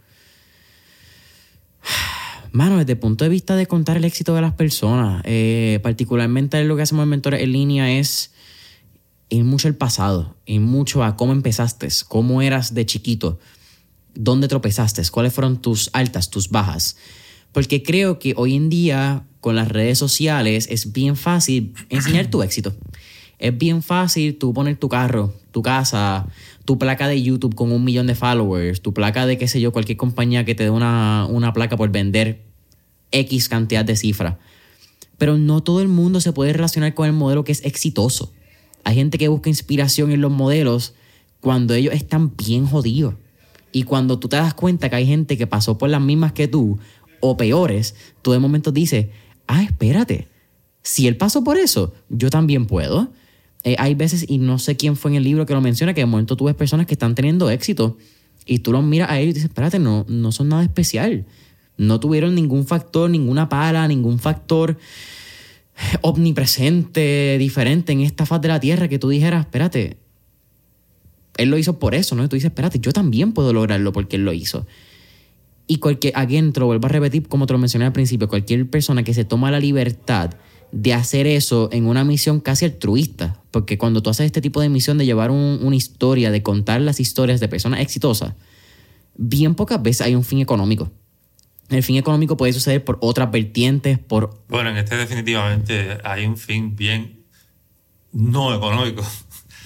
Mano, 2.52 2.78
desde 2.78 2.92
el 2.92 2.98
punto 2.98 3.24
de 3.24 3.30
vista 3.30 3.54
de 3.56 3.66
contar 3.66 3.96
el 3.96 4.04
éxito 4.04 4.34
de 4.34 4.42
las 4.42 4.54
personas, 4.54 5.22
eh, 5.24 5.78
particularmente 5.82 6.62
lo 6.64 6.76
que 6.76 6.82
hacemos 6.82 7.04
en 7.04 7.08
Mentores 7.10 7.42
en 7.42 7.52
línea 7.52 7.92
es 7.92 8.32
en 9.30 9.46
mucho 9.46 9.68
el 9.68 9.76
pasado, 9.76 10.36
en 10.44 10.62
mucho 10.62 11.02
a 11.04 11.16
cómo 11.16 11.32
empezaste, 11.32 11.88
cómo 12.08 12.42
eras 12.42 12.74
de 12.74 12.84
chiquito, 12.84 13.38
dónde 14.14 14.48
tropezaste, 14.48 15.02
cuáles 15.10 15.32
fueron 15.32 15.62
tus 15.62 15.88
altas, 15.92 16.30
tus 16.30 16.50
bajas. 16.50 16.96
Porque 17.52 17.82
creo 17.82 18.18
que 18.18 18.34
hoy 18.36 18.54
en 18.56 18.68
día 18.68 19.24
con 19.40 19.56
las 19.56 19.68
redes 19.68 19.98
sociales 19.98 20.68
es 20.70 20.92
bien 20.92 21.16
fácil 21.16 21.74
enseñar 21.88 22.26
tu 22.26 22.42
éxito. 22.42 22.74
Es 23.38 23.56
bien 23.56 23.82
fácil 23.82 24.36
tú 24.36 24.52
poner 24.52 24.76
tu 24.76 24.88
carro, 24.88 25.32
tu 25.50 25.62
casa, 25.62 26.28
tu 26.66 26.78
placa 26.78 27.08
de 27.08 27.22
YouTube 27.22 27.54
con 27.54 27.72
un 27.72 27.82
millón 27.82 28.06
de 28.06 28.14
followers, 28.14 28.82
tu 28.82 28.92
placa 28.92 29.24
de 29.26 29.38
qué 29.38 29.48
sé 29.48 29.60
yo, 29.60 29.72
cualquier 29.72 29.96
compañía 29.96 30.44
que 30.44 30.54
te 30.54 30.64
dé 30.64 30.70
una, 30.70 31.26
una 31.26 31.52
placa 31.52 31.76
por 31.76 31.90
vender 31.90 32.42
X 33.12 33.48
cantidad 33.48 33.84
de 33.84 33.96
cifras. 33.96 34.36
Pero 35.16 35.38
no 35.38 35.62
todo 35.62 35.80
el 35.80 35.88
mundo 35.88 36.20
se 36.20 36.32
puede 36.32 36.52
relacionar 36.52 36.94
con 36.94 37.06
el 37.06 37.12
modelo 37.12 37.44
que 37.44 37.52
es 37.52 37.64
exitoso. 37.64 38.32
Hay 38.84 38.94
gente 38.96 39.18
que 39.18 39.28
busca 39.28 39.48
inspiración 39.48 40.10
en 40.10 40.20
los 40.20 40.30
modelos 40.30 40.94
cuando 41.40 41.74
ellos 41.74 41.94
están 41.94 42.36
bien 42.36 42.66
jodidos. 42.66 43.14
Y 43.72 43.84
cuando 43.84 44.18
tú 44.18 44.28
te 44.28 44.36
das 44.36 44.54
cuenta 44.54 44.90
que 44.90 44.96
hay 44.96 45.06
gente 45.06 45.38
que 45.38 45.46
pasó 45.46 45.78
por 45.78 45.90
las 45.90 46.00
mismas 46.00 46.32
que 46.32 46.48
tú 46.48 46.78
o 47.20 47.36
peores, 47.36 47.94
tú 48.22 48.32
de 48.32 48.38
momento 48.38 48.72
dices, 48.72 49.06
ah, 49.46 49.62
espérate, 49.62 50.28
si 50.82 51.06
él 51.06 51.16
pasó 51.16 51.44
por 51.44 51.56
eso, 51.56 51.94
yo 52.08 52.30
también 52.30 52.66
puedo. 52.66 53.12
Eh, 53.62 53.76
hay 53.78 53.94
veces, 53.94 54.24
y 54.26 54.38
no 54.38 54.58
sé 54.58 54.76
quién 54.76 54.96
fue 54.96 55.10
en 55.10 55.18
el 55.18 55.24
libro 55.24 55.46
que 55.46 55.52
lo 55.52 55.60
menciona, 55.60 55.94
que 55.94 56.00
de 56.00 56.06
momento 56.06 56.36
tú 56.36 56.46
ves 56.46 56.54
personas 56.54 56.86
que 56.86 56.94
están 56.94 57.14
teniendo 57.14 57.50
éxito 57.50 57.98
y 58.46 58.60
tú 58.60 58.72
los 58.72 58.82
miras 58.82 59.10
a 59.10 59.18
ellos 59.18 59.32
y 59.32 59.34
dices, 59.34 59.50
espérate, 59.50 59.78
no, 59.78 60.06
no 60.08 60.32
son 60.32 60.48
nada 60.48 60.62
especial. 60.62 61.26
No 61.76 62.00
tuvieron 62.00 62.34
ningún 62.34 62.66
factor, 62.66 63.08
ninguna 63.08 63.48
pala, 63.48 63.86
ningún 63.88 64.18
factor 64.18 64.76
omnipresente, 66.02 67.36
diferente 67.38 67.92
en 67.92 68.00
esta 68.00 68.26
faz 68.26 68.40
de 68.40 68.48
la 68.48 68.60
tierra 68.60 68.88
que 68.88 68.98
tú 68.98 69.08
dijeras, 69.08 69.40
espérate, 69.40 69.98
él 71.36 71.48
lo 71.48 71.58
hizo 71.58 71.78
por 71.78 71.94
eso, 71.94 72.14
¿no? 72.14 72.24
Y 72.24 72.28
tú 72.28 72.36
dices, 72.36 72.50
espérate, 72.50 72.78
yo 72.80 72.92
también 72.92 73.32
puedo 73.32 73.52
lograrlo 73.52 73.92
porque 73.92 74.16
él 74.16 74.24
lo 74.24 74.32
hizo. 74.32 74.66
Y 75.66 75.78
cualquier, 75.78 76.12
alguien, 76.16 76.52
te 76.52 76.60
lo 76.60 76.66
vuelvo 76.66 76.86
a 76.86 76.90
repetir 76.90 77.28
como 77.28 77.46
te 77.46 77.52
lo 77.52 77.58
mencioné 77.58 77.86
al 77.86 77.92
principio, 77.92 78.28
cualquier 78.28 78.68
persona 78.68 79.04
que 79.04 79.14
se 79.14 79.24
toma 79.24 79.50
la 79.50 79.60
libertad 79.60 80.30
de 80.72 80.94
hacer 80.94 81.26
eso 81.26 81.68
en 81.72 81.86
una 81.86 82.04
misión 82.04 82.40
casi 82.40 82.64
altruista, 82.64 83.40
porque 83.50 83.78
cuando 83.78 84.02
tú 84.02 84.10
haces 84.10 84.26
este 84.26 84.40
tipo 84.40 84.60
de 84.60 84.68
misión 84.68 84.98
de 84.98 85.06
llevar 85.06 85.30
una 85.30 85.76
historia, 85.76 86.30
de 86.30 86.42
contar 86.42 86.80
las 86.80 87.00
historias 87.00 87.40
de 87.40 87.48
personas 87.48 87.80
exitosas, 87.80 88.34
bien 89.16 89.54
pocas 89.54 89.82
veces 89.82 90.06
hay 90.06 90.14
un 90.14 90.24
fin 90.24 90.40
económico. 90.40 90.90
El 91.70 91.83
fin 91.85 91.96
económico 91.96 92.37
puede 92.37 92.52
suceder 92.52 92.85
por 92.85 92.98
otras 93.00 93.30
vertientes, 93.30 93.98
por... 93.98 94.42
Bueno, 94.48 94.70
en 94.70 94.76
este 94.76 94.96
definitivamente 94.96 95.98
hay 96.02 96.26
un 96.26 96.37
fin 96.37 96.74
bien 96.74 97.24
no 98.12 98.52
económico, 98.54 99.04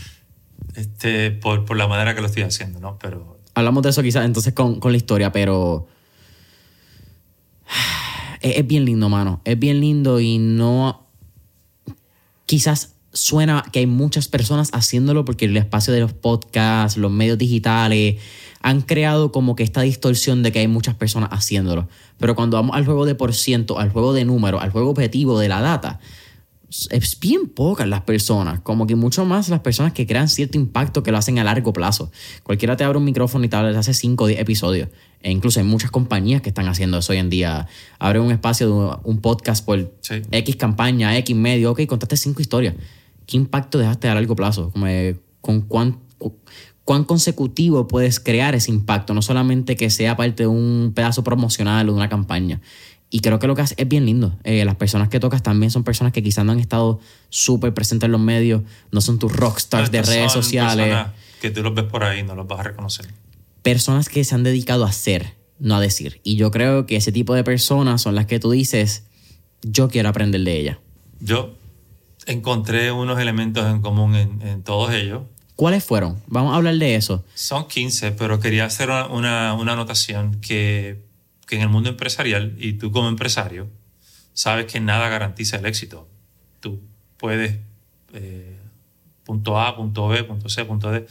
este, 0.74 1.30
por, 1.30 1.64
por 1.64 1.78
la 1.78 1.88
manera 1.88 2.14
que 2.14 2.20
lo 2.20 2.26
estoy 2.26 2.42
haciendo, 2.42 2.78
¿no? 2.78 2.98
Pero... 2.98 3.38
Hablamos 3.54 3.82
de 3.82 3.90
eso 3.90 4.02
quizás 4.02 4.26
entonces 4.26 4.52
con, 4.52 4.80
con 4.80 4.92
la 4.92 4.98
historia, 4.98 5.32
pero... 5.32 5.88
Es, 8.42 8.58
es 8.58 8.66
bien 8.66 8.84
lindo, 8.84 9.08
mano. 9.08 9.40
Es 9.46 9.58
bien 9.58 9.80
lindo 9.80 10.20
y 10.20 10.36
no... 10.36 11.06
Quizás 12.44 12.94
suena 13.14 13.64
que 13.72 13.78
hay 13.78 13.86
muchas 13.86 14.28
personas 14.28 14.68
haciéndolo 14.74 15.24
porque 15.24 15.46
el 15.46 15.56
espacio 15.56 15.94
de 15.94 16.00
los 16.00 16.12
podcasts, 16.12 16.98
los 16.98 17.10
medios 17.10 17.38
digitales, 17.38 18.16
han 18.64 18.80
creado 18.80 19.30
como 19.30 19.56
que 19.56 19.62
esta 19.62 19.82
distorsión 19.82 20.42
de 20.42 20.50
que 20.50 20.58
hay 20.60 20.68
muchas 20.68 20.94
personas 20.94 21.28
haciéndolo. 21.32 21.86
Pero 22.16 22.34
cuando 22.34 22.56
vamos 22.56 22.74
al 22.74 22.86
juego 22.86 23.04
de 23.04 23.14
por 23.14 23.34
ciento, 23.34 23.78
al 23.78 23.90
juego 23.90 24.14
de 24.14 24.24
número, 24.24 24.58
al 24.58 24.70
juego 24.70 24.88
objetivo 24.88 25.38
de 25.38 25.48
la 25.48 25.60
data, 25.60 26.00
es 26.88 27.20
bien 27.20 27.50
pocas 27.50 27.86
las 27.86 28.00
personas, 28.00 28.60
como 28.60 28.86
que 28.86 28.96
mucho 28.96 29.26
más 29.26 29.50
las 29.50 29.60
personas 29.60 29.92
que 29.92 30.06
crean 30.06 30.30
cierto 30.30 30.56
impacto 30.56 31.02
que 31.02 31.12
lo 31.12 31.18
hacen 31.18 31.38
a 31.38 31.44
largo 31.44 31.74
plazo. 31.74 32.10
Cualquiera 32.42 32.74
te 32.74 32.84
abre 32.84 32.96
un 32.96 33.04
micrófono 33.04 33.44
y 33.44 33.48
te 33.48 33.56
habla 33.56 33.70
de 33.70 33.76
hace 33.76 33.92
5 33.92 34.24
o 34.24 34.26
10 34.28 34.40
episodios. 34.40 34.88
E 35.20 35.30
incluso 35.30 35.60
hay 35.60 35.66
muchas 35.66 35.90
compañías 35.90 36.40
que 36.40 36.48
están 36.48 36.66
haciendo 36.66 36.96
eso 36.96 37.12
hoy 37.12 37.18
en 37.18 37.28
día. 37.28 37.66
Abre 37.98 38.18
un 38.18 38.32
espacio 38.32 38.66
de 38.66 38.96
un 39.04 39.20
podcast 39.20 39.62
por 39.62 39.92
X 40.30 40.56
campaña, 40.56 41.14
X 41.18 41.36
medio, 41.36 41.72
ok, 41.72 41.84
contaste 41.84 42.16
cinco 42.16 42.40
historias. 42.40 42.76
¿Qué 43.26 43.36
impacto 43.36 43.76
dejaste 43.76 44.08
a 44.08 44.14
largo 44.14 44.34
plazo? 44.34 44.70
Como, 44.70 44.86
¿Con 45.42 45.60
cuánto 45.60 45.98
cuán 46.84 47.04
consecutivo 47.04 47.88
puedes 47.88 48.20
crear 48.20 48.54
ese 48.54 48.70
impacto, 48.70 49.14
no 49.14 49.22
solamente 49.22 49.76
que 49.76 49.90
sea 49.90 50.16
parte 50.16 50.44
de 50.44 50.46
un 50.46 50.92
pedazo 50.94 51.24
promocional 51.24 51.88
o 51.88 51.92
de 51.92 51.96
una 51.96 52.08
campaña. 52.08 52.60
Y 53.10 53.20
creo 53.20 53.38
que 53.38 53.46
lo 53.46 53.54
que 53.54 53.62
hace 53.62 53.74
es 53.78 53.88
bien 53.88 54.06
lindo. 54.06 54.36
Eh, 54.42 54.64
las 54.64 54.74
personas 54.74 55.08
que 55.08 55.20
tocas 55.20 55.42
también 55.42 55.70
son 55.70 55.84
personas 55.84 56.12
que 56.12 56.22
quizás 56.22 56.44
no 56.44 56.52
han 56.52 56.58
estado 56.58 56.98
súper 57.28 57.72
presentes 57.72 58.06
en 58.06 58.12
los 58.12 58.20
medios, 58.20 58.62
no 58.90 59.00
son 59.00 59.18
tus 59.18 59.32
rockstars 59.32 59.90
de 59.90 60.02
redes 60.02 60.32
sociales. 60.32 61.06
Que 61.40 61.50
tú 61.50 61.62
los 61.62 61.74
ves 61.74 61.84
por 61.84 62.02
ahí, 62.02 62.22
no 62.22 62.34
los 62.34 62.48
vas 62.48 62.60
a 62.60 62.62
reconocer. 62.64 63.06
Personas 63.62 64.08
que 64.08 64.24
se 64.24 64.34
han 64.34 64.42
dedicado 64.42 64.84
a 64.84 64.88
hacer, 64.88 65.34
no 65.60 65.76
a 65.76 65.80
decir. 65.80 66.20
Y 66.24 66.36
yo 66.36 66.50
creo 66.50 66.86
que 66.86 66.96
ese 66.96 67.12
tipo 67.12 67.34
de 67.34 67.44
personas 67.44 68.02
son 68.02 68.14
las 68.14 68.26
que 68.26 68.40
tú 68.40 68.50
dices, 68.50 69.04
yo 69.62 69.88
quiero 69.88 70.08
aprender 70.08 70.42
de 70.42 70.58
ella. 70.58 70.80
Yo 71.20 71.54
encontré 72.26 72.92
unos 72.92 73.18
elementos 73.18 73.64
en 73.66 73.80
común 73.80 74.14
en, 74.14 74.62
todos 74.62 74.92
ellos. 74.92 75.22
¿Cuáles 75.56 75.84
fueron? 75.84 76.20
Vamos 76.26 76.52
a 76.52 76.56
hablar 76.56 76.74
de 76.74 76.96
eso. 76.96 77.24
Son 77.34 77.68
15, 77.68 78.12
pero 78.12 78.40
quería 78.40 78.64
hacer 78.64 78.90
una, 78.90 79.54
una 79.54 79.72
anotación 79.72 80.40
que, 80.40 81.02
que, 81.46 81.56
en 81.56 81.62
el 81.62 81.68
mundo 81.68 81.90
empresarial, 81.90 82.56
y 82.58 82.74
tú 82.74 82.90
como 82.90 83.08
empresario, 83.08 83.68
sabes 84.32 84.66
que 84.66 84.80
nada 84.80 85.08
garantiza 85.08 85.56
el 85.56 85.66
éxito. 85.66 86.08
Tú 86.58 86.80
puedes, 87.18 87.58
eh, 88.14 88.58
punto 89.24 89.60
A, 89.60 89.76
punto 89.76 90.08
B, 90.08 90.24
punto 90.24 90.48
C, 90.48 90.64
punto 90.64 90.90
D, 90.90 91.06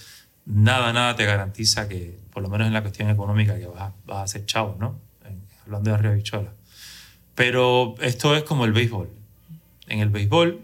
nada, 0.46 0.91
nada 0.91 1.16
te 1.16 1.26
garantiza 1.26 1.88
que, 1.88 2.20
por 2.32 2.44
lo 2.44 2.50
menos 2.50 2.68
en 2.68 2.74
la 2.74 2.82
cuestión 2.82 3.10
económica, 3.10 3.58
que 3.58 3.68
vas, 3.68 3.94
vas 4.06 4.24
a 4.24 4.28
ser 4.28 4.46
chavo, 4.46 4.76
¿no? 4.80 5.00
hablando 5.66 5.89
de 5.89 5.96
arriba 5.96 6.14
bichola. 6.14 6.54
Pero 7.36 7.96
esto 8.02 8.36
es 8.36 8.44
como 8.44 8.66
el 8.66 8.74
béisbol. 8.74 9.10
En 9.88 10.00
el 10.00 10.10
béisbol 10.10 10.62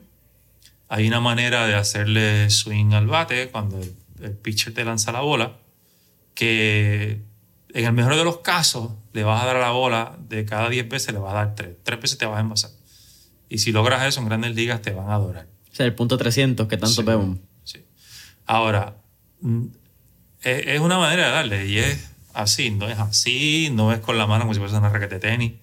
hay 0.89 1.07
una 1.07 1.19
manera 1.19 1.67
de 1.67 1.75
hacerle 1.75 2.49
swing 2.49 2.93
al 2.93 3.05
bate 3.05 3.49
cuando 3.49 3.79
el, 3.79 4.31
pitcher 4.31 4.73
te 4.73 4.83
lanza 4.83 5.11
la 5.11 5.21
bola, 5.21 5.57
que 6.33 7.21
en 7.73 7.85
el 7.85 7.93
mejor 7.93 8.15
de 8.15 8.23
los 8.23 8.39
casos 8.39 8.91
le 9.13 9.23
vas 9.23 9.41
a 9.41 9.45
dar 9.45 9.57
a 9.57 9.59
la 9.59 9.71
bola 9.71 10.17
de 10.27 10.45
cada 10.45 10.67
10 10.67 10.89
veces, 10.89 11.13
le 11.13 11.19
vas 11.19 11.31
a 11.31 11.35
dar 11.35 11.55
3. 11.55 11.77
3 11.83 12.01
veces 12.01 12.17
te 12.17 12.25
vas 12.25 12.37
a 12.37 12.41
envasar. 12.41 12.71
Y 13.47 13.59
si 13.59 13.71
logras 13.71 14.05
eso 14.07 14.19
en 14.19 14.25
grandes 14.25 14.55
ligas, 14.55 14.81
te 14.81 14.91
van 14.91 15.09
a 15.09 15.13
adorar. 15.13 15.47
O 15.71 15.75
sea, 15.75 15.85
el 15.85 15.93
punto 15.93 16.17
300 16.17 16.67
que 16.67 16.77
tanto 16.77 17.03
vemos. 17.03 17.37
Sí. 17.63 17.85
Ahora, 18.47 18.97
mm, 19.41 19.65
es 20.41 20.79
una 20.79 20.97
manera 20.97 21.27
de 21.27 21.31
darle 21.31 21.67
y 21.67 21.77
es 21.77 22.11
así, 22.33 22.71
no 22.71 22.89
es 22.89 22.97
así, 22.97 23.69
no 23.71 23.93
es 23.93 23.99
con 23.99 24.17
la 24.17 24.25
mano 24.25 24.45
como 24.45 24.55
si 24.55 24.59
fuese 24.59 24.75
una 24.75 24.89
raqueta 24.89 25.15
de 25.15 25.21
tenis 25.21 25.53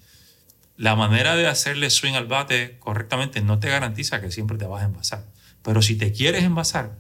la 0.76 0.94
manera 0.94 1.36
de 1.36 1.46
hacerle 1.46 1.90
swing 1.90 2.14
al 2.14 2.26
bate 2.26 2.78
correctamente 2.78 3.40
no 3.40 3.58
te 3.58 3.68
garantiza 3.68 4.20
que 4.20 4.30
siempre 4.30 4.58
te 4.58 4.66
vas 4.66 4.82
a 4.82 4.86
envasar. 4.86 5.26
Pero 5.62 5.82
si 5.82 5.96
te 5.96 6.12
quieres 6.12 6.44
envasar, 6.44 6.96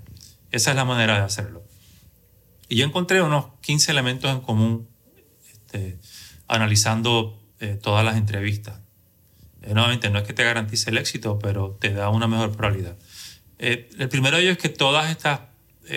esa 0.50 0.70
es 0.70 0.76
la 0.76 0.84
manera 0.84 1.18
de 1.18 1.24
hacerlo. 1.24 1.62
Y 2.68 2.76
yo 2.76 2.86
encontré 2.86 3.22
unos 3.22 3.46
15 3.60 3.92
elementos 3.92 4.30
en 4.30 4.40
común 4.40 4.88
este, 5.52 5.98
analizando 6.48 7.40
eh, 7.60 7.78
todas 7.80 8.04
las 8.04 8.16
entrevistas. 8.16 8.80
Eh, 9.62 9.74
nuevamente, 9.74 10.10
no 10.10 10.18
es 10.18 10.24
que 10.24 10.32
te 10.32 10.42
garantice 10.42 10.90
el 10.90 10.98
éxito, 10.98 11.38
pero 11.38 11.76
te 11.80 11.92
da 11.92 12.08
una 12.08 12.26
mejor 12.26 12.56
probabilidad. 12.56 12.96
Eh, 13.58 13.90
el 13.98 14.08
primero 14.08 14.36
de 14.36 14.44
ellos 14.44 14.56
es 14.56 14.62
que 14.62 14.68
todas 14.68 15.10
estas 15.10 15.40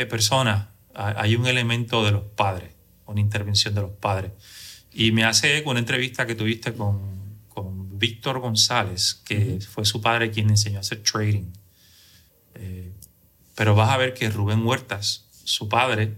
personas, 0.08 0.68
hay 0.94 1.36
un 1.36 1.48
elemento 1.48 2.06
de 2.06 2.12
los 2.12 2.22
padres, 2.22 2.70
una 3.08 3.20
intervención 3.20 3.74
de 3.74 3.82
los 3.82 3.90
padres. 3.90 4.34
Y 4.94 5.12
me 5.12 5.24
hace 5.24 5.58
eco 5.58 5.72
una 5.72 5.80
entrevista 5.80 6.28
que 6.28 6.36
tuviste 6.36 6.74
con 6.74 7.19
Víctor 8.00 8.40
González, 8.40 9.22
que 9.26 9.60
fue 9.62 9.86
su 9.86 10.02
padre 10.02 10.32
quien 10.32 10.50
enseñó 10.50 10.78
a 10.78 10.82
hacer 10.82 11.04
trading. 11.04 11.52
Eh, 12.56 12.92
pero 13.56 13.76
vas 13.76 13.90
a 13.90 13.98
ver 13.98 14.14
que 14.14 14.30
Rubén 14.30 14.66
Huertas, 14.66 15.26
su 15.44 15.70
padre, 15.70 16.16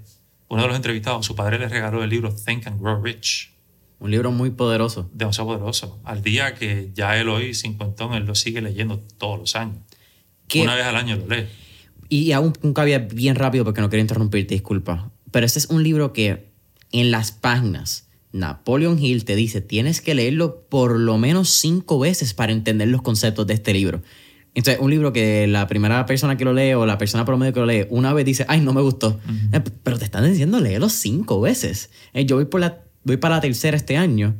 uno 0.47 0.61
de 0.61 0.67
los 0.67 0.77
entrevistados, 0.77 1.25
su 1.25 1.35
padre 1.35 1.59
le 1.59 1.67
regaló 1.67 2.03
el 2.03 2.09
libro 2.09 2.33
Think 2.33 2.67
and 2.67 2.79
Grow 2.79 3.03
Rich. 3.03 3.51
Un 3.99 4.11
libro 4.11 4.31
muy 4.31 4.49
poderoso. 4.49 5.09
Demasiado 5.13 5.49
poderoso. 5.49 5.99
Al 6.03 6.23
día 6.23 6.55
que 6.55 6.91
ya 6.93 7.17
él 7.17 7.29
hoy, 7.29 7.53
cincuentón, 7.53 8.13
él 8.13 8.25
lo 8.25 8.35
sigue 8.35 8.61
leyendo 8.61 8.99
todos 9.17 9.39
los 9.39 9.55
años. 9.55 9.77
Una 10.55 10.75
vez 10.75 10.85
al 10.85 10.95
año 10.95 11.15
lo 11.15 11.27
lee. 11.27 11.47
Y 12.09 12.31
hago 12.33 12.51
un, 12.61 12.73
bien 13.13 13.35
rápido 13.35 13.63
porque 13.63 13.79
no 13.79 13.89
quiero 13.89 14.01
interrumpirte, 14.01 14.53
disculpa. 14.53 15.11
Pero 15.31 15.45
este 15.45 15.59
es 15.59 15.67
un 15.67 15.83
libro 15.83 16.13
que 16.13 16.51
en 16.91 17.11
las 17.11 17.31
páginas 17.31 18.09
Napoleon 18.33 18.97
Hill 18.97 19.25
te 19.25 19.35
dice, 19.35 19.61
tienes 19.61 20.01
que 20.01 20.15
leerlo 20.15 20.63
por 20.69 20.97
lo 20.97 21.17
menos 21.17 21.49
cinco 21.49 21.99
veces 21.99 22.33
para 22.33 22.51
entender 22.51 22.87
los 22.87 23.01
conceptos 23.01 23.47
de 23.47 23.53
este 23.53 23.73
libro. 23.73 24.01
Entonces, 24.53 24.81
un 24.81 24.91
libro 24.91 25.13
que 25.13 25.47
la 25.47 25.67
primera 25.67 26.05
persona 26.05 26.35
que 26.35 26.43
lo 26.43 26.53
lee 26.53 26.73
o 26.73 26.85
la 26.85 26.97
persona 26.97 27.23
promedio 27.23 27.53
que 27.53 27.59
lo 27.61 27.65
lee 27.65 27.85
una 27.89 28.13
vez 28.13 28.25
dice, 28.25 28.45
ay, 28.49 28.59
no 28.61 28.73
me 28.73 28.81
gustó. 28.81 29.19
Eh, 29.53 29.61
pero 29.83 29.97
te 29.97 30.05
están 30.05 30.29
diciendo 30.29 30.59
leerlo 30.59 30.89
cinco 30.89 31.39
veces. 31.39 31.89
Eh, 32.13 32.25
yo 32.25 32.35
voy, 32.35 32.45
por 32.45 32.59
la, 32.59 32.81
voy 33.03 33.17
para 33.17 33.35
la 33.35 33.41
tercera 33.41 33.77
este 33.77 33.95
año 33.95 34.35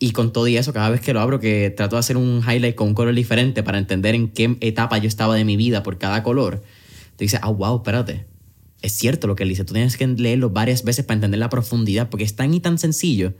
y 0.00 0.10
con 0.10 0.32
todo 0.32 0.48
y 0.48 0.56
eso, 0.56 0.72
cada 0.72 0.90
vez 0.90 1.00
que 1.00 1.12
lo 1.12 1.20
abro, 1.20 1.38
que 1.38 1.70
trato 1.70 1.96
de 1.96 2.00
hacer 2.00 2.16
un 2.16 2.42
highlight 2.42 2.74
con 2.74 2.88
un 2.88 2.94
color 2.94 3.14
diferente 3.14 3.62
para 3.62 3.78
entender 3.78 4.16
en 4.16 4.28
qué 4.28 4.56
etapa 4.60 4.98
yo 4.98 5.06
estaba 5.06 5.36
de 5.36 5.44
mi 5.44 5.56
vida 5.56 5.84
por 5.84 5.98
cada 5.98 6.24
color, 6.24 6.62
te 7.16 7.24
dice, 7.24 7.38
ah, 7.40 7.50
wow, 7.50 7.76
espérate 7.76 8.33
es 8.84 8.92
cierto 8.92 9.26
lo 9.26 9.34
que 9.34 9.44
él 9.44 9.48
dice. 9.48 9.64
Tú 9.64 9.72
tienes 9.72 9.96
que 9.96 10.06
leerlo 10.06 10.50
varias 10.50 10.84
veces 10.84 11.06
para 11.06 11.14
entender 11.14 11.40
la 11.40 11.48
profundidad, 11.48 12.10
porque 12.10 12.24
es 12.24 12.36
tan 12.36 12.52
y 12.52 12.60
tan 12.60 12.78
sencillo 12.78 13.32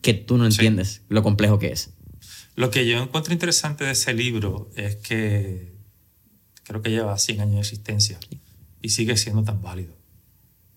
que 0.00 0.14
tú 0.14 0.38
no 0.38 0.46
entiendes 0.46 1.02
lo 1.08 1.24
complejo 1.24 1.58
que 1.58 1.72
es. 1.72 1.92
Lo 2.54 2.70
que 2.70 2.86
yo 2.86 3.02
encuentro 3.02 3.32
interesante 3.32 3.84
de 3.84 3.90
ese 3.90 4.14
libro 4.14 4.70
es 4.76 4.94
que 4.96 5.72
creo 6.62 6.82
que 6.82 6.90
lleva 6.90 7.18
100 7.18 7.40
años 7.40 7.54
de 7.54 7.60
existencia 7.60 8.20
y 8.80 8.90
sigue 8.90 9.16
siendo 9.16 9.42
tan 9.42 9.60
válido. 9.60 9.96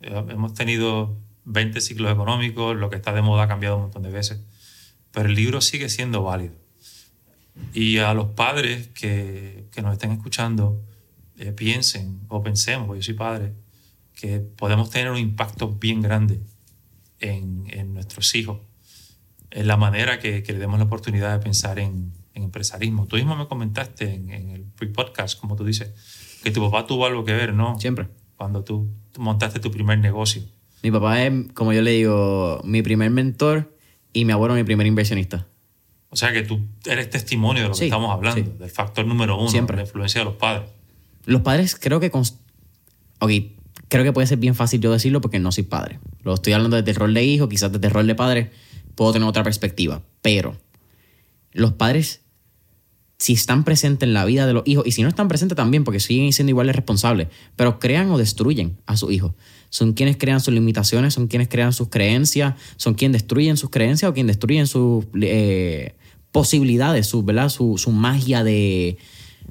Eh, 0.01 0.25
hemos 0.29 0.55
tenido 0.55 1.15
20 1.45 1.79
ciclos 1.79 2.11
económicos, 2.11 2.75
lo 2.75 2.89
que 2.89 2.95
está 2.95 3.13
de 3.13 3.21
moda 3.21 3.43
ha 3.43 3.47
cambiado 3.47 3.75
un 3.75 3.83
montón 3.83 4.01
de 4.01 4.09
veces, 4.09 4.39
pero 5.11 5.29
el 5.29 5.35
libro 5.35 5.61
sigue 5.61 5.89
siendo 5.89 6.23
válido. 6.23 6.55
Y 7.75 7.99
a 7.99 8.15
los 8.15 8.31
padres 8.31 8.87
que, 8.87 9.67
que 9.71 9.83
nos 9.83 9.93
estén 9.93 10.11
escuchando, 10.13 10.81
eh, 11.37 11.51
piensen 11.51 12.21
o 12.27 12.41
pensemos, 12.41 12.95
yo 12.95 13.03
soy 13.03 13.13
padre, 13.13 13.53
que 14.17 14.39
podemos 14.39 14.89
tener 14.89 15.11
un 15.11 15.17
impacto 15.17 15.69
bien 15.69 16.01
grande 16.01 16.41
en, 17.19 17.65
en 17.69 17.93
nuestros 17.93 18.33
hijos, 18.35 18.59
en 19.51 19.67
la 19.67 19.77
manera 19.77 20.19
que, 20.19 20.43
que, 20.43 20.53
le 20.53 20.59
demos 20.59 20.79
la 20.79 20.85
oportunidad 20.85 21.37
de 21.37 21.43
pensar 21.43 21.77
en, 21.77 22.11
en 22.33 22.43
empresarismo. 22.43 23.05
Tú 23.05 23.15
mismo 23.15 23.35
me 23.35 23.47
comentaste 23.47 24.15
en, 24.15 24.31
en 24.31 24.49
el 24.49 24.63
pre-podcast, 24.63 25.39
como 25.39 25.55
tú 25.55 25.63
dices, 25.63 25.93
que 26.43 26.49
tu 26.49 26.61
papá 26.61 26.87
tuvo 26.87 27.05
algo 27.05 27.23
que 27.23 27.33
ver, 27.33 27.53
¿no? 27.53 27.79
Siempre. 27.79 28.07
Cuando 28.35 28.63
tú, 28.63 28.89
montaste 29.17 29.59
tu 29.59 29.71
primer 29.71 29.99
negocio. 29.99 30.41
Mi 30.81 30.91
papá 30.91 31.23
es, 31.23 31.31
como 31.53 31.71
yo 31.71 31.83
le 31.83 31.91
digo, 31.91 32.59
mi 32.63 32.81
primer 32.81 33.11
mentor 33.11 33.77
y 34.13 34.25
mi 34.25 34.31
abuelo 34.31 34.55
mi 34.55 34.63
primer 34.63 34.87
inversionista. 34.87 35.47
O 36.09 36.15
sea 36.15 36.33
que 36.33 36.41
tú 36.41 36.65
eres 36.85 37.09
testimonio 37.09 37.63
de 37.63 37.69
lo 37.69 37.75
que 37.75 37.85
estamos 37.85 38.11
hablando, 38.11 38.51
del 38.51 38.69
factor 38.69 39.05
número 39.05 39.37
uno, 39.37 39.49
Siempre. 39.49 39.75
la 39.75 39.83
influencia 39.83 40.21
de 40.21 40.25
los 40.25 40.35
padres. 40.35 40.69
Los 41.25 41.41
padres 41.41 41.75
creo 41.75 41.99
que... 41.99 42.11
Ok, 43.19 43.31
creo 43.87 44.03
que 44.03 44.13
puede 44.13 44.27
ser 44.27 44.37
bien 44.37 44.55
fácil 44.55 44.81
yo 44.81 44.91
decirlo 44.91 45.21
porque 45.21 45.39
no 45.39 45.51
soy 45.51 45.63
padre. 45.63 45.99
Lo 46.23 46.33
estoy 46.33 46.53
hablando 46.53 46.77
desde 46.77 46.91
el 46.91 46.95
rol 46.95 47.13
de 47.13 47.23
hijo, 47.23 47.49
quizás 47.49 47.71
desde 47.71 47.87
el 47.87 47.93
rol 47.93 48.07
de 48.07 48.15
padre 48.15 48.51
puedo 48.95 49.13
tener 49.13 49.27
otra 49.27 49.43
perspectiva. 49.43 50.01
Pero 50.21 50.57
los 51.53 51.73
padres, 51.73 52.21
si 53.17 53.33
están 53.33 53.63
presentes 53.63 54.07
en 54.07 54.13
la 54.13 54.25
vida 54.25 54.45
de 54.45 54.53
los 54.53 54.63
hijos, 54.65 54.85
y 54.85 54.91
si 54.91 55.03
no 55.03 55.09
están 55.09 55.27
presentes 55.27 55.55
también, 55.55 55.83
porque 55.83 55.99
siguen 55.99 56.33
siendo 56.33 56.49
iguales 56.49 56.75
responsables, 56.75 57.29
pero 57.55 57.79
crean 57.79 58.11
o 58.11 58.17
destruyen 58.17 58.77
a 58.85 58.97
sus 58.97 59.11
hijos. 59.11 59.33
Son 59.69 59.93
quienes 59.93 60.17
crean 60.17 60.39
sus 60.39 60.53
limitaciones, 60.53 61.13
son 61.13 61.27
quienes 61.27 61.47
crean 61.47 61.73
sus 61.73 61.89
creencias, 61.89 62.55
son 62.77 62.95
quienes 62.95 63.21
destruyen 63.21 63.57
sus 63.57 63.69
creencias 63.69 64.09
o 64.09 64.13
quienes 64.13 64.35
destruyen 64.35 64.67
sus 64.67 65.05
eh, 65.21 65.95
posibilidades, 66.31 67.07
su, 67.07 67.23
¿verdad? 67.23 67.49
Su, 67.49 67.91
magia 67.91 68.43
de, 68.43 68.97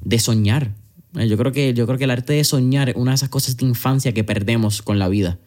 de 0.03 0.19
soñar. 0.19 0.73
Eh, 1.15 1.27
yo 1.27 1.37
creo, 1.37 1.51
que, 1.51 1.73
yo 1.73 1.85
creo 1.85 1.97
que 1.97 2.03
el 2.03 2.11
arte 2.11 2.33
de 2.33 2.43
soñar 2.43 2.89
es 2.89 2.95
una 2.95 3.11
de 3.11 3.15
esas 3.15 3.29
cosas 3.29 3.57
de 3.57 3.65
infancia 3.65 4.13
que 4.13 4.23
perdemos 4.23 4.81
con 4.81 4.99
la 4.99 5.07
vida. 5.07 5.39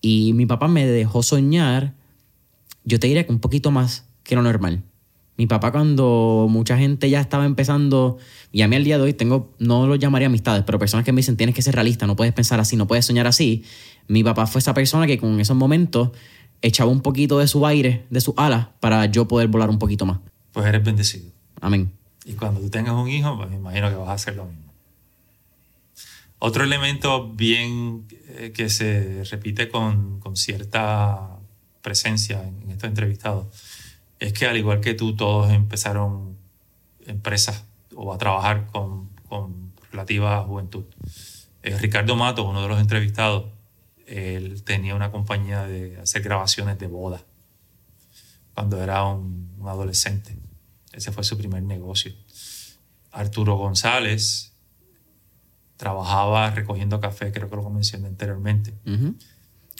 Y 0.00 0.32
mi 0.34 0.46
papá 0.46 0.68
me 0.68 0.86
dejó 0.86 1.22
soñar, 1.22 1.94
yo 2.84 2.98
te 2.98 3.06
diría 3.06 3.26
que 3.26 3.32
un 3.32 3.40
poquito 3.40 3.70
más 3.70 4.04
que 4.22 4.34
lo 4.34 4.42
normal. 4.42 4.82
Mi 5.36 5.46
papá 5.46 5.72
cuando 5.72 6.48
mucha 6.50 6.76
gente 6.76 7.08
ya 7.08 7.20
estaba 7.20 7.46
empezando, 7.46 8.18
y 8.52 8.62
a 8.62 8.68
mí 8.68 8.76
al 8.76 8.84
día 8.84 8.98
de 8.98 9.04
hoy 9.04 9.14
tengo, 9.14 9.54
no 9.58 9.86
lo 9.86 9.96
llamaría 9.96 10.26
amistades, 10.26 10.64
pero 10.64 10.78
personas 10.78 11.04
que 11.04 11.12
me 11.12 11.20
dicen 11.20 11.36
tienes 11.36 11.54
que 11.54 11.62
ser 11.62 11.74
realista, 11.74 12.06
no 12.06 12.14
puedes 12.14 12.34
pensar 12.34 12.60
así, 12.60 12.76
no 12.76 12.86
puedes 12.86 13.06
soñar 13.06 13.26
así. 13.26 13.64
Mi 14.06 14.22
papá 14.22 14.46
fue 14.46 14.58
esa 14.58 14.74
persona 14.74 15.06
que 15.06 15.18
con 15.18 15.40
esos 15.40 15.56
momentos 15.56 16.10
echaba 16.62 16.90
un 16.90 17.00
poquito 17.00 17.38
de 17.38 17.46
su 17.46 17.66
aire, 17.66 18.04
de 18.10 18.20
su 18.20 18.34
alas, 18.36 18.68
para 18.80 19.06
yo 19.06 19.28
poder 19.28 19.48
volar 19.48 19.70
un 19.70 19.78
poquito 19.78 20.04
más. 20.04 20.18
Pues 20.52 20.66
eres 20.66 20.84
bendecido. 20.84 21.30
Amén. 21.60 21.90
Y 22.26 22.34
cuando 22.34 22.60
tú 22.60 22.68
tengas 22.68 22.94
un 22.94 23.08
hijo, 23.08 23.36
pues 23.36 23.48
me 23.48 23.56
imagino 23.56 23.88
que 23.88 23.96
vas 23.96 24.08
a 24.08 24.12
hacer 24.12 24.36
lo 24.36 24.44
mismo. 24.44 24.69
Otro 26.42 26.64
elemento 26.64 27.28
bien 27.28 28.08
eh, 28.28 28.52
que 28.54 28.70
se 28.70 29.24
repite 29.24 29.68
con, 29.68 30.20
con 30.20 30.36
cierta 30.36 31.38
presencia 31.82 32.42
en, 32.42 32.70
estos 32.70 32.88
entrevistados 32.88 33.46
es 34.18 34.32
que 34.32 34.46
al 34.46 34.56
igual 34.56 34.80
que 34.80 34.94
tú, 34.94 35.14
todos 35.14 35.50
empezaron 35.50 36.38
empresas 37.06 37.64
o 37.94 38.14
a 38.14 38.16
trabajar 38.16 38.68
con, 38.68 39.10
con 39.28 39.72
relativa 39.92 40.42
juventud. 40.44 40.84
Eh, 41.62 41.76
Ricardo 41.78 42.16
Mato, 42.16 42.48
uno 42.48 42.62
de 42.62 42.68
los 42.68 42.80
entrevistados, 42.80 43.44
él 44.06 44.62
tenía 44.64 44.94
una 44.94 45.10
compañía 45.10 45.64
de 45.64 46.00
hacer 46.00 46.22
grabaciones 46.22 46.78
de 46.78 46.86
boda 46.86 47.22
cuando 48.54 48.82
era 48.82 49.04
un 49.04 49.58
adolescente. 49.66 50.38
Ese 50.92 51.12
fue 51.12 51.22
su 51.22 51.36
primer 51.36 51.62
negocio. 51.62 52.14
Arturo 53.12 53.56
González 53.56 54.49
trabajaba 55.80 56.50
recogiendo 56.50 57.00
café, 57.00 57.32
creo 57.32 57.48
que 57.48 57.56
lo 57.56 57.70
mencioné 57.70 58.08
anteriormente. 58.08 58.74
Ujú. 58.86 59.14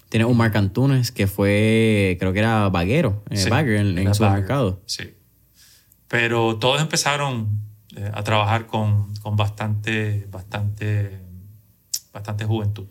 Tiene 0.08 0.24
un 0.24 0.34
Marc 0.34 0.56
Antunes 0.56 1.12
que 1.12 1.26
fue, 1.26 2.16
creo 2.18 2.32
que 2.32 2.38
era 2.38 2.70
vaguero, 2.70 3.22
eh, 3.28 3.48
bagger 3.50 3.76
en, 3.76 3.98
en 3.98 4.14
su 4.14 4.22
mercado. 4.22 4.80
Sí. 4.86 5.14
Pero 6.08 6.56
todos 6.56 6.80
empezaron 6.80 7.60
eh, 7.94 8.10
a 8.14 8.24
trabajar 8.24 8.66
con, 8.66 9.14
con 9.16 9.36
bastante, 9.36 10.26
bastante, 10.30 11.20
bastante 12.14 12.46
juventud. 12.46 12.86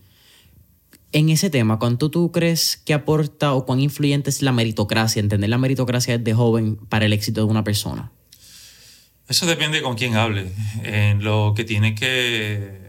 En 1.12 1.30
ese 1.30 1.50
tema, 1.50 1.80
¿cuánto 1.80 2.12
tú 2.12 2.32
crees 2.32 2.78
que 2.78 2.94
aporta 2.94 3.54
o 3.54 3.66
cuán 3.66 3.80
influyente 3.80 4.30
es 4.30 4.44
la 4.44 4.52
meritocracia, 4.52 5.20
entender 5.20 5.50
la 5.50 5.58
meritocracia 5.58 6.16
desde 6.20 6.36
joven 6.36 6.76
para 6.76 7.08
el 7.08 7.14
éxito 7.14 7.42
de 7.42 7.48
una 7.48 7.64
persona? 7.64 8.12
Eso 9.28 9.48
depende 9.48 9.82
con 9.82 9.96
quién 9.96 10.16
hable. 10.16 10.52
En 10.84 11.24
lo 11.24 11.54
que 11.56 11.64
tiene 11.64 11.96
que, 11.96 12.89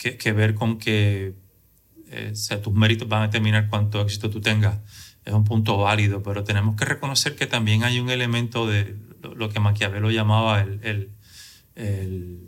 que, 0.00 0.32
ver 0.32 0.54
con 0.54 0.78
que 0.78 1.34
eh, 2.10 2.32
tus 2.62 2.72
méritos 2.72 3.06
van 3.06 3.22
a 3.22 3.26
determinar 3.26 3.68
cuánto 3.68 4.00
éxito 4.00 4.30
tú 4.30 4.40
tengas. 4.40 4.78
Es 5.24 5.34
un 5.34 5.44
punto 5.44 5.76
válido, 5.76 6.22
pero 6.22 6.42
tenemos 6.42 6.74
que 6.76 6.86
reconocer 6.86 7.36
que 7.36 7.46
también 7.46 7.84
hay 7.84 8.00
un 8.00 8.08
elemento 8.08 8.66
de 8.66 8.96
lo, 9.22 9.50
que 9.50 9.60
Maquiavelo 9.60 10.10
llamaba 10.10 10.60
el... 10.60 11.12
el, 11.74 12.46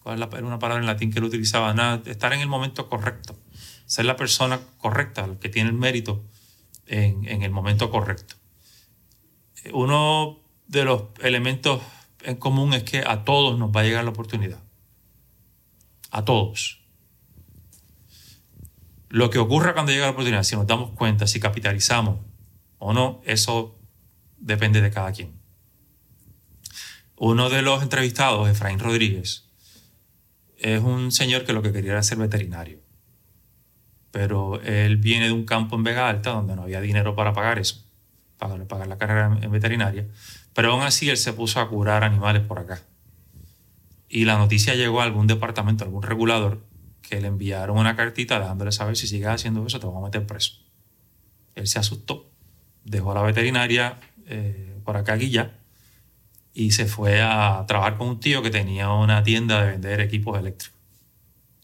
¿Cuál 0.00 0.28
una 0.44 0.58
palabra 0.58 0.80
en 0.80 0.86
latín 0.86 1.12
que 1.12 1.18
él 1.18 1.24
utilizaba? 1.24 2.00
Estar 2.06 2.32
en 2.32 2.40
el 2.40 2.48
momento 2.48 2.88
correcto. 2.88 3.38
Ser 3.84 4.06
la 4.06 4.16
persona 4.16 4.58
correcta, 4.78 5.24
el 5.24 5.38
que 5.38 5.50
tiene 5.50 5.68
el 5.68 5.76
mérito 5.76 6.24
en 6.86 7.42
el 7.42 7.50
momento 7.50 7.90
correcto. 7.90 8.34
Uno 9.72 10.40
de 10.66 10.84
los 10.84 11.04
elementos 11.22 11.82
en 12.22 12.36
común 12.36 12.72
es 12.72 12.82
que 12.82 13.04
a 13.06 13.24
todos 13.24 13.58
nos 13.58 13.70
va 13.70 13.80
a 13.80 13.84
llegar 13.84 14.04
la 14.04 14.10
oportunidad. 14.10 14.58
A 16.10 16.24
todos. 16.24 16.80
Lo 19.08 19.30
que 19.30 19.38
ocurra 19.38 19.74
cuando 19.74 19.92
llega 19.92 20.06
la 20.06 20.12
oportunidad, 20.12 20.44
si 20.44 20.54
nos 20.54 20.66
damos 20.66 20.90
cuenta, 20.92 21.26
si 21.26 21.40
capitalizamos 21.40 22.20
o 22.78 22.92
no, 22.92 23.20
eso 23.24 23.78
depende 24.38 24.80
de 24.80 24.90
cada 24.90 25.12
quien. 25.12 25.32
Uno 27.16 27.50
de 27.50 27.60
los 27.62 27.82
entrevistados, 27.82 28.48
Efraín 28.48 28.78
Rodríguez, 28.78 29.50
es 30.56 30.80
un 30.82 31.10
señor 31.10 31.44
que 31.44 31.52
lo 31.52 31.60
que 31.60 31.72
quería 31.72 31.92
era 31.92 32.02
ser 32.02 32.18
veterinario. 32.18 32.80
Pero 34.10 34.60
él 34.62 34.96
viene 34.96 35.26
de 35.26 35.32
un 35.32 35.44
campo 35.44 35.76
en 35.76 35.84
Vega 35.84 36.08
Alta 36.08 36.30
donde 36.30 36.56
no 36.56 36.62
había 36.62 36.80
dinero 36.80 37.14
para 37.14 37.32
pagar 37.32 37.58
eso, 37.58 37.84
para 38.38 38.56
pagar 38.66 38.86
la 38.86 38.98
carrera 38.98 39.38
en 39.40 39.50
veterinaria. 39.50 40.08
Pero 40.54 40.72
aún 40.72 40.82
así 40.82 41.10
él 41.10 41.16
se 41.16 41.32
puso 41.32 41.60
a 41.60 41.68
curar 41.68 42.04
animales 42.04 42.42
por 42.42 42.58
acá. 42.58 42.82
Y 44.10 44.24
la 44.24 44.36
noticia 44.36 44.74
llegó 44.74 45.00
a 45.00 45.04
algún 45.04 45.26
departamento, 45.28 45.84
a 45.84 45.86
algún 45.86 46.02
regulador, 46.02 46.62
que 47.00 47.20
le 47.20 47.28
enviaron 47.28 47.78
una 47.78 47.94
cartita 47.96 48.38
dejándole 48.40 48.72
saber 48.72 48.96
si 48.96 49.06
sigues 49.06 49.28
haciendo 49.28 49.64
eso 49.66 49.78
te 49.80 49.86
van 49.86 49.96
a 49.96 50.00
meter 50.00 50.26
preso. 50.26 50.54
Él 51.54 51.66
se 51.68 51.78
asustó, 51.78 52.28
dejó 52.84 53.14
la 53.14 53.22
veterinaria 53.22 53.98
eh, 54.26 54.74
por 54.84 54.96
acá 54.96 55.14
guilla 55.16 55.52
y 56.52 56.72
se 56.72 56.86
fue 56.86 57.22
a 57.22 57.64
trabajar 57.68 57.96
con 57.96 58.08
un 58.08 58.20
tío 58.20 58.42
que 58.42 58.50
tenía 58.50 58.90
una 58.90 59.22
tienda 59.22 59.62
de 59.62 59.70
vender 59.72 60.00
equipos 60.00 60.36
eléctricos. 60.38 60.76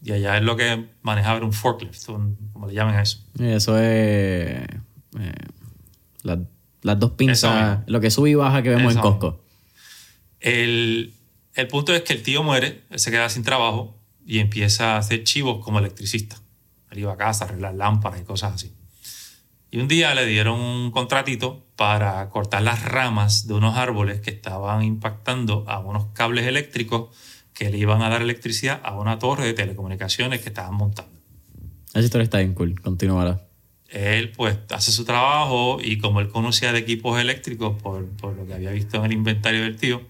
Y 0.01 0.13
allá 0.13 0.37
es 0.37 0.43
lo 0.43 0.55
que 0.55 0.85
manejaba 1.01 1.37
era 1.37 1.45
un 1.45 1.53
forklift, 1.53 2.07
un- 2.09 2.37
como 2.53 2.67
le 2.67 2.73
llaman 2.73 2.95
a 2.95 3.01
eso. 3.01 3.19
Eso 3.39 3.77
es 3.77 3.83
eh, 3.83 4.65
la- 6.23 6.39
las 6.83 6.99
dos 6.99 7.11
pinzas, 7.11 7.79
lo 7.87 7.99
que 7.99 8.09
sube 8.11 8.29
y 8.29 8.35
baja 8.35 8.61
que 8.61 8.69
vemos 8.69 8.91
Eso 8.93 8.99
en 8.99 9.01
Costco. 9.03 9.43
El, 10.39 11.13
el 11.57 11.67
punto 11.67 11.93
es 11.93 12.03
que 12.03 12.13
el 12.13 12.21
tío 12.21 12.43
muere, 12.43 12.83
él 12.91 12.99
se 12.99 13.09
queda 13.09 13.27
sin 13.29 13.41
trabajo 13.41 13.97
y 14.23 14.37
empieza 14.37 14.93
a 14.93 14.97
hacer 14.99 15.23
chivos 15.23 15.63
como 15.65 15.79
electricista. 15.79 16.37
Él 16.91 16.99
iba 16.99 17.13
a 17.13 17.17
casa 17.17 17.45
a 17.45 17.47
arreglar 17.47 17.73
lámparas 17.73 18.21
y 18.21 18.23
cosas 18.23 18.53
así. 18.53 18.73
Y 19.71 19.79
un 19.79 19.87
día 19.87 20.13
le 20.13 20.27
dieron 20.27 20.59
un 20.59 20.91
contratito 20.91 21.65
para 21.75 22.29
cortar 22.29 22.61
las 22.61 22.83
ramas 22.85 23.47
de 23.47 23.55
unos 23.55 23.75
árboles 23.75 24.21
que 24.21 24.29
estaban 24.29 24.83
impactando 24.83 25.65
a 25.67 25.79
unos 25.79 26.05
cables 26.13 26.45
eléctricos 26.45 27.09
que 27.55 27.71
le 27.71 27.79
iban 27.79 28.03
a 28.03 28.09
dar 28.09 28.21
electricidad 28.21 28.79
a 28.83 28.95
una 28.95 29.17
torre 29.17 29.47
de 29.47 29.53
telecomunicaciones 29.53 30.41
que 30.41 30.49
estaban 30.49 30.75
montando. 30.75 31.19
Esa 31.89 32.01
historia 32.01 32.23
está 32.23 32.37
bien 32.37 32.53
cool. 32.53 32.79
Continúala. 32.79 33.41
Él 33.89 34.31
pues 34.31 34.59
hace 34.69 34.91
su 34.91 35.05
trabajo 35.05 35.79
y 35.81 35.97
como 35.97 36.19
él 36.19 36.29
conocía 36.29 36.71
de 36.71 36.79
equipos 36.79 37.19
eléctricos 37.19 37.81
por, 37.81 38.07
por 38.09 38.35
lo 38.35 38.45
que 38.45 38.53
había 38.53 38.69
visto 38.69 38.97
en 38.97 39.05
el 39.05 39.13
inventario 39.13 39.63
del 39.63 39.77
tío, 39.77 40.03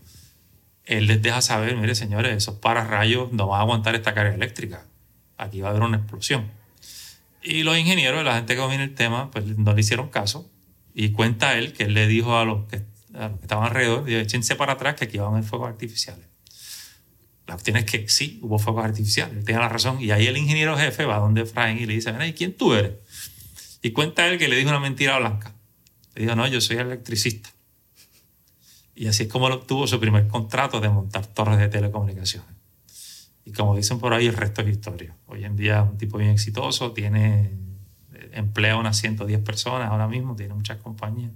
él 0.87 1.07
les 1.07 1.21
deja 1.21 1.41
saber, 1.41 1.75
mire 1.75 1.95
señores, 1.95 2.35
esos 2.35 2.55
pararrayos 2.55 3.31
no 3.33 3.47
van 3.47 3.59
a 3.59 3.63
aguantar 3.63 3.95
esta 3.95 4.13
carga 4.13 4.33
eléctrica. 4.33 4.85
Aquí 5.37 5.61
va 5.61 5.67
a 5.67 5.71
haber 5.71 5.83
una 5.83 5.97
explosión. 5.97 6.49
Y 7.43 7.63
los 7.63 7.77
ingenieros, 7.77 8.23
la 8.23 8.35
gente 8.35 8.55
que 8.55 8.61
domina 8.61 8.83
el 8.83 8.95
tema, 8.95 9.29
pues 9.31 9.45
no 9.45 9.73
le 9.73 9.81
hicieron 9.81 10.09
caso. 10.09 10.49
Y 10.93 11.11
cuenta 11.11 11.57
él 11.57 11.73
que 11.73 11.83
él 11.83 11.93
le 11.93 12.07
dijo 12.07 12.37
a 12.37 12.45
los 12.45 12.65
que, 12.67 12.77
a 13.13 13.29
los 13.29 13.37
que 13.37 13.45
estaban 13.45 13.65
alrededor, 13.65 14.05
dijo, 14.05 14.19
échense 14.19 14.55
para 14.55 14.73
atrás 14.73 14.95
que 14.95 15.05
aquí 15.05 15.17
van 15.17 15.27
a 15.27 15.31
haber 15.31 15.43
fuegos 15.43 15.67
artificiales. 15.67 16.25
La 17.45 17.53
cuestión 17.53 17.77
es 17.77 17.85
que 17.85 18.09
sí, 18.09 18.39
hubo 18.41 18.59
fuegos 18.59 18.83
artificiales, 18.83 19.37
él 19.37 19.45
tenía 19.45 19.61
la 19.61 19.69
razón. 19.69 20.01
Y 20.01 20.11
ahí 20.11 20.27
el 20.27 20.37
ingeniero 20.37 20.77
jefe 20.77 21.05
va 21.05 21.17
donde 21.17 21.41
Efraín 21.41 21.77
y 21.77 21.85
le 21.85 21.93
dice, 21.93 22.11
"Ven, 22.11 22.27
¿y 22.27 22.33
quién 22.33 22.53
tú 22.53 22.73
eres? 22.73 22.93
Y 23.81 23.91
cuenta 23.91 24.27
él 24.27 24.37
que 24.37 24.47
le 24.47 24.55
dijo 24.55 24.69
una 24.69 24.79
mentira 24.79 25.17
blanca. 25.19 25.53
Le 26.15 26.23
dijo, 26.23 26.35
no, 26.35 26.47
yo 26.47 26.59
soy 26.61 26.77
electricista. 26.77 27.49
Y 28.97 29.05
así 29.05 29.23
es 29.23 29.29
como 29.29 29.45
obtuvo 29.45 29.85
su 29.85 29.99
primer 29.99 30.27
contrato 30.27 30.81
de 30.81 30.89
montar 30.89 31.27
torres 31.27 31.59
de 31.59 31.69
telecomunicaciones. 31.69 32.49
Y 33.45 33.51
como 33.51 33.75
dicen 33.75 33.99
por 33.99 34.11
ahí, 34.11 34.25
el 34.25 34.33
resto 34.33 34.61
es 34.61 34.69
historia. 34.69 35.15
Hoy 35.27 35.45
en 35.45 35.55
día 35.55 35.83
un 35.83 35.99
tipo 35.99 36.17
bien 36.17 36.31
exitoso, 36.31 36.93
tiene 36.93 37.51
eh, 38.15 38.31
emplea 38.33 38.75
unas 38.75 38.97
110 38.97 39.41
personas 39.41 39.91
ahora 39.91 40.07
mismo, 40.07 40.35
tiene 40.35 40.55
muchas 40.55 40.77
compañías. 40.77 41.31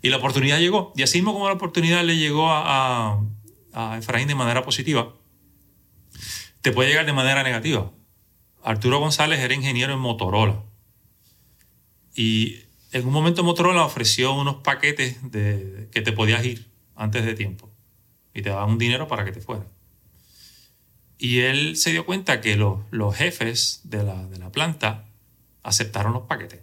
Y 0.00 0.08
la 0.08 0.16
oportunidad 0.16 0.58
llegó. 0.58 0.94
Y 0.96 1.02
así 1.02 1.18
mismo 1.18 1.34
como 1.34 1.48
la 1.48 1.54
oportunidad 1.54 2.02
le 2.02 2.16
llegó 2.16 2.50
a, 2.50 3.20
a, 3.74 3.92
a 3.92 3.98
Efraín 3.98 4.26
de 4.26 4.34
manera 4.34 4.62
positiva, 4.62 5.12
te 6.62 6.72
puede 6.72 6.88
llegar 6.88 7.04
de 7.04 7.12
manera 7.12 7.42
negativa. 7.42 7.92
Arturo 8.64 9.00
González 9.00 9.38
era 9.38 9.52
ingeniero 9.52 9.92
en 9.92 9.98
Motorola. 9.98 10.62
Y 12.14 12.60
en 12.90 13.06
un 13.06 13.12
momento 13.12 13.44
Motorola 13.44 13.84
ofreció 13.84 14.32
unos 14.32 14.62
paquetes 14.62 15.30
de, 15.30 15.90
que 15.92 16.00
te 16.00 16.12
podías 16.12 16.42
ir 16.46 16.71
antes 17.02 17.24
de 17.24 17.34
tiempo. 17.34 17.70
Y 18.32 18.42
te 18.42 18.50
daban 18.50 18.70
un 18.70 18.78
dinero 18.78 19.08
para 19.08 19.24
que 19.24 19.32
te 19.32 19.40
fueras. 19.40 19.66
Y 21.18 21.40
él 21.40 21.76
se 21.76 21.90
dio 21.90 22.06
cuenta 22.06 22.40
que 22.40 22.56
los, 22.56 22.80
los 22.90 23.14
jefes 23.14 23.80
de 23.84 24.02
la, 24.02 24.26
de 24.26 24.38
la 24.38 24.50
planta 24.50 25.08
aceptaron 25.62 26.12
los 26.12 26.22
paquetes. 26.22 26.60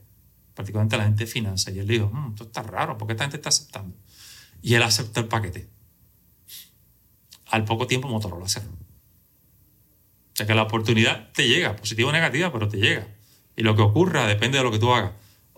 Prácticamente 0.54 0.98
la 0.98 1.04
gente 1.06 1.26
de 1.26 1.32
finanzas. 1.32 1.74
Y 1.74 1.80
él 1.80 1.88
dijo, 1.88 2.10
"Mm, 2.12 2.32
esto 2.32 2.44
está 2.46 2.64
raro, 2.64 2.98
¿por 2.98 3.08
qué 3.08 3.14
esta 3.14 3.24
gente 3.26 3.38
está 3.38 3.50
aceptando? 3.50 3.96
Y 4.62 4.74
él 4.74 4.84
aceptó 4.84 5.20
el 5.22 5.28
paquete. 5.28 5.70
Al 7.48 7.66
poco 7.66 7.88
tiempo 7.88 8.08
Motorola 8.08 8.48
cerró. 8.48 8.72
O 8.72 10.36
sea 10.36 10.46
que 10.46 10.56
la 10.56 10.64
oportunidad 10.64 11.32
te 11.34 11.48
llega, 11.48 11.76
positiva 11.76 12.10
o 12.10 12.12
negativa, 12.12 12.52
pero 12.52 12.68
te 12.68 12.78
llega. 12.78 13.08
Y 13.56 13.64
lo 13.64 13.76
que 13.76 13.82
ocurra 13.82 14.26
depende 14.28 14.58
de 14.58 14.64
lo 14.64 14.72
que 14.72 14.80
tú 14.80 14.92
hagas. 14.94 15.12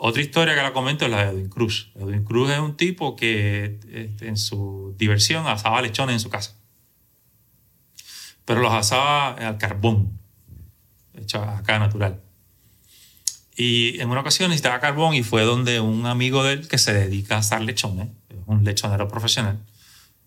Otra 0.03 0.23
historia 0.23 0.55
que 0.55 0.63
la 0.63 0.73
comento 0.73 1.05
es 1.05 1.11
la 1.11 1.25
de 1.25 1.29
Edwin 1.29 1.47
Cruz. 1.47 1.91
Edwin 1.93 2.23
Cruz 2.23 2.49
es 2.49 2.57
un 2.57 2.75
tipo 2.75 3.15
que 3.15 3.79
este, 3.91 4.29
en 4.29 4.35
su 4.35 4.95
diversión 4.97 5.45
asaba 5.45 5.79
lechones 5.79 6.13
en 6.13 6.19
su 6.19 6.31
casa. 6.31 6.57
Pero 8.43 8.61
los 8.61 8.73
asaba 8.73 9.33
al 9.33 9.59
carbón, 9.59 10.17
hecho 11.13 11.43
acá 11.43 11.77
natural. 11.77 12.19
Y 13.55 14.01
en 14.01 14.09
una 14.09 14.21
ocasión 14.21 14.49
necesitaba 14.49 14.79
carbón 14.79 15.13
y 15.13 15.21
fue 15.21 15.43
donde 15.43 15.79
un 15.79 16.07
amigo 16.07 16.43
de 16.43 16.53
él 16.53 16.67
que 16.67 16.79
se 16.79 16.93
dedica 16.93 17.35
a 17.35 17.39
asar 17.41 17.61
lechones, 17.61 18.07
es 18.29 18.37
un 18.47 18.63
lechonero 18.63 19.07
profesional, 19.07 19.59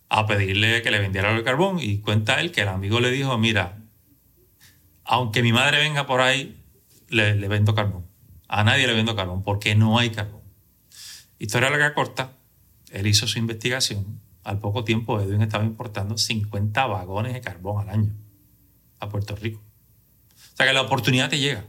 a 0.08 0.24
pedirle 0.28 0.82
que 0.82 0.92
le 0.92 1.00
vendiera 1.00 1.36
el 1.36 1.42
carbón. 1.42 1.80
Y 1.80 1.98
cuenta 1.98 2.40
él 2.40 2.52
que 2.52 2.60
el 2.60 2.68
amigo 2.68 3.00
le 3.00 3.10
dijo, 3.10 3.36
mira, 3.38 3.78
aunque 5.02 5.42
mi 5.42 5.52
madre 5.52 5.78
venga 5.78 6.06
por 6.06 6.20
ahí, 6.20 6.56
le, 7.08 7.34
le 7.34 7.48
vendo 7.48 7.74
carbón. 7.74 8.13
A 8.48 8.64
nadie 8.64 8.86
le 8.86 8.94
vendo 8.94 9.16
carbón 9.16 9.42
porque 9.42 9.74
no 9.74 9.98
hay 9.98 10.10
carbón. 10.10 10.42
Historia 11.38 11.70
larga 11.70 11.94
corta, 11.94 12.32
él 12.90 13.06
hizo 13.06 13.26
su 13.26 13.38
investigación. 13.38 14.20
Al 14.42 14.58
poco 14.58 14.84
tiempo, 14.84 15.20
Edwin 15.20 15.42
estaba 15.42 15.64
importando 15.64 16.18
50 16.18 16.86
vagones 16.86 17.32
de 17.32 17.40
carbón 17.40 17.80
al 17.80 17.94
año 17.94 18.12
a 19.00 19.08
Puerto 19.08 19.34
Rico. 19.36 19.62
O 20.54 20.56
sea 20.56 20.66
que 20.66 20.72
la 20.72 20.82
oportunidad 20.82 21.30
te 21.30 21.38
llega. 21.38 21.64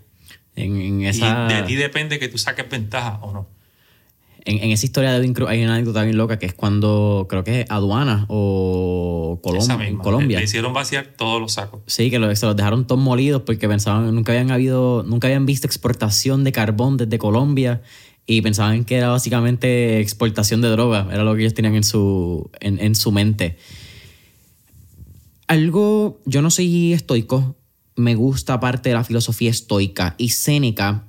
En, 0.55 0.79
en 0.79 1.01
esa, 1.01 1.47
Y 1.49 1.53
de 1.53 1.63
ti 1.63 1.75
depende 1.75 2.19
que 2.19 2.27
tú 2.27 2.37
saques 2.37 2.69
ventaja 2.69 3.19
o 3.21 3.31
no. 3.31 3.49
En, 4.45 4.71
esa 4.71 4.85
historia 4.85 5.11
de 5.11 5.17
Edwin 5.17 5.33
Cruz 5.33 5.49
hay 5.49 5.63
una 5.63 5.73
anécdota 5.75 6.03
bien 6.03 6.17
loca 6.17 6.37
que 6.37 6.45
es 6.45 6.53
cuando 6.53 7.25
creo 7.27 7.43
que 7.43 7.61
es 7.61 7.71
aduana 7.71 8.25
o 8.29 9.39
en 9.81 9.97
Colombia. 9.97 10.37
Le, 10.37 10.45
hicieron 10.45 10.71
vaciar 10.71 11.07
todos 11.17 11.41
los 11.41 11.53
sacos. 11.53 11.81
Sí, 11.87 12.11
que 12.11 12.35
se 12.35 12.45
los 12.45 12.55
dejaron 12.55 12.85
todos 12.85 13.01
molidos 13.01 13.41
porque 13.41 13.67
pensaban 13.67 14.13
nunca 14.13 14.31
habían 14.33 14.51
habido, 14.51 15.03
nunca 15.03 15.27
habían 15.27 15.47
visto 15.47 15.65
exportación 15.65 16.43
de 16.43 16.51
carbón 16.51 16.97
desde 16.97 17.17
Colombia 17.17 17.81
y 18.27 18.41
pensaban 18.41 18.85
que 18.85 18.97
era 18.97 19.09
básicamente 19.09 19.99
exportación 19.99 20.61
de 20.61 20.69
droga, 20.69 21.07
era 21.11 21.23
lo 21.23 21.35
que 21.35 21.41
ellos 21.41 21.55
tenían 21.55 21.75
en 21.75 21.83
su, 21.83 22.49
en, 22.59 22.79
en 22.79 22.93
su 22.95 23.11
mente. 23.11 23.57
Algo, 25.47 26.19
yo 26.25 26.41
no 26.41 26.51
soy 26.51 26.93
estoico, 26.93 27.55
me 27.95 28.13
gusta 28.13 28.59
parte 28.59 28.89
de 28.89 28.95
la 28.95 29.03
filosofía 29.03 29.49
estoica 29.49 30.15
y 30.17 30.29
Séneca 30.29 31.05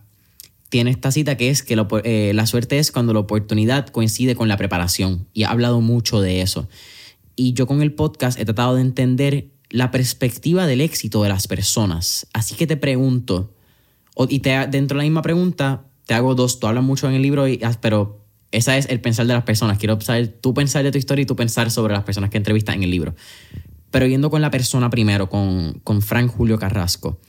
tiene 0.68 0.90
esta 0.90 1.10
cita 1.10 1.36
que 1.36 1.50
es 1.50 1.62
que 1.62 1.76
eh, 2.04 2.32
la 2.34 2.46
suerte 2.46 2.78
es 2.78 2.90
cuando 2.92 3.12
la 3.12 3.20
oportunidad 3.20 3.86
coincide 3.88 4.34
con 4.34 4.48
la 4.48 4.56
preparación 4.56 5.28
y 5.32 5.44
ha 5.44 5.50
hablado 5.50 5.80
mucho 5.80 6.20
de 6.20 6.42
eso. 6.42 6.68
Y 7.36 7.52
yo 7.52 7.66
con 7.66 7.82
el 7.82 7.92
podcast 7.92 8.38
he 8.38 8.44
tratado 8.44 8.74
de 8.74 8.80
entender 8.80 9.50
la 9.70 9.90
perspectiva 9.90 10.66
del 10.66 10.80
éxito 10.80 11.22
de 11.22 11.28
las 11.28 11.46
personas. 11.46 12.26
Así 12.32 12.54
que 12.54 12.66
te 12.66 12.76
pregunto, 12.76 13.52
y 14.28 14.40
te, 14.40 14.50
dentro 14.68 14.96
de 14.96 15.04
la 15.04 15.08
misma 15.08 15.22
pregunta, 15.22 15.84
te 16.06 16.14
hago 16.14 16.34
dos, 16.34 16.60
tú 16.60 16.66
hablas 16.66 16.84
mucho 16.84 17.08
en 17.08 17.14
el 17.14 17.22
libro, 17.22 17.46
y, 17.46 17.60
ah, 17.62 17.76
pero 17.80 18.24
esa 18.52 18.76
es 18.78 18.88
el 18.88 19.00
pensar 19.00 19.26
de 19.26 19.34
las 19.34 19.44
personas. 19.44 19.78
Quiero 19.78 20.00
saber 20.00 20.28
tú 20.28 20.54
pensar 20.54 20.82
de 20.82 20.92
tu 20.92 20.98
historia 20.98 21.22
y 21.22 21.26
tú 21.26 21.36
pensar 21.36 21.70
sobre 21.70 21.94
las 21.94 22.04
personas 22.04 22.30
que 22.30 22.38
entrevistas 22.38 22.74
en 22.74 22.82
el 22.82 22.90
libro. 22.90 23.14
Pero 23.90 24.06
yendo 24.06 24.30
con 24.30 24.40
la 24.40 24.50
persona 24.50 24.88
primero, 24.88 25.28
con, 25.28 25.80
con 25.84 26.00
Frank 26.00 26.30
Julio 26.30 26.58
Carrasco. 26.58 27.20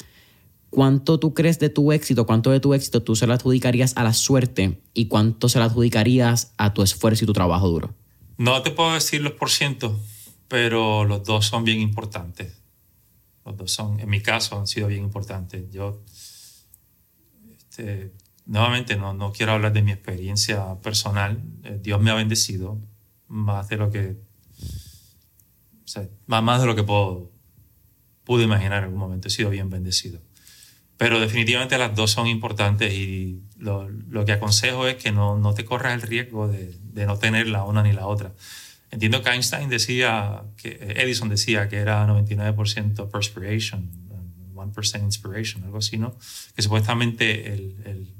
¿Cuánto 0.69 1.19
tú 1.19 1.33
crees 1.33 1.59
de 1.59 1.69
tu 1.69 1.91
éxito, 1.91 2.25
cuánto 2.25 2.51
de 2.51 2.59
tu 2.59 2.73
éxito 2.73 3.03
tú 3.03 3.15
se 3.15 3.27
lo 3.27 3.33
adjudicarías 3.33 3.95
a 3.95 4.03
la 4.03 4.13
suerte 4.13 4.81
y 4.93 5.07
cuánto 5.07 5.49
se 5.49 5.59
lo 5.59 5.65
adjudicarías 5.65 6.53
a 6.57 6.73
tu 6.73 6.83
esfuerzo 6.83 7.23
y 7.23 7.27
tu 7.27 7.33
trabajo 7.33 7.67
duro? 7.67 7.95
No 8.37 8.61
te 8.61 8.71
puedo 8.71 8.93
decir 8.93 9.21
los 9.21 9.33
por 9.33 9.49
ciento, 9.49 9.99
pero 10.47 11.05
los 11.05 11.23
dos 11.23 11.45
son 11.45 11.63
bien 11.63 11.79
importantes. 11.79 12.61
Los 13.45 13.57
dos 13.57 13.71
son, 13.71 13.99
en 13.99 14.09
mi 14.09 14.21
caso, 14.21 14.59
han 14.59 14.67
sido 14.67 14.87
bien 14.87 15.03
importantes. 15.03 15.71
Yo, 15.71 16.03
este, 17.57 18.13
nuevamente, 18.45 18.95
no, 18.95 19.13
no 19.13 19.31
quiero 19.31 19.53
hablar 19.53 19.73
de 19.73 19.81
mi 19.81 19.91
experiencia 19.91 20.79
personal. 20.81 21.41
Eh, 21.63 21.79
Dios 21.81 22.01
me 22.01 22.11
ha 22.11 22.15
bendecido 22.15 22.79
más 23.27 23.69
de 23.69 23.77
lo 23.77 23.89
que, 23.89 24.17
o 25.83 25.87
sea, 25.87 26.07
más 26.27 26.61
de 26.61 26.67
lo 26.67 26.75
que 26.75 26.83
puedo, 26.83 27.31
pude 28.23 28.43
imaginar 28.43 28.79
en 28.79 28.83
algún 28.85 28.99
momento. 28.99 29.29
He 29.29 29.31
sido 29.31 29.49
bien 29.49 29.69
bendecido. 29.69 30.26
Pero 30.97 31.19
definitivamente 31.19 31.77
las 31.77 31.95
dos 31.95 32.11
son 32.11 32.27
importantes 32.27 32.91
y 32.93 33.43
lo, 33.57 33.87
lo 33.87 34.25
que 34.25 34.33
aconsejo 34.33 34.87
es 34.87 34.95
que 34.95 35.11
no, 35.11 35.37
no 35.37 35.53
te 35.53 35.63
corras 35.63 35.93
el 35.93 36.01
riesgo 36.01 36.47
de, 36.47 36.75
de, 36.81 37.05
no 37.05 37.17
tener 37.17 37.47
la 37.47 37.63
una 37.63 37.83
ni 37.83 37.93
la 37.93 38.07
otra. 38.07 38.33
Entiendo 38.89 39.21
que 39.21 39.29
Einstein 39.29 39.69
decía, 39.69 40.43
que 40.55 40.95
Edison 40.97 41.29
decía 41.29 41.69
que 41.69 41.77
era 41.77 42.07
99% 42.07 43.11
perspiration, 43.11 43.89
1% 44.55 45.03
inspiration, 45.03 45.63
algo 45.63 45.77
así, 45.77 45.97
¿no? 45.97 46.17
Que 46.55 46.61
supuestamente 46.61 47.53
el, 47.53 47.75
el, 47.85 48.13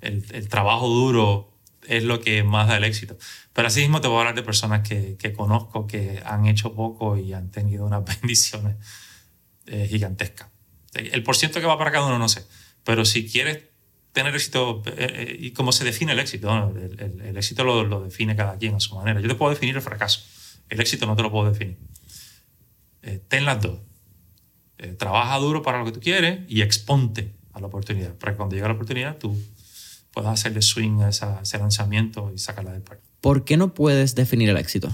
el, 0.00 0.24
el, 0.32 0.48
trabajo 0.48 0.88
duro 0.88 1.52
es 1.88 2.04
lo 2.04 2.20
que 2.20 2.44
más 2.44 2.68
da 2.68 2.76
el 2.76 2.84
éxito. 2.84 3.16
Pero 3.52 3.68
así 3.68 3.80
mismo 3.80 4.00
te 4.00 4.08
voy 4.08 4.18
a 4.18 4.20
hablar 4.20 4.34
de 4.34 4.42
personas 4.42 4.86
que, 4.86 5.16
que 5.16 5.32
conozco 5.32 5.86
que 5.86 6.22
han 6.24 6.46
hecho 6.46 6.74
poco 6.74 7.16
y 7.16 7.32
han 7.32 7.50
tenido 7.50 7.84
unas 7.84 8.04
bendiciones 8.20 8.76
eh, 9.66 9.88
gigantescas. 9.88 10.48
El 10.94 11.22
porciento 11.22 11.60
que 11.60 11.66
va 11.66 11.78
para 11.78 11.92
cada 11.92 12.06
uno 12.06 12.18
no 12.18 12.28
sé. 12.28 12.44
Pero 12.84 13.04
si 13.04 13.28
quieres 13.28 13.64
tener 14.12 14.34
éxito, 14.34 14.82
eh, 14.86 14.92
eh, 14.98 15.36
y 15.38 15.50
cómo 15.52 15.72
se 15.72 15.84
define 15.84 16.12
el 16.12 16.18
éxito, 16.18 16.74
el, 16.74 17.36
éxito 17.36 17.64
lo, 17.64 18.02
define 18.02 18.34
cada 18.34 18.58
quien 18.58 18.74
a 18.74 18.80
su 18.80 18.94
manera. 18.94 19.20
Yo 19.20 19.28
te 19.28 19.34
puedo 19.34 19.50
definir 19.50 19.76
el 19.76 19.82
fracaso. 19.82 20.22
El 20.68 20.80
éxito 20.80 21.06
no 21.06 21.16
te 21.16 21.22
lo 21.22 21.30
puedo 21.30 21.50
definir. 21.50 21.78
Eh, 23.02 23.22
ten 23.28 23.44
las 23.44 23.60
dos. 23.60 23.78
trabaja 24.98 25.36
duro 25.38 25.62
para 25.62 25.78
lo 25.78 25.84
que 25.84 25.92
tú 25.92 26.00
quieres 26.00 26.40
y 26.48 26.62
exponte 26.62 27.34
a 27.52 27.60
la 27.60 27.66
oportunidad. 27.66 28.14
Para 28.16 28.32
que 28.32 28.36
cuando 28.36 28.54
llegue 28.54 28.66
la 28.66 28.74
oportunidad 28.74 29.18
tú 29.18 29.36
puedas 30.12 30.32
hacerle 30.32 30.62
swing 30.62 31.02
a 31.02 31.10
ese 31.10 31.58
lanzamiento 31.58 32.32
y 32.34 32.38
sacarla 32.38 32.72
del 32.72 32.82
parque. 32.82 33.04
¿Por 33.20 33.44
qué 33.44 33.56
no 33.56 33.74
puedes 33.74 34.14
definir 34.14 34.48
el 34.48 34.56
éxito? 34.56 34.90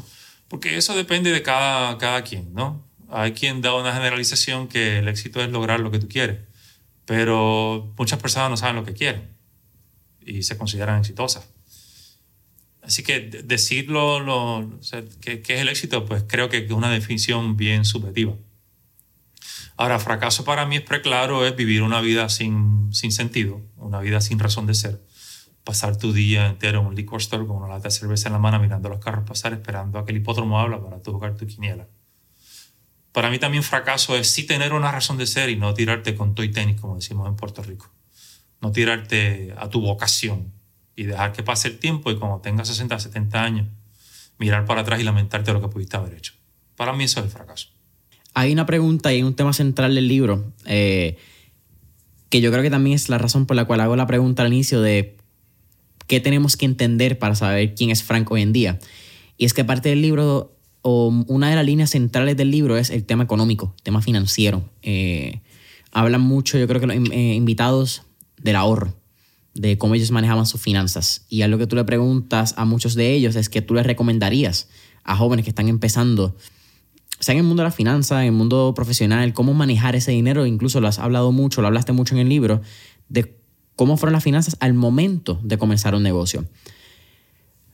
Porque 0.49 0.77
eso 0.77 0.95
depende 0.95 1.31
de 1.31 1.43
cada, 1.43 1.97
cada 1.99 2.23
quien, 2.23 2.53
¿no? 2.55 2.86
Hay 3.17 3.33
quien 3.33 3.63
da 3.63 3.75
una 3.75 3.95
generalización 3.95 4.69
que 4.69 4.99
el 4.99 5.09
éxito 5.09 5.41
es 5.41 5.51
lograr 5.51 5.81
lo 5.81 5.91
que 5.91 5.99
tú 5.99 6.07
quieres, 6.07 6.41
pero 7.07 7.95
muchas 7.97 8.21
personas 8.21 8.51
no 8.51 8.59
saben 8.59 8.77
lo 8.77 8.85
que 8.85 8.93
quieren 8.93 9.31
y 10.21 10.43
se 10.43 10.59
consideran 10.59 10.99
exitosas. 10.99 11.49
Así 12.83 13.03
que 13.03 13.21
decirlo, 13.21 14.21
lo, 14.21 14.71
¿qué, 15.23 15.43
es 15.43 15.61
el 15.61 15.71
éxito? 15.71 16.05
Pues 16.05 16.25
creo 16.29 16.51
que 16.51 16.59
es 16.59 16.71
una 16.71 16.91
definición 16.91 17.57
bien 17.57 17.87
subjetiva. 17.87 18.35
Ahora, 19.79 19.99
fracaso 19.99 20.45
para 20.45 20.67
mí 20.67 20.77
es 20.77 20.83
preclaro, 20.83 21.47
es 21.47 21.57
vivir 21.57 21.83
una 21.83 22.03
vida 22.03 22.29
sin, 22.29 22.93
sin 22.93 23.13
sentido, 23.13 23.63
una 23.77 24.01
vida 24.01 24.21
sin 24.21 24.39
razón 24.39 24.67
de 24.67 24.75
ser. 24.75 25.01
Pasar 25.65 25.97
tu 25.97 26.13
día 26.13 26.49
entero 26.49 26.81
en 26.81 26.87
un 26.89 26.95
liquor 26.95 27.23
store 27.23 27.47
con 27.47 27.57
una 27.57 27.69
lata 27.69 27.89
de 27.89 27.93
cerveza 27.93 28.29
en 28.29 28.35
la 28.35 28.41
mano 28.41 28.61
mirando 28.61 28.91
los 28.91 29.03
carros 29.03 29.27
pasar, 29.27 29.55
esperando 29.55 29.99
a 29.99 30.05
que 30.05 30.13
el 30.13 30.19
hipódromo 30.19 30.61
habla 30.61 30.83
para 30.83 31.01
tú 31.01 31.13
jugar 31.13 31.35
tu 31.35 31.47
quiniela 31.47 31.89
para 33.17 33.31
mí 33.31 33.39
también 33.39 33.63
fracaso 33.63 34.15
es 34.15 34.29
sí 34.29 34.45
tener 34.45 34.75
una 34.75 34.93
razón 34.93 35.17
de 35.17 35.27
ser 35.27 35.49
y 35.49 35.57
no 35.57 35.73
tirarte 35.73 36.15
con 36.15 36.35
toy 36.35 36.51
tenis, 36.51 36.79
como 36.79 36.97
decimos 36.97 37.27
en 37.27 37.35
Puerto 37.35 37.63
Rico. 37.63 37.91
No 38.61 38.73
tirarte 38.73 39.55
a 39.57 39.71
tu 39.71 39.81
vocación 39.81 40.53
y 40.95 41.05
dejar 41.05 41.33
que 41.33 41.43
pase 41.43 41.69
el 41.69 41.79
tiempo 41.79 42.11
y 42.11 42.19
cuando 42.19 42.41
tengas 42.43 42.69
60, 42.69 42.99
70 42.99 43.43
años, 43.43 43.69
mirar 44.37 44.67
para 44.67 44.83
atrás 44.83 45.01
y 45.01 45.03
lamentarte 45.03 45.51
lo 45.55 45.63
que 45.63 45.69
pudiste 45.69 45.97
haber 45.97 46.13
hecho. 46.13 46.35
Para 46.77 46.93
mí 46.93 47.05
eso 47.05 47.21
es 47.21 47.25
el 47.25 47.33
fracaso. 47.33 47.69
Hay 48.35 48.53
una 48.53 48.67
pregunta 48.67 49.15
y 49.15 49.23
un 49.23 49.35
tema 49.35 49.55
central 49.55 49.95
del 49.95 50.09
libro 50.09 50.53
eh, 50.67 51.17
que 52.29 52.43
yo 52.43 52.51
creo 52.51 52.63
que 52.63 52.69
también 52.69 52.97
es 52.97 53.09
la 53.09 53.17
razón 53.17 53.47
por 53.47 53.57
la 53.57 53.65
cual 53.65 53.81
hago 53.81 53.97
la 53.97 54.07
pregunta 54.07 54.43
al 54.43 54.53
inicio 54.53 54.83
de 54.83 55.17
qué 56.07 56.21
tenemos 56.21 56.59
que 56.59 56.67
entender 56.67 57.19
para 57.19 57.35
saber 57.35 57.75
quién 57.75 57.89
es 57.89 58.03
Frank 58.03 58.31
hoy 58.31 58.43
en 58.43 58.53
día. 58.53 58.79
Y 59.39 59.47
es 59.47 59.55
que 59.55 59.65
parte 59.65 59.89
del 59.89 60.03
libro 60.03 60.56
una 60.87 61.51
de 61.51 61.57
las 61.57 61.67
líneas 61.67 61.91
centrales 61.91 62.37
del 62.37 62.51
libro 62.51 62.77
es 62.77 62.91
el 62.91 63.05
tema 63.05 63.25
económico, 63.25 63.75
el 63.77 63.83
tema 63.83 64.03
financiero. 64.03 64.71
Eh, 64.83 65.41
hablan 65.93 66.21
mucho, 66.21 66.59
yo 66.59 66.69
creo 66.69 66.81
que 66.81 66.87
los 66.87 66.97
eh, 66.97 67.35
invitados, 67.35 68.03
del 68.41 68.57
ahorro, 68.57 68.95
de 69.55 69.79
cómo 69.79 69.95
ellos 69.95 70.11
manejaban 70.11 70.47
sus 70.47 70.61
finanzas. 70.61 71.27
Y 71.29 71.43
algo 71.43 71.59
que 71.59 71.67
tú 71.67 71.75
le 71.75 71.85
preguntas 71.85 72.55
a 72.57 72.65
muchos 72.65 72.95
de 72.95 73.15
ellos 73.15 73.35
es 73.35 73.49
que 73.49 73.63
tú 73.63 73.75
les 73.75 73.87
recomendarías 73.87 74.69
a 75.03 75.17
jóvenes 75.17 75.45
que 75.45 75.51
están 75.51 75.69
empezando, 75.69 76.37
sea 77.19 77.33
en 77.33 77.39
el 77.39 77.45
mundo 77.45 77.63
de 77.63 77.69
la 77.69 77.73
finanza, 77.73 78.21
en 78.21 78.27
el 78.27 78.33
mundo 78.33 78.73
profesional, 78.77 79.33
cómo 79.33 79.55
manejar 79.55 79.97
ese 79.97 80.13
dinero. 80.13 80.47
Incluso 80.47 80.81
lo 80.81 80.89
has 80.89 80.99
hablado 80.99 81.33
mucho, 81.33 81.63
lo 81.63 81.67
hablaste 81.67 81.93
mucho 81.93 82.15
en 82.15 82.21
el 82.21 82.29
libro, 82.29 82.61
de 83.09 83.41
cómo 83.75 83.97
fueron 83.97 84.13
las 84.13 84.23
finanzas 84.23 84.57
al 84.61 84.75
momento 84.75 85.41
de 85.43 85.59
comenzar 85.59 85.95
un 85.95 86.03
negocio. 86.03 86.47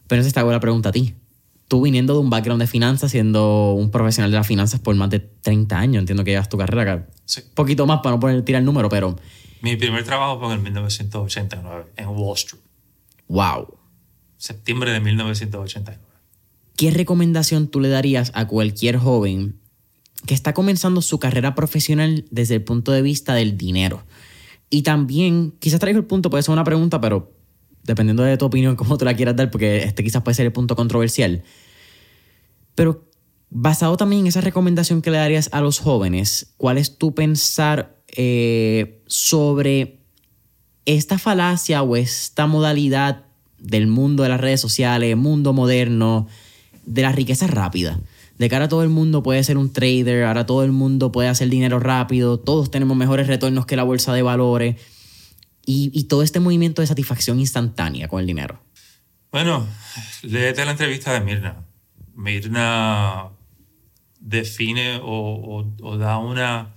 Pero 0.07 0.27
te 0.27 0.41
hago 0.41 0.53
la 0.53 0.61
pregunta 0.61 0.91
a 0.91 0.93
ti 0.93 1.15
tú 1.73 1.81
viniendo 1.81 2.13
de 2.13 2.21
un 2.21 2.29
background 2.29 2.61
de 2.61 2.67
finanzas, 2.67 3.13
siendo 3.13 3.73
un 3.73 3.91
profesional 3.91 4.31
de 4.31 4.37
las 4.37 4.47
finanzas 4.47 4.79
por 4.79 4.95
más 4.95 5.09
de 5.09 5.21
30 5.21 5.79
años, 5.79 6.01
entiendo 6.01 6.23
que 6.23 6.33
llevas 6.33 6.51
tu 6.51 6.59
carrera, 6.59 7.09
sí. 7.25 7.41
poquito 7.55 7.87
más 7.87 8.01
para 8.03 8.17
no 8.17 8.21
poner, 8.21 8.45
tirar 8.45 8.61
el 8.61 8.67
número, 8.67 8.91
pero... 8.91 9.17
Mi 9.63 9.77
primer 9.77 10.05
trabajo 10.05 10.39
fue 10.39 10.53
en 10.53 10.63
1989, 10.65 11.93
en 11.97 12.09
Wall 12.09 12.35
Street. 12.37 12.63
¡Wow! 13.27 13.79
Septiembre 14.37 14.93
de 14.93 15.01
1989. 15.01 15.99
¿Qué 16.77 16.91
recomendación 16.91 17.69
tú 17.69 17.81
le 17.81 17.89
darías 17.89 18.33
a 18.35 18.47
cualquier 18.47 18.99
joven 18.99 19.59
que 20.27 20.35
está 20.35 20.53
comenzando 20.53 21.01
su 21.01 21.19
carrera 21.19 21.55
profesional 21.55 22.27
desde 22.31 22.57
el 22.57 22.65
punto 22.65 22.93
de 22.93 23.01
vista 23.01 23.33
del 23.33 23.57
dinero? 23.57 24.05
Y 24.69 24.83
también, 24.83 25.55
quizás 25.59 25.81
traigo 25.81 25.99
el 25.99 26.05
punto, 26.05 26.29
puede 26.29 26.43
ser 26.43 26.53
una 26.53 26.65
pregunta, 26.65 27.01
pero 27.01 27.33
dependiendo 27.83 28.25
de 28.25 28.37
tu 28.37 28.45
opinión, 28.45 28.77
cómo 28.77 28.99
te 28.99 29.07
la 29.07 29.15
quieras 29.15 29.37
dar, 29.37 29.51
porque 29.51 29.85
este 29.85 30.05
quizás 30.05 30.23
puede 30.23 30.35
ser 30.35 30.45
el 30.45 30.53
punto 30.53 30.77
controversial. 30.77 31.43
Pero 32.75 33.09
basado 33.51 33.97
también 33.97 34.23
en 34.23 34.27
esa 34.29 34.41
recomendación 34.41 35.03
que 35.03 35.11
le 35.11 35.19
darías 35.19 35.51
a 35.53 35.61
los 35.61 35.79
jóvenes, 35.79 36.55
¿cuál 36.57 36.79
es 36.79 36.97
tu 36.97 37.15
pensar 37.15 37.97
eh, 38.09 39.03
sobre 39.07 40.01
esta 40.87 41.19
falacia 41.19 41.83
o 41.83 41.97
esta 41.97 42.47
modalidad 42.47 43.27
del 43.59 43.87
mundo 43.87 44.23
de 44.23 44.31
las 44.31 44.41
redes 44.41 44.61
sociales, 44.61 45.17
mundo 45.17 45.53
moderno, 45.53 46.27
de 46.85 47.03
la 47.03 47.13
riqueza 47.13 47.47
rápida? 47.47 48.01
De 48.39 48.49
cara 48.49 48.65
a 48.65 48.69
todo 48.69 48.83
el 48.83 48.89
mundo 48.89 49.23
puede 49.23 49.45
ser 49.45 49.59
un 49.59 49.73
trader, 49.73 50.25
ahora 50.25 50.47
todo 50.47 50.65
el 50.65 50.73
mundo 50.73 51.13
puede 51.13 51.29
hacer 51.29 51.49
dinero 51.49 51.79
rápido, 51.79 52.41
todos 52.41 52.71
tenemos 52.71 52.97
mejores 52.97 53.27
retornos 53.27 53.67
que 53.67 53.77
la 53.77 53.85
bolsa 53.85 54.13
de 54.15 54.23
valores 54.23 54.77
y, 55.65 56.05
todo 56.05 56.23
este 56.23 56.41
movimiento 56.41 56.83
de 56.83 56.89
satisfacción 56.89 57.39
instantánea 57.39 58.09
con 58.09 58.21
el 58.21 58.27
dinero? 58.27 58.63
Bueno, 59.31 59.67
léete 60.23 60.65
la 60.65 60.73
entrevista 60.73 61.13
de 61.13 61.21
Mirna. 61.21 61.65
Mirna 62.15 63.31
define 64.21 65.01
o, 65.03 65.65
da 65.99 66.19
una 66.19 66.75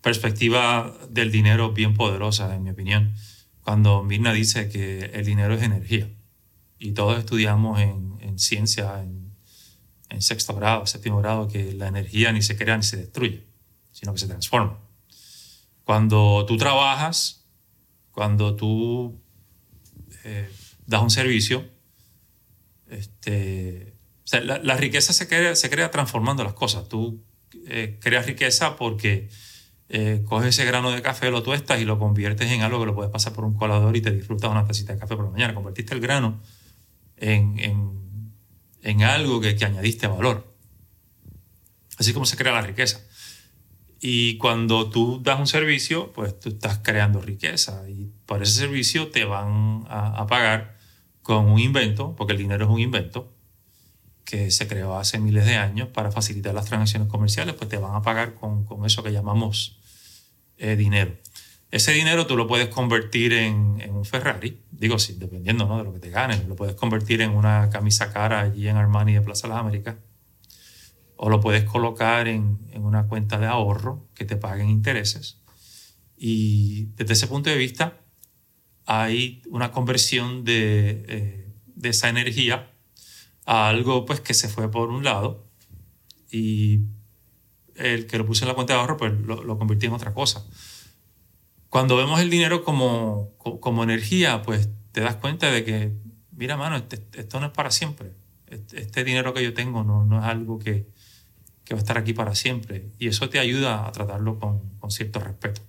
perspectiva 0.00 0.96
del 1.10 1.30
dinero 1.30 1.72
bien 1.72 1.94
poderosa, 1.94 2.54
en 2.54 2.62
mi 2.62 2.70
opinión, 2.70 3.14
cuando 3.62 4.02
Mirna 4.02 4.32
dice 4.32 4.68
que 4.68 5.06
el 5.06 5.24
dinero 5.24 5.54
es 5.54 5.62
energía. 5.62 6.08
y 6.78 6.92
todos 6.92 7.18
estudiamos 7.18 7.80
en, 7.80 8.18
en 8.20 8.38
ciencia, 8.38 9.02
en, 9.02 9.34
en 10.10 10.22
sexto 10.22 10.54
grado, 10.54 10.86
séptimo 10.86 11.18
grado, 11.18 11.48
que 11.48 11.72
la 11.72 11.88
energía 11.88 12.32
ni 12.32 12.42
se 12.42 12.56
crea 12.56 12.76
ni 12.76 12.82
se 12.82 12.98
destruye, 12.98 13.46
sino 13.92 14.12
que 14.12 14.18
se 14.18 14.28
transforma. 14.28 14.78
Cuando 15.84 16.44
tú 16.46 16.56
trabajas, 16.56 17.46
cuando 18.10 18.56
tú 18.56 19.20
eh, 20.24 20.50
das 20.86 21.02
un 21.02 21.10
servicio, 21.10 21.64
este, 22.88 23.95
la, 24.32 24.76
riqueza 24.76 25.12
se 25.12 25.28
crea, 25.28 25.90
transformando 25.90 26.44
las 26.44 26.54
cosas. 26.54 26.88
Tú 26.88 27.22
eh, 27.66 27.98
creas 28.00 28.26
riqueza 28.26 28.76
porque 28.76 29.28
eh, 29.88 30.22
coges 30.24 30.48
ese 30.48 30.64
grano 30.64 30.90
de 30.90 31.02
café, 31.02 31.30
lo 31.30 31.42
tuestas 31.42 31.80
y 31.80 31.84
lo 31.84 31.98
conviertes 31.98 32.50
en 32.50 32.62
algo 32.62 32.80
que 32.80 32.86
lo 32.86 32.94
puedes 32.94 33.12
pasar 33.12 33.32
por 33.32 33.44
un 33.44 33.54
colador 33.54 33.96
y 33.96 34.00
te 34.00 34.10
disfrutas 34.10 34.50
una 34.50 34.66
tacita 34.66 34.92
de 34.92 34.98
café 34.98 35.16
por 35.16 35.26
la 35.26 35.30
mañana. 35.30 35.54
Convertiste 35.54 35.94
el 35.94 36.00
grano 36.00 36.40
en, 37.16 37.58
en, 38.82 39.02
algo 39.02 39.40
que, 39.40 39.56
que 39.56 39.64
añadiste 39.64 40.06
valor. 40.06 40.54
Así 41.98 42.12
como 42.12 42.26
se 42.26 42.36
crea 42.36 42.52
la 42.52 42.62
riqueza. 42.62 43.00
Y 44.00 44.36
cuando 44.38 44.90
tú 44.90 45.20
das 45.22 45.40
un 45.40 45.46
servicio, 45.46 46.12
pues 46.12 46.38
tú 46.38 46.50
estás 46.50 46.78
creando 46.82 47.20
riqueza 47.20 47.88
y 47.88 48.10
por 48.26 48.42
ese 48.42 48.52
servicio 48.52 49.08
te 49.08 49.24
van 49.24 49.84
a, 49.88 50.26
pagar 50.26 50.76
con 51.22 51.46
un 51.46 51.58
invento, 51.58 52.14
porque 52.14 52.34
el 52.34 52.38
dinero 52.38 52.66
es 52.66 52.70
un 52.70 52.80
invento 52.80 53.35
que 54.26 54.50
se 54.50 54.66
creó 54.66 54.98
hace 54.98 55.18
miles 55.20 55.46
de 55.46 55.56
años 55.56 55.88
para 55.88 56.10
facilitar 56.10 56.52
las 56.52 56.66
transacciones 56.66 57.08
comerciales, 57.08 57.54
pues 57.54 57.70
te 57.70 57.78
van 57.78 57.94
a 57.94 58.02
pagar 58.02 58.34
con, 58.34 58.64
con 58.64 58.84
eso 58.84 59.02
que 59.02 59.12
llamamos 59.12 59.78
eh, 60.58 60.74
dinero. 60.74 61.16
Ese 61.70 61.92
dinero 61.92 62.26
tú 62.26 62.36
lo 62.36 62.46
puedes 62.46 62.68
convertir 62.68 63.32
en, 63.32 63.80
en 63.80 63.94
un 63.94 64.04
Ferrari, 64.04 64.60
digo, 64.70 64.98
sí, 64.98 65.14
dependiendo 65.16 65.66
¿no? 65.66 65.78
de 65.78 65.84
lo 65.84 65.92
que 65.92 66.00
te 66.00 66.10
ganes, 66.10 66.46
lo 66.46 66.56
puedes 66.56 66.74
convertir 66.74 67.22
en 67.22 67.30
una 67.30 67.70
camisa 67.70 68.12
cara 68.12 68.40
allí 68.40 68.68
en 68.68 68.76
Armani 68.76 69.14
de 69.14 69.20
Plaza 69.20 69.46
de 69.46 69.54
las 69.54 69.60
Américas, 69.60 69.96
o 71.16 71.30
lo 71.30 71.40
puedes 71.40 71.64
colocar 71.64 72.26
en, 72.26 72.58
en, 72.72 72.84
una 72.84 73.06
cuenta 73.06 73.38
de 73.38 73.46
ahorro 73.46 74.08
que 74.14 74.24
te 74.24 74.36
paguen 74.36 74.68
intereses. 74.68 75.40
Y 76.16 76.86
desde 76.96 77.12
ese 77.12 77.28
punto 77.28 77.48
de 77.48 77.56
vista 77.56 78.00
hay 78.86 79.42
una 79.48 79.70
conversión 79.70 80.44
de, 80.44 81.04
eh, 81.08 81.52
de 81.66 81.88
esa 81.88 82.08
energía 82.08 82.70
a 83.46 83.68
algo 83.68 84.04
pues 84.04 84.20
que 84.20 84.34
se 84.34 84.48
fue 84.48 84.70
por 84.70 84.90
un 84.90 85.04
lado 85.04 85.46
y 86.30 86.80
el 87.76 88.06
que 88.06 88.18
lo 88.18 88.26
puse 88.26 88.44
en 88.44 88.48
la 88.48 88.54
cuenta 88.54 88.74
de 88.74 88.80
ahorro 88.80 88.96
pues 88.96 89.12
lo, 89.20 89.42
lo 89.42 89.58
convirtió 89.58 89.88
en 89.88 89.94
otra 89.94 90.12
cosa. 90.12 90.44
Cuando 91.68 91.96
vemos 91.96 92.20
el 92.20 92.30
dinero 92.30 92.64
como, 92.64 93.32
como 93.36 93.84
energía, 93.84 94.42
pues 94.42 94.68
te 94.92 95.00
das 95.00 95.16
cuenta 95.16 95.50
de 95.50 95.64
que, 95.64 95.92
mira, 96.32 96.56
mano, 96.56 96.76
este, 96.76 97.04
esto 97.12 97.38
no 97.40 97.46
es 97.46 97.52
para 97.52 97.70
siempre. 97.70 98.14
Este, 98.46 98.80
este, 98.80 99.04
dinero 99.04 99.34
que 99.34 99.42
yo 99.42 99.52
tengo 99.52 99.84
no, 99.84 100.04
no 100.04 100.20
es 100.20 100.24
algo 100.24 100.58
que, 100.58 100.88
que 101.64 101.74
va 101.74 101.80
a 101.80 101.82
estar 101.82 101.98
aquí 101.98 102.14
para 102.14 102.34
siempre. 102.34 102.92
Y 102.98 103.08
eso 103.08 103.28
te 103.28 103.38
ayuda 103.38 103.86
a 103.86 103.92
tratarlo 103.92 104.38
con, 104.38 104.78
con 104.78 104.90
cierto 104.90 105.20
respeto. 105.20 105.60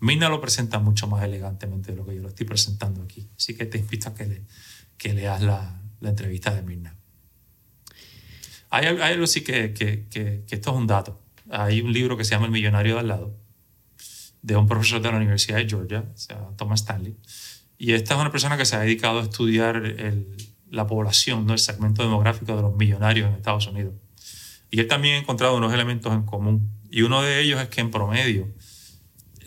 Mina 0.00 0.28
lo 0.28 0.40
presenta 0.40 0.78
mucho 0.78 1.06
más 1.06 1.22
elegantemente 1.22 1.92
de 1.92 1.98
lo 1.98 2.06
que 2.06 2.14
yo 2.14 2.22
lo 2.22 2.28
estoy 2.28 2.46
presentando 2.46 3.02
aquí. 3.02 3.28
Así 3.36 3.54
que 3.54 3.66
te 3.66 3.78
invito 3.78 4.08
a 4.08 4.14
que, 4.14 4.26
le, 4.26 4.42
que 4.96 5.12
leas 5.12 5.42
la, 5.42 5.82
la 6.00 6.08
entrevista 6.08 6.54
de 6.54 6.62
Mirna. 6.62 6.96
Hay, 8.74 8.86
hay, 8.86 9.12
algo 9.12 9.26
sí 9.26 9.42
que, 9.42 9.74
que, 9.74 10.08
que, 10.08 10.44
que, 10.46 10.54
esto 10.54 10.70
es 10.70 10.76
un 10.76 10.86
dato. 10.86 11.20
Hay 11.50 11.82
un 11.82 11.92
libro 11.92 12.16
que 12.16 12.24
se 12.24 12.30
llama 12.30 12.46
El 12.46 12.52
millonario 12.52 12.94
de 12.94 13.00
al 13.00 13.08
lado, 13.08 13.36
de 14.40 14.56
un 14.56 14.66
profesor 14.66 15.02
de 15.02 15.10
la 15.10 15.18
Universidad 15.18 15.58
de 15.58 15.68
Georgia, 15.68 16.10
o 16.14 16.16
sea, 16.16 16.38
Thomas 16.56 16.80
Stanley. 16.80 17.14
Y 17.76 17.92
esta 17.92 18.14
es 18.14 18.20
una 18.20 18.32
persona 18.32 18.56
que 18.56 18.64
se 18.64 18.74
ha 18.74 18.80
dedicado 18.80 19.20
a 19.20 19.24
estudiar 19.24 19.76
el, 19.76 20.36
la 20.70 20.86
población, 20.86 21.44
¿no? 21.46 21.52
el 21.52 21.58
segmento 21.58 22.02
demográfico 22.02 22.56
de 22.56 22.62
los 22.62 22.74
millonarios 22.74 23.28
en 23.28 23.34
Estados 23.34 23.66
Unidos. 23.66 23.92
Y 24.70 24.80
él 24.80 24.88
también 24.88 25.16
ha 25.16 25.18
encontrado 25.18 25.54
unos 25.54 25.74
elementos 25.74 26.10
en 26.14 26.22
común. 26.22 26.70
Y 26.90 27.02
uno 27.02 27.20
de 27.20 27.42
ellos 27.42 27.60
es 27.60 27.68
que 27.68 27.82
en 27.82 27.90
promedio 27.90 28.48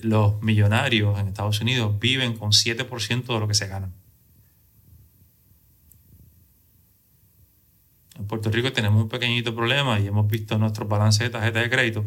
los 0.04 0.40
millonarios 0.44 1.20
en 1.20 1.30
Estados 1.30 1.62
Unidos 1.62 1.98
viven 2.00 2.38
con 2.38 2.52
7% 2.52 3.26
de 3.26 3.40
lo 3.40 3.48
que 3.48 3.56
se 3.56 3.66
ganan. 3.66 3.96
En 8.26 8.28
Puerto 8.28 8.50
Rico 8.50 8.74
tenemos 8.74 9.04
un 9.04 9.08
pequeñito 9.08 9.54
problema 9.54 10.00
y 10.00 10.08
hemos 10.08 10.28
visto 10.28 10.58
nuestros 10.58 10.90
balances 10.90 11.20
de 11.20 11.30
tarjeta 11.30 11.60
de 11.60 11.70
crédito 11.70 12.04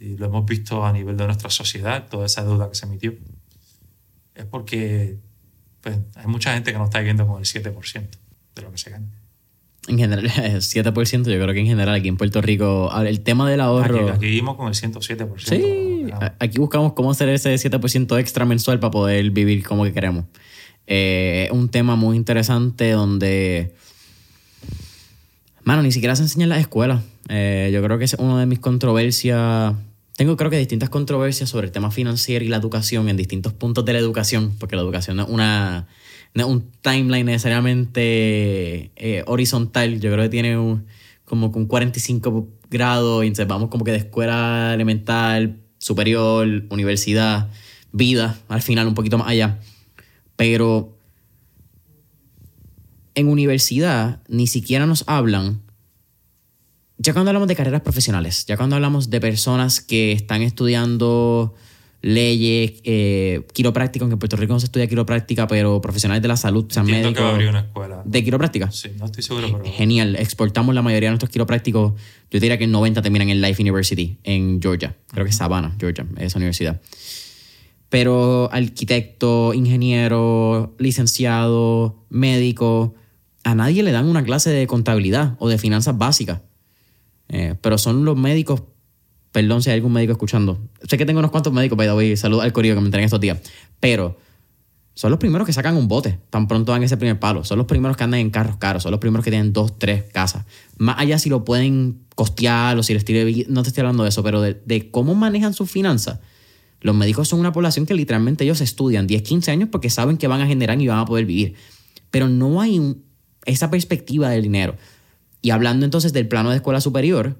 y 0.00 0.16
lo 0.16 0.26
hemos 0.26 0.44
visto 0.46 0.84
a 0.84 0.92
nivel 0.92 1.16
de 1.16 1.26
nuestra 1.26 1.48
sociedad, 1.48 2.08
toda 2.08 2.26
esa 2.26 2.42
deuda 2.42 2.68
que 2.68 2.74
se 2.74 2.86
emitió. 2.86 3.14
Es 4.34 4.46
porque 4.46 5.16
pues, 5.80 5.96
hay 6.16 6.26
mucha 6.26 6.54
gente 6.54 6.72
que 6.72 6.78
no 6.78 6.86
está 6.86 6.98
viviendo 6.98 7.24
con 7.24 7.38
el 7.38 7.44
7% 7.44 8.08
de 8.56 8.62
lo 8.62 8.72
que 8.72 8.78
se 8.78 8.90
gana. 8.90 9.06
En 9.86 9.96
general, 9.96 10.28
7%, 10.28 11.22
yo 11.22 11.40
creo 11.40 11.54
que 11.54 11.60
en 11.60 11.66
general 11.66 11.94
aquí 11.94 12.08
en 12.08 12.16
Puerto 12.16 12.42
Rico, 12.42 12.90
el 13.00 13.20
tema 13.20 13.48
del 13.48 13.60
ahorro... 13.60 14.08
Aquí, 14.08 14.16
aquí 14.16 14.26
vivimos 14.26 14.56
con 14.56 14.66
el 14.66 14.74
107%. 14.74 15.38
Sí, 15.38 16.10
aquí 16.40 16.58
buscamos 16.58 16.94
cómo 16.94 17.12
hacer 17.12 17.28
ese 17.28 17.54
7% 17.54 18.18
extra 18.18 18.44
mensual 18.44 18.80
para 18.80 18.90
poder 18.90 19.30
vivir 19.30 19.64
como 19.64 19.84
que 19.84 19.92
queremos. 19.92 20.24
Eh, 20.88 21.48
un 21.52 21.68
tema 21.68 21.94
muy 21.94 22.16
interesante 22.16 22.90
donde 22.90 23.76
Mano, 25.68 25.82
ni 25.82 25.92
siquiera 25.92 26.16
se 26.16 26.22
enseña 26.22 26.44
en 26.44 26.48
las 26.48 26.60
escuelas. 26.60 27.02
Eh, 27.28 27.68
yo 27.74 27.82
creo 27.82 27.98
que 27.98 28.06
es 28.06 28.14
una 28.14 28.40
de 28.40 28.46
mis 28.46 28.58
controversias. 28.58 29.74
Tengo 30.16 30.34
creo 30.38 30.48
que 30.48 30.56
distintas 30.56 30.88
controversias 30.88 31.50
sobre 31.50 31.66
el 31.66 31.72
tema 31.72 31.90
financiero 31.90 32.42
y 32.42 32.48
la 32.48 32.56
educación 32.56 33.10
en 33.10 33.18
distintos 33.18 33.52
puntos 33.52 33.84
de 33.84 33.92
la 33.92 33.98
educación, 33.98 34.54
porque 34.58 34.76
la 34.76 34.80
educación 34.82 35.18
no 35.18 35.24
es 35.24 35.28
una 35.28 35.86
un 36.34 36.70
timeline 36.80 37.26
necesariamente 37.26 38.92
eh, 38.96 39.24
horizontal. 39.26 40.00
Yo 40.00 40.10
creo 40.10 40.24
que 40.24 40.30
tiene 40.30 40.56
un, 40.56 40.86
como 41.26 41.48
un 41.48 41.66
45 41.66 42.48
grados 42.70 43.26
vamos 43.46 43.68
como 43.68 43.84
que 43.84 43.90
de 43.90 43.98
escuela 43.98 44.72
elemental, 44.72 45.60
superior, 45.76 46.48
universidad, 46.70 47.50
vida, 47.92 48.38
al 48.48 48.62
final 48.62 48.88
un 48.88 48.94
poquito 48.94 49.18
más 49.18 49.28
allá. 49.28 49.58
Pero 50.34 50.97
en 53.18 53.28
universidad 53.28 54.22
ni 54.28 54.46
siquiera 54.46 54.86
nos 54.86 55.04
hablan, 55.06 55.60
ya 56.98 57.12
cuando 57.12 57.30
hablamos 57.30 57.48
de 57.48 57.56
carreras 57.56 57.82
profesionales, 57.82 58.44
ya 58.46 58.56
cuando 58.56 58.76
hablamos 58.76 59.10
de 59.10 59.20
personas 59.20 59.80
que 59.80 60.12
están 60.12 60.42
estudiando 60.42 61.54
leyes, 62.00 62.74
eh, 62.84 63.42
quiropráctica, 63.52 64.04
aunque 64.04 64.14
en 64.14 64.18
Puerto 64.20 64.36
Rico 64.36 64.52
no 64.52 64.60
se 64.60 64.66
estudia 64.66 64.86
quiropráctica, 64.86 65.48
pero 65.48 65.80
profesionales 65.80 66.22
de 66.22 66.28
la 66.28 66.36
salud, 66.36 66.66
sean 66.68 66.86
médicos. 66.86 67.14
que 67.14 67.20
va 67.20 67.30
a 67.30 67.32
abrir 67.32 67.48
una 67.48 67.60
escuela. 67.60 68.02
¿De 68.04 68.22
quiropráctica? 68.22 68.70
Sí, 68.70 68.90
no 68.98 69.06
estoy 69.06 69.24
seguro, 69.24 69.48
pero... 69.50 69.64
Genial, 69.74 70.14
exportamos 70.16 70.74
la 70.74 70.82
mayoría 70.82 71.08
de 71.08 71.12
nuestros 71.12 71.30
quiroprácticos, 71.30 71.94
yo 72.30 72.40
diría 72.40 72.56
que 72.56 72.64
el 72.64 72.70
90 72.70 73.02
terminan 73.02 73.30
en 73.30 73.40
Life 73.40 73.60
University, 73.60 74.16
en 74.22 74.62
Georgia, 74.62 74.96
creo 75.08 75.24
que 75.24 75.30
es 75.30 75.36
Savannah, 75.36 75.74
Georgia, 75.78 76.06
esa 76.18 76.38
universidad. 76.38 76.80
Pero 77.88 78.48
arquitecto, 78.52 79.54
ingeniero, 79.54 80.74
licenciado, 80.78 82.04
médico, 82.10 82.94
a 83.48 83.54
nadie 83.54 83.82
le 83.82 83.92
dan 83.92 84.06
una 84.06 84.22
clase 84.22 84.50
de 84.50 84.66
contabilidad 84.66 85.34
o 85.38 85.48
de 85.48 85.56
finanzas 85.56 85.96
básicas. 85.96 86.42
Eh, 87.30 87.54
pero 87.62 87.78
son 87.78 88.04
los 88.04 88.14
médicos, 88.14 88.62
perdón 89.32 89.62
si 89.62 89.70
hay 89.70 89.76
algún 89.76 89.92
médico 89.92 90.12
escuchando. 90.12 90.60
Sé 90.86 90.98
que 90.98 91.06
tengo 91.06 91.18
unos 91.18 91.30
cuantos 91.30 91.50
médicos, 91.50 91.78
by 91.78 91.86
the 91.86 91.94
way, 91.94 92.14
al 92.42 92.52
corillo 92.52 92.74
que 92.74 92.80
me 92.82 92.88
entregan 92.88 93.06
estos 93.06 93.20
días. 93.20 93.40
Pero 93.80 94.18
son 94.92 95.10
los 95.10 95.18
primeros 95.18 95.46
que 95.46 95.54
sacan 95.54 95.78
un 95.78 95.88
bote, 95.88 96.18
tan 96.28 96.46
pronto 96.46 96.72
dan 96.72 96.82
ese 96.82 96.98
primer 96.98 97.18
palo. 97.18 97.42
Son 97.42 97.56
los 97.56 97.66
primeros 97.66 97.96
que 97.96 98.04
andan 98.04 98.20
en 98.20 98.28
carros 98.28 98.58
caros, 98.58 98.82
son 98.82 98.90
los 98.90 99.00
primeros 99.00 99.24
que 99.24 99.30
tienen 99.30 99.54
dos, 99.54 99.78
tres 99.78 100.04
casas. 100.12 100.44
Más 100.76 100.98
allá 100.98 101.18
si 101.18 101.30
lo 101.30 101.42
pueden 101.46 102.00
costear 102.14 102.76
o 102.76 102.82
si 102.82 102.92
les 102.92 103.06
tire, 103.06 103.46
no 103.48 103.62
te 103.62 103.68
estoy 103.70 103.80
hablando 103.80 104.02
de 104.02 104.10
eso, 104.10 104.22
pero 104.22 104.42
de, 104.42 104.60
de 104.66 104.90
cómo 104.90 105.14
manejan 105.14 105.54
sus 105.54 105.70
finanzas. 105.70 106.18
Los 106.82 106.94
médicos 106.94 107.28
son 107.28 107.40
una 107.40 107.52
población 107.52 107.86
que 107.86 107.94
literalmente 107.94 108.44
ellos 108.44 108.60
estudian 108.60 109.06
10, 109.06 109.22
15 109.22 109.50
años 109.50 109.68
porque 109.72 109.88
saben 109.88 110.18
que 110.18 110.28
van 110.28 110.42
a 110.42 110.46
generar 110.46 110.78
y 110.82 110.86
van 110.86 110.98
a 110.98 111.06
poder 111.06 111.24
vivir. 111.24 111.54
Pero 112.10 112.28
no 112.28 112.60
hay 112.60 112.78
un, 112.78 113.07
esa 113.48 113.70
perspectiva 113.70 114.28
del 114.28 114.42
dinero. 114.42 114.76
Y 115.42 115.50
hablando 115.50 115.84
entonces 115.84 116.12
del 116.12 116.28
plano 116.28 116.50
de 116.50 116.56
escuela 116.56 116.80
superior, 116.80 117.36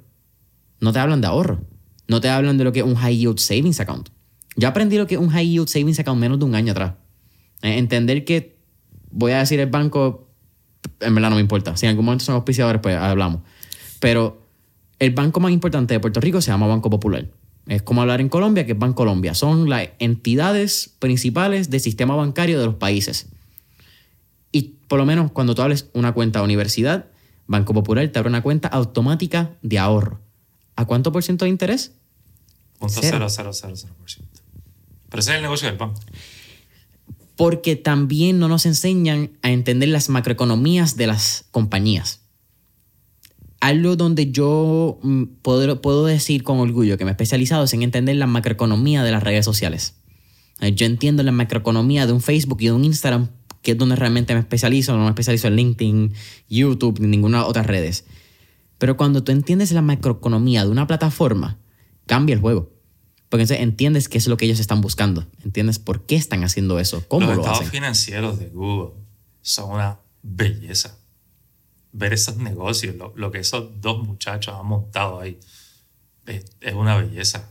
no 0.81 0.93
te 0.93 0.99
hablan 0.99 1.21
de 1.21 1.27
ahorro. 1.27 1.61
No 2.09 2.21
te 2.21 2.29
hablan 2.29 2.57
de 2.57 2.65
lo 2.65 2.73
que 2.73 2.81
es 2.81 2.87
un 2.87 2.97
high 2.97 3.17
yield 3.17 3.39
savings 3.39 3.81
account. 3.81 4.09
Yo 4.57 4.69
aprendí 4.69 4.97
lo 4.97 5.07
que 5.07 5.17
es 5.17 5.21
un 5.21 5.29
high 5.29 5.49
yield 5.49 5.69
savings 5.69 6.01
account 6.01 6.19
menos 6.19 6.39
de 6.39 6.47
un 6.47 6.55
año 6.55 6.73
atrás. 6.73 6.95
Eh, 7.63 7.79
entender 7.79 8.25
que, 8.25 8.57
voy 9.11 9.33
a 9.33 9.39
decir 9.39 9.61
el 9.61 9.69
banco, 9.69 10.29
en 11.01 11.15
verdad 11.15 11.29
no 11.29 11.37
me 11.37 11.43
importa. 11.43 11.77
Si 11.77 11.87
en 11.87 11.91
algún 11.91 12.07
momento 12.07 12.25
son 12.25 12.37
auspiciadores, 12.37 12.81
pues 12.81 12.97
hablamos. 12.97 13.43
Pero 14.01 14.41
el 14.99 15.11
banco 15.11 15.41
más 15.41 15.53
importante 15.53 15.93
de 15.93 16.01
Puerto 16.01 16.21
Rico 16.21 16.41
se 16.41 16.51
llama 16.51 16.67
Banco 16.67 16.89
Popular. 16.89 17.27
Es 17.67 17.83
como 17.83 18.01
hablar 18.01 18.23
en 18.23 18.31
Colombia, 18.31 18.65
que 18.65 18.73
es 18.73 18.79
Bancolombia. 18.79 19.35
Son 19.35 19.69
las 19.69 19.89
entidades 19.99 20.95
principales 20.99 21.69
del 21.69 21.81
sistema 21.81 22.17
bancario 22.17 22.59
de 22.59 22.65
los 22.65 22.77
países. 22.77 23.29
Y 24.53 24.76
por 24.88 24.99
lo 24.99 25.07
menos 25.07 25.30
cuando 25.32 25.55
tú 25.55 25.62
hables 25.62 25.88
una 25.92 26.12
cuenta 26.12 26.38
de 26.40 26.44
universidad, 26.44 27.07
Banco 27.46 27.74
Popular 27.74 28.07
te 28.09 28.18
abre 28.18 28.28
una 28.28 28.42
cuenta 28.42 28.68
automática 28.68 29.57
de 29.62 29.78
ahorro. 29.78 30.20
¿A 30.76 30.84
cuánto 30.86 31.12
por 31.12 31.22
ciento 31.22 31.44
de 31.44 31.51
interés? 31.51 31.92
Punto 32.78 32.94
cero. 33.01 33.26
Cero, 33.28 33.53
cero, 33.53 33.74
cero, 33.74 33.94
Pero 35.09 35.20
ese 35.20 35.30
es 35.30 35.36
el 35.36 35.42
negocio 35.42 35.68
del 35.68 35.76
banco. 35.78 36.01
porque 37.36 37.76
también 37.76 38.38
no 38.38 38.49
nos 38.49 38.66
enseñan 38.66 39.30
a 39.42 39.51
entender 39.51 39.88
las 39.90 40.09
macroeconomías 40.09 40.96
de 40.96 41.07
las 41.07 41.44
compañías. 41.51 42.20
Algo 43.61 43.96
donde 43.96 44.30
yo 44.30 44.99
mm, 45.03 45.24
puedo, 45.42 45.80
puedo 45.80 46.05
decir 46.07 46.42
con 46.44 46.59
orgullo 46.61 46.96
que 46.96 47.05
me 47.05 47.11
he 47.11 47.12
especializado 47.12 47.64
es 47.64 47.72
en 47.74 47.82
entender 47.82 48.16
la 48.16 48.26
macroeconomía 48.26 49.03
de 49.03 49.11
las 49.11 49.22
redes 49.22 49.44
sociales. 49.44 49.94
Eh, 50.61 50.74
Yo 50.74 50.86
entiendo 50.86 51.22
la 51.22 51.32
macroeconomía 51.32 52.07
de 52.07 52.12
un 52.12 52.20
Facebook 52.20 52.59
y 52.61 52.66
de 52.66 52.72
un 52.72 52.84
Instagram, 52.84 53.30
que 53.63 53.73
es 53.73 53.79
donde 53.79 53.97
realmente 53.97 54.35
me 54.35 54.41
especializo, 54.41 54.97
no 54.97 55.05
me 55.05 55.09
especializo 55.11 55.49
en 55.49 55.57
LinkedIn, 55.57 56.15
YouTube 56.49 57.01
ni 57.01 57.09
ninguna 57.09 57.45
otra 57.45 57.63
redes. 57.63 58.05
Pero 58.79 58.97
cuando 58.97 59.25
tú 59.25 59.33
entiendes 59.33 59.73
la 59.73 59.83
macroeconomía 59.83 60.65
de 60.65 60.71
una 60.71 60.87
plataforma, 60.87 61.59
cambia 62.07 62.35
el 62.35 62.41
juego. 62.41 62.73
Porque 63.29 63.43
entonces 63.43 63.63
entiendes 63.63 64.09
qué 64.09 64.17
es 64.19 64.27
lo 64.27 64.37
que 64.37 64.47
ellos 64.47 64.61
están 64.61 64.81
buscando. 64.81 65.27
Entiendes 65.45 65.79
por 65.79 66.07
qué 66.07 66.17
están 66.17 66.45
haciendo 66.45 66.79
eso, 66.79 67.05
cómo 67.09 67.27
Los 67.27 67.37
lo 67.37 67.43
estados 67.43 67.59
hacen. 67.61 67.73
financieros 67.73 68.39
de 68.39 68.49
Google 68.49 68.95
son 69.43 69.73
una 69.73 69.99
belleza. 70.23 70.97
Ver 71.93 72.13
esos 72.15 72.37
negocios, 72.37 72.97
lo, 72.97 73.13
lo 73.17 73.31
que 73.31 73.39
esos 73.39 73.81
dos 73.81 74.07
muchachos 74.07 74.55
han 74.59 74.67
montado 74.67 75.21
ahí, 75.21 75.39
es, 76.27 76.45
es 76.61 76.75
una 76.75 76.97
belleza. 76.97 77.51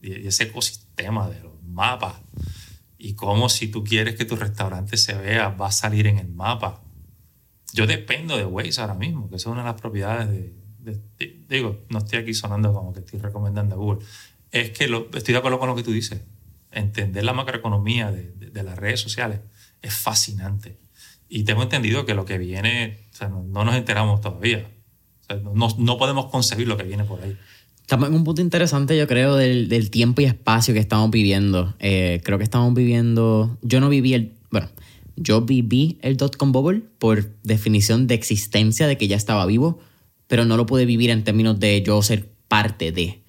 Y, 0.00 0.20
y 0.20 0.26
ese 0.28 0.44
ecosistema 0.44 1.28
de 1.28 1.40
los 1.40 1.52
mapas. 1.64 2.14
Y 2.98 3.14
cómo 3.14 3.48
si 3.48 3.68
tú 3.68 3.84
quieres 3.84 4.16
que 4.16 4.24
tu 4.24 4.34
restaurante 4.36 4.96
se 4.96 5.14
vea, 5.14 5.50
va 5.50 5.68
a 5.68 5.72
salir 5.72 6.06
en 6.08 6.18
el 6.18 6.28
mapa. 6.28 6.82
Yo 7.72 7.86
dependo 7.86 8.36
de 8.36 8.44
Waze 8.44 8.80
ahora 8.80 8.94
mismo, 8.94 9.30
que 9.30 9.36
es 9.36 9.46
una 9.46 9.60
de 9.60 9.66
las 9.68 9.80
propiedades 9.80 10.28
de, 10.28 10.52
de- 10.80 11.00
de- 11.18 11.44
digo, 11.48 11.84
no 11.90 11.98
estoy 11.98 12.18
aquí 12.18 12.34
sonando 12.34 12.72
como 12.72 12.92
que 12.92 13.00
estoy 13.00 13.20
recomendando 13.20 13.74
a 13.76 13.78
Google. 13.78 14.04
Es 14.50 14.70
que 14.70 14.88
lo- 14.88 15.08
estoy 15.14 15.32
de 15.32 15.38
acuerdo 15.38 15.58
con 15.58 15.68
lo 15.68 15.76
que 15.76 15.82
tú 15.82 15.92
dices. 15.92 16.22
Entender 16.72 17.24
la 17.24 17.32
macroeconomía 17.34 18.10
de- 18.10 18.32
de 18.32 18.62
las 18.62 18.76
redes 18.76 19.00
sociales 19.00 19.40
es 19.80 19.94
fascinante. 19.94 20.78
Y 21.28 21.44
tengo 21.44 21.62
entendido 21.62 22.04
que 22.06 22.14
lo 22.14 22.24
que 22.24 22.38
viene, 22.38 23.06
o 23.12 23.16
sea, 23.16 23.28
no, 23.28 23.42
no 23.42 23.64
nos 23.64 23.74
enteramos 23.76 24.20
todavía. 24.22 24.66
O 25.20 25.24
sea, 25.24 25.36
no, 25.36 25.68
no 25.78 25.98
podemos 25.98 26.26
concebir 26.26 26.66
lo 26.66 26.76
que 26.78 26.84
viene 26.84 27.04
por 27.04 27.22
ahí. 27.22 27.38
Estamos 27.88 28.10
en 28.10 28.16
un 28.16 28.24
punto 28.24 28.42
interesante, 28.42 28.98
yo 28.98 29.06
creo, 29.06 29.34
del, 29.34 29.70
del 29.70 29.88
tiempo 29.88 30.20
y 30.20 30.26
espacio 30.26 30.74
que 30.74 30.80
estamos 30.80 31.10
viviendo. 31.10 31.74
Eh, 31.78 32.20
creo 32.22 32.36
que 32.36 32.44
estamos 32.44 32.74
viviendo. 32.74 33.56
Yo 33.62 33.80
no 33.80 33.88
viví 33.88 34.12
el. 34.12 34.34
Bueno, 34.50 34.68
yo 35.16 35.40
viví 35.40 35.96
el 36.02 36.18
dot-com 36.18 36.52
bubble 36.52 36.82
por 36.98 37.30
definición 37.44 38.06
de 38.06 38.14
existencia, 38.14 38.86
de 38.86 38.98
que 38.98 39.08
ya 39.08 39.16
estaba 39.16 39.46
vivo, 39.46 39.78
pero 40.26 40.44
no 40.44 40.58
lo 40.58 40.66
pude 40.66 40.84
vivir 40.84 41.08
en 41.08 41.24
términos 41.24 41.60
de 41.60 41.80
yo 41.80 42.02
ser 42.02 42.28
parte 42.46 42.92
de. 42.92 43.22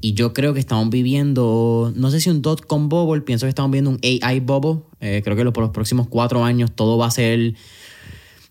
Y 0.00 0.14
yo 0.14 0.32
creo 0.32 0.54
que 0.54 0.58
estamos 0.58 0.90
viviendo, 0.90 1.92
no 1.94 2.10
sé 2.10 2.20
si 2.20 2.30
un 2.30 2.42
dot-com 2.42 2.88
bubble, 2.88 3.20
pienso 3.20 3.46
que 3.46 3.50
estamos 3.50 3.70
viendo 3.70 3.90
un 3.90 4.00
AI 4.02 4.40
bubble. 4.40 4.82
Eh, 4.98 5.20
creo 5.22 5.36
que 5.36 5.44
por 5.52 5.62
los 5.62 5.70
próximos 5.70 6.08
cuatro 6.08 6.42
años 6.44 6.72
todo 6.74 6.98
va 6.98 7.06
a 7.06 7.12
ser 7.12 7.54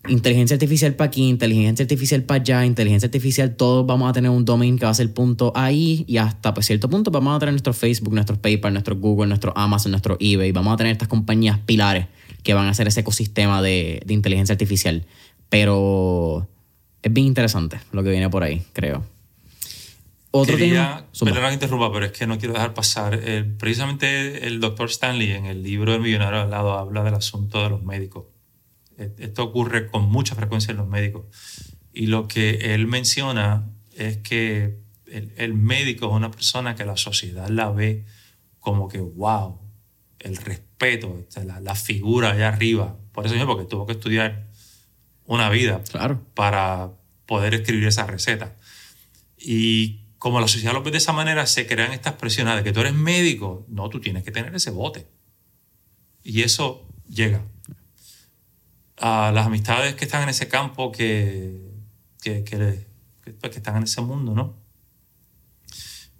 inteligencia 0.08 0.54
artificial 0.54 0.94
para 0.94 1.08
aquí, 1.08 1.28
inteligencia 1.28 1.82
artificial 1.82 2.22
para 2.22 2.40
allá, 2.40 2.64
inteligencia 2.64 3.06
artificial, 3.06 3.54
todos 3.54 3.86
vamos 3.86 4.08
a 4.08 4.12
tener 4.12 4.30
un 4.30 4.44
domain 4.44 4.78
que 4.78 4.84
va 4.86 4.90
a 4.90 4.94
ser 4.94 5.12
punto 5.12 5.52
ahí 5.54 6.04
y 6.08 6.16
hasta 6.16 6.54
pues, 6.54 6.66
cierto 6.66 6.88
punto 6.88 7.10
vamos 7.10 7.36
a 7.36 7.38
tener 7.38 7.52
nuestro 7.52 7.72
Facebook, 7.72 8.14
nuestro 8.14 8.40
PayPal, 8.40 8.72
nuestro 8.72 8.96
Google, 8.96 9.28
nuestro 9.28 9.52
Amazon, 9.56 9.92
nuestro 9.92 10.16
eBay, 10.18 10.52
vamos 10.52 10.72
a 10.72 10.76
tener 10.76 10.92
estas 10.92 11.08
compañías 11.08 11.58
pilares 11.58 12.06
que 12.42 12.54
van 12.54 12.66
a 12.66 12.70
hacer 12.70 12.88
ese 12.88 13.00
ecosistema 13.00 13.60
de, 13.60 14.02
de 14.06 14.14
inteligencia 14.14 14.54
artificial. 14.54 15.04
Pero 15.50 16.48
es 17.02 17.12
bien 17.12 17.26
interesante 17.26 17.80
lo 17.92 18.02
que 18.02 18.10
viene 18.10 18.30
por 18.30 18.42
ahí, 18.42 18.62
creo. 18.72 19.04
Otro 20.32 20.56
Quería, 20.56 21.06
tema. 21.12 21.32
Perdona 21.32 21.48
que 21.48 21.54
interrumpa, 21.54 21.92
pero 21.92 22.06
es 22.06 22.12
que 22.12 22.26
no 22.26 22.38
quiero 22.38 22.54
dejar 22.54 22.72
pasar. 22.72 23.18
eh, 23.20 23.44
precisamente 23.58 24.46
el 24.46 24.60
doctor 24.60 24.88
Stanley 24.88 25.32
en 25.32 25.46
el 25.46 25.62
libro 25.62 25.92
El 25.92 26.02
millonario 26.02 26.40
al 26.40 26.50
lado 26.50 26.78
habla 26.78 27.02
del 27.02 27.14
asunto 27.14 27.62
de 27.62 27.70
los 27.70 27.82
médicos. 27.82 28.26
Esto 29.18 29.44
ocurre 29.44 29.86
con 29.86 30.08
mucha 30.10 30.34
frecuencia 30.34 30.72
en 30.72 30.78
los 30.78 30.88
médicos. 30.88 31.24
Y 31.92 32.06
lo 32.06 32.28
que 32.28 32.74
él 32.74 32.86
menciona 32.86 33.68
es 33.96 34.18
que 34.18 34.78
el, 35.06 35.32
el 35.36 35.54
médico 35.54 36.06
es 36.06 36.12
una 36.12 36.30
persona 36.30 36.74
que 36.74 36.84
la 36.84 36.96
sociedad 36.96 37.48
la 37.48 37.70
ve 37.70 38.04
como 38.58 38.88
que, 38.88 39.00
wow, 39.00 39.58
el 40.18 40.36
respeto, 40.36 41.18
este, 41.18 41.44
la, 41.44 41.60
la 41.60 41.74
figura 41.74 42.32
allá 42.32 42.48
arriba. 42.48 42.96
Por 43.12 43.26
eso 43.26 43.34
mismo, 43.34 43.54
porque 43.54 43.68
tuvo 43.68 43.86
que 43.86 43.92
estudiar 43.92 44.48
una 45.24 45.48
vida 45.50 45.82
Claro. 45.90 46.22
para 46.34 46.92
poder 47.26 47.54
escribir 47.54 47.86
esa 47.86 48.06
receta. 48.06 48.56
Y 49.38 50.00
como 50.18 50.40
la 50.40 50.48
sociedad 50.48 50.74
lo 50.74 50.82
ve 50.82 50.90
de 50.90 50.98
esa 50.98 51.12
manera, 51.12 51.46
se 51.46 51.66
crean 51.66 51.92
estas 51.92 52.14
presiones 52.14 52.56
de 52.56 52.62
que 52.62 52.72
tú 52.72 52.80
eres 52.80 52.94
médico. 52.94 53.64
No, 53.68 53.88
tú 53.88 54.00
tienes 54.00 54.22
que 54.24 54.30
tener 54.30 54.54
ese 54.54 54.70
bote. 54.70 55.06
Y 56.22 56.42
eso 56.42 56.86
llega. 57.08 57.42
A 59.02 59.32
las 59.32 59.46
amistades 59.46 59.94
que 59.94 60.04
están 60.04 60.22
en 60.24 60.28
ese 60.28 60.48
campo, 60.48 60.92
que, 60.92 61.58
que, 62.22 62.44
que, 62.44 62.86
pues, 63.40 63.52
que 63.52 63.58
están 63.58 63.76
en 63.76 63.84
ese 63.84 64.02
mundo, 64.02 64.34
¿no? 64.34 64.56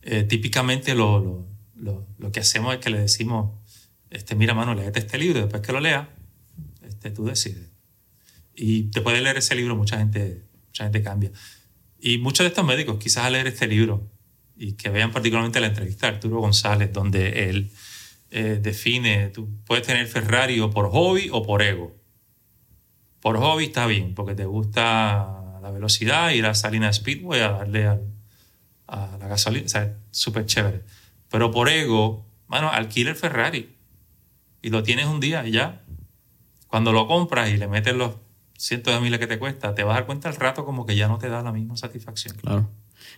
Eh, 0.03 0.23
típicamente 0.25 0.95
lo, 0.95 1.21
lo, 1.21 1.47
lo, 1.77 2.07
lo 2.19 2.33
que 2.33 2.41
hacemos 2.41 2.73
es 2.73 2.81
que 2.81 2.89
le 2.89 2.99
decimos, 2.99 3.53
este, 4.09 4.35
mira, 4.35 4.55
mano, 4.55 4.75
léete 4.75 4.99
este 4.99 5.19
libro, 5.19 5.41
después 5.41 5.63
que 5.63 5.73
lo 5.73 5.81
leas, 5.81 6.09
este, 6.83 7.11
tú 7.11 7.25
decides. 7.25 7.71
Y 8.55 8.85
te 8.85 9.01
puede 9.01 9.21
leer 9.21 9.37
ese 9.37 9.55
libro, 9.55 9.77
mucha 9.77 9.99
gente, 9.99 10.43
mucha 10.67 10.85
gente 10.85 11.03
cambia. 11.03 11.31
Y 11.99 12.19
muchos 12.19 12.45
de 12.45 12.49
estos 12.49 12.65
médicos, 12.65 12.99
quizás 12.99 13.25
al 13.27 13.35
leer 13.35 13.47
este 13.47 13.67
libro 13.67 14.11
y 14.57 14.73
que 14.73 14.91
vean 14.91 15.13
particularmente 15.13 15.61
la 15.61 15.69
entrevista 15.69 16.07
de 16.07 16.15
Arturo 16.15 16.41
González, 16.41 16.93
donde 16.93 17.49
él 17.49 17.71
eh, 18.31 18.59
define, 18.61 19.29
tú 19.29 19.49
puedes 19.65 19.87
tener 19.87 20.07
Ferrari 20.07 20.61
o 20.61 20.71
por 20.71 20.91
hobby 20.91 21.29
o 21.33 21.43
por 21.43 21.63
ego. 21.63 21.97
Por 23.21 23.37
hobby 23.39 23.65
está 23.67 23.87
bien, 23.87 24.15
porque 24.15 24.35
te 24.35 24.45
gusta 24.47 25.59
la 25.63 25.71
velocidad, 25.71 26.31
ir 26.31 26.47
a 26.47 26.55
Salina 26.55 26.93
Speedway 26.93 27.41
a 27.43 27.51
darle 27.51 27.87
al- 27.87 28.07
a 28.89 29.17
la 29.21 29.29
gasolina, 29.29 29.67
o 29.67 29.69
sea, 29.69 29.95
súper 30.11 30.47
chévere. 30.47 30.83
Pero 31.31 31.51
por 31.51 31.69
ego, 31.69 32.27
bueno, 32.49 32.71
alquila 32.71 33.11
el 33.11 33.17
Ferrari 33.17 33.77
y 34.63 34.71
lo 34.71 34.83
tienes 34.83 35.07
un 35.07 35.21
día 35.21 35.47
y 35.47 35.53
ya. 35.53 35.83
Cuando 36.67 36.93
lo 36.93 37.07
compras 37.07 37.51
y 37.51 37.57
le 37.57 37.69
metes 37.69 37.95
los 37.95 38.15
cientos 38.57 38.95
de 38.95 39.01
miles 39.01 39.19
que 39.19 39.27
te 39.27 39.39
cuesta, 39.39 39.75
te 39.75 39.83
vas 39.85 39.93
a 39.93 39.95
dar 40.01 40.07
cuenta 40.07 40.29
al 40.29 40.37
rato 40.37 40.65
como 40.65 40.87
que 40.87 40.97
ya 40.97 41.09
no 41.09 41.19
te 41.19 41.29
da 41.29 41.43
la 41.43 41.53
misma 41.53 41.77
satisfacción. 41.77 42.37
Claro. 42.37 42.69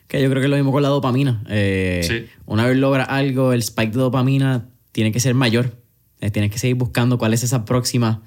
Que 0.08 0.20
yo 0.22 0.28
creo 0.28 0.40
que 0.40 0.46
es 0.46 0.50
lo 0.50 0.56
mismo 0.56 0.72
con 0.72 0.82
la 0.82 0.88
dopamina. 0.88 1.42
Eh, 1.48 2.00
Sí. 2.06 2.26
Una 2.46 2.66
vez 2.66 2.76
logra 2.76 3.04
algo, 3.04 3.52
el 3.52 3.60
spike 3.60 3.92
de 3.92 3.98
dopamina 4.00 4.68
tiene 4.92 5.10
que 5.12 5.20
ser 5.20 5.34
mayor. 5.34 5.76
Eh, 6.20 6.30
tienes 6.30 6.50
que 6.50 6.58
seguir 6.58 6.76
buscando 6.76 7.18
cuál 7.18 7.34
es 7.34 7.42
esa 7.42 7.64
próxima 7.64 8.22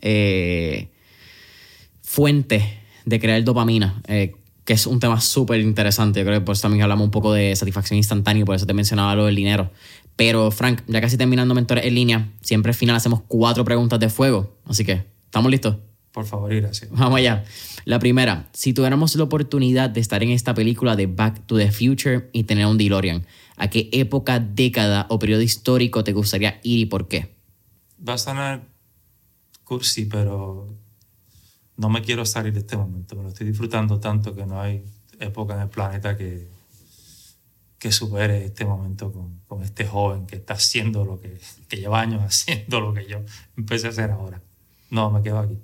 eh, 0.00 0.90
fuente 2.18 2.80
de 3.04 3.20
crear 3.20 3.44
dopamina, 3.44 4.02
eh, 4.08 4.34
que 4.64 4.72
es 4.72 4.88
un 4.88 4.98
tema 4.98 5.20
súper 5.20 5.60
interesante. 5.60 6.18
Yo 6.18 6.26
creo 6.26 6.40
que 6.40 6.44
por 6.44 6.54
eso 6.54 6.62
también 6.62 6.82
hablamos 6.82 7.04
un 7.04 7.12
poco 7.12 7.32
de 7.32 7.54
satisfacción 7.54 7.96
instantánea 7.96 8.42
y 8.42 8.44
por 8.44 8.56
eso 8.56 8.66
te 8.66 8.74
mencionaba 8.74 9.14
lo 9.14 9.26
del 9.26 9.36
dinero. 9.36 9.70
Pero, 10.16 10.50
Frank, 10.50 10.80
ya 10.88 11.00
casi 11.00 11.16
terminando 11.16 11.54
Mentores 11.54 11.84
en 11.84 11.94
línea, 11.94 12.32
siempre 12.42 12.70
al 12.70 12.74
final 12.74 12.96
hacemos 12.96 13.20
cuatro 13.28 13.64
preguntas 13.64 14.00
de 14.00 14.08
fuego. 14.08 14.58
Así 14.64 14.84
que, 14.84 15.04
¿estamos 15.26 15.48
listos? 15.48 15.76
Por 16.10 16.24
favor 16.24 16.52
y 16.52 16.60
gracias. 16.60 16.90
Vamos 16.90 17.18
allá. 17.18 17.44
La 17.84 18.00
primera, 18.00 18.48
si 18.52 18.72
tuviéramos 18.72 19.14
la 19.14 19.22
oportunidad 19.22 19.88
de 19.88 20.00
estar 20.00 20.20
en 20.24 20.30
esta 20.30 20.54
película 20.54 20.96
de 20.96 21.06
Back 21.06 21.46
to 21.46 21.56
the 21.56 21.70
Future 21.70 22.30
y 22.32 22.42
tener 22.42 22.66
un 22.66 22.78
DeLorean, 22.78 23.24
¿a 23.56 23.70
qué 23.70 23.90
época, 23.92 24.40
década 24.40 25.06
o 25.08 25.20
periodo 25.20 25.42
histórico 25.42 26.02
te 26.02 26.14
gustaría 26.14 26.58
ir 26.64 26.80
y 26.80 26.86
por 26.86 27.06
qué? 27.06 27.36
Va 28.06 28.14
a 28.14 28.18
sonar 28.18 28.66
cursi, 29.62 30.06
pero 30.06 30.74
no 31.78 31.88
me 31.88 32.02
quiero 32.02 32.26
salir 32.26 32.52
de 32.52 32.60
este 32.60 32.76
momento. 32.76 33.16
Me 33.16 33.22
lo 33.22 33.28
estoy 33.28 33.46
disfrutando 33.46 33.98
tanto 33.98 34.34
que 34.34 34.44
no 34.44 34.60
hay 34.60 34.84
época 35.20 35.54
en 35.54 35.62
el 35.62 35.68
planeta 35.68 36.16
que, 36.16 36.48
que 37.78 37.92
supere 37.92 38.44
este 38.44 38.64
momento 38.64 39.12
con, 39.12 39.40
con 39.46 39.62
este 39.62 39.86
joven 39.86 40.26
que 40.26 40.36
está 40.36 40.54
haciendo 40.54 41.04
lo 41.04 41.20
que, 41.20 41.40
que 41.68 41.76
lleva 41.76 42.00
años 42.00 42.22
haciendo 42.26 42.80
lo 42.80 42.92
que 42.92 43.06
yo 43.06 43.20
empecé 43.56 43.86
a 43.86 43.90
hacer 43.90 44.10
ahora. 44.10 44.42
No, 44.90 45.10
me 45.10 45.22
quedo 45.22 45.38
aquí. 45.38 45.56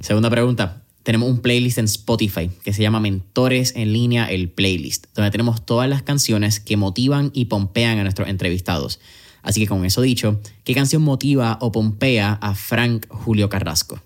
Segunda 0.00 0.30
pregunta. 0.30 0.82
Tenemos 1.02 1.30
un 1.30 1.40
playlist 1.40 1.78
en 1.78 1.86
Spotify 1.86 2.50
que 2.62 2.74
se 2.74 2.82
llama 2.82 3.00
Mentores 3.00 3.74
en 3.74 3.94
línea, 3.94 4.30
el 4.30 4.50
playlist, 4.50 5.06
donde 5.14 5.30
tenemos 5.30 5.64
todas 5.64 5.88
las 5.88 6.02
canciones 6.02 6.60
que 6.60 6.76
motivan 6.76 7.30
y 7.32 7.46
pompean 7.46 7.98
a 7.98 8.02
nuestros 8.02 8.28
entrevistados. 8.28 9.00
Así 9.42 9.62
que 9.62 9.66
con 9.66 9.86
eso 9.86 10.02
dicho, 10.02 10.42
¿qué 10.62 10.74
canción 10.74 11.00
motiva 11.00 11.56
o 11.62 11.72
pompea 11.72 12.34
a 12.34 12.54
Frank 12.54 13.06
Julio 13.08 13.48
Carrasco? 13.48 13.98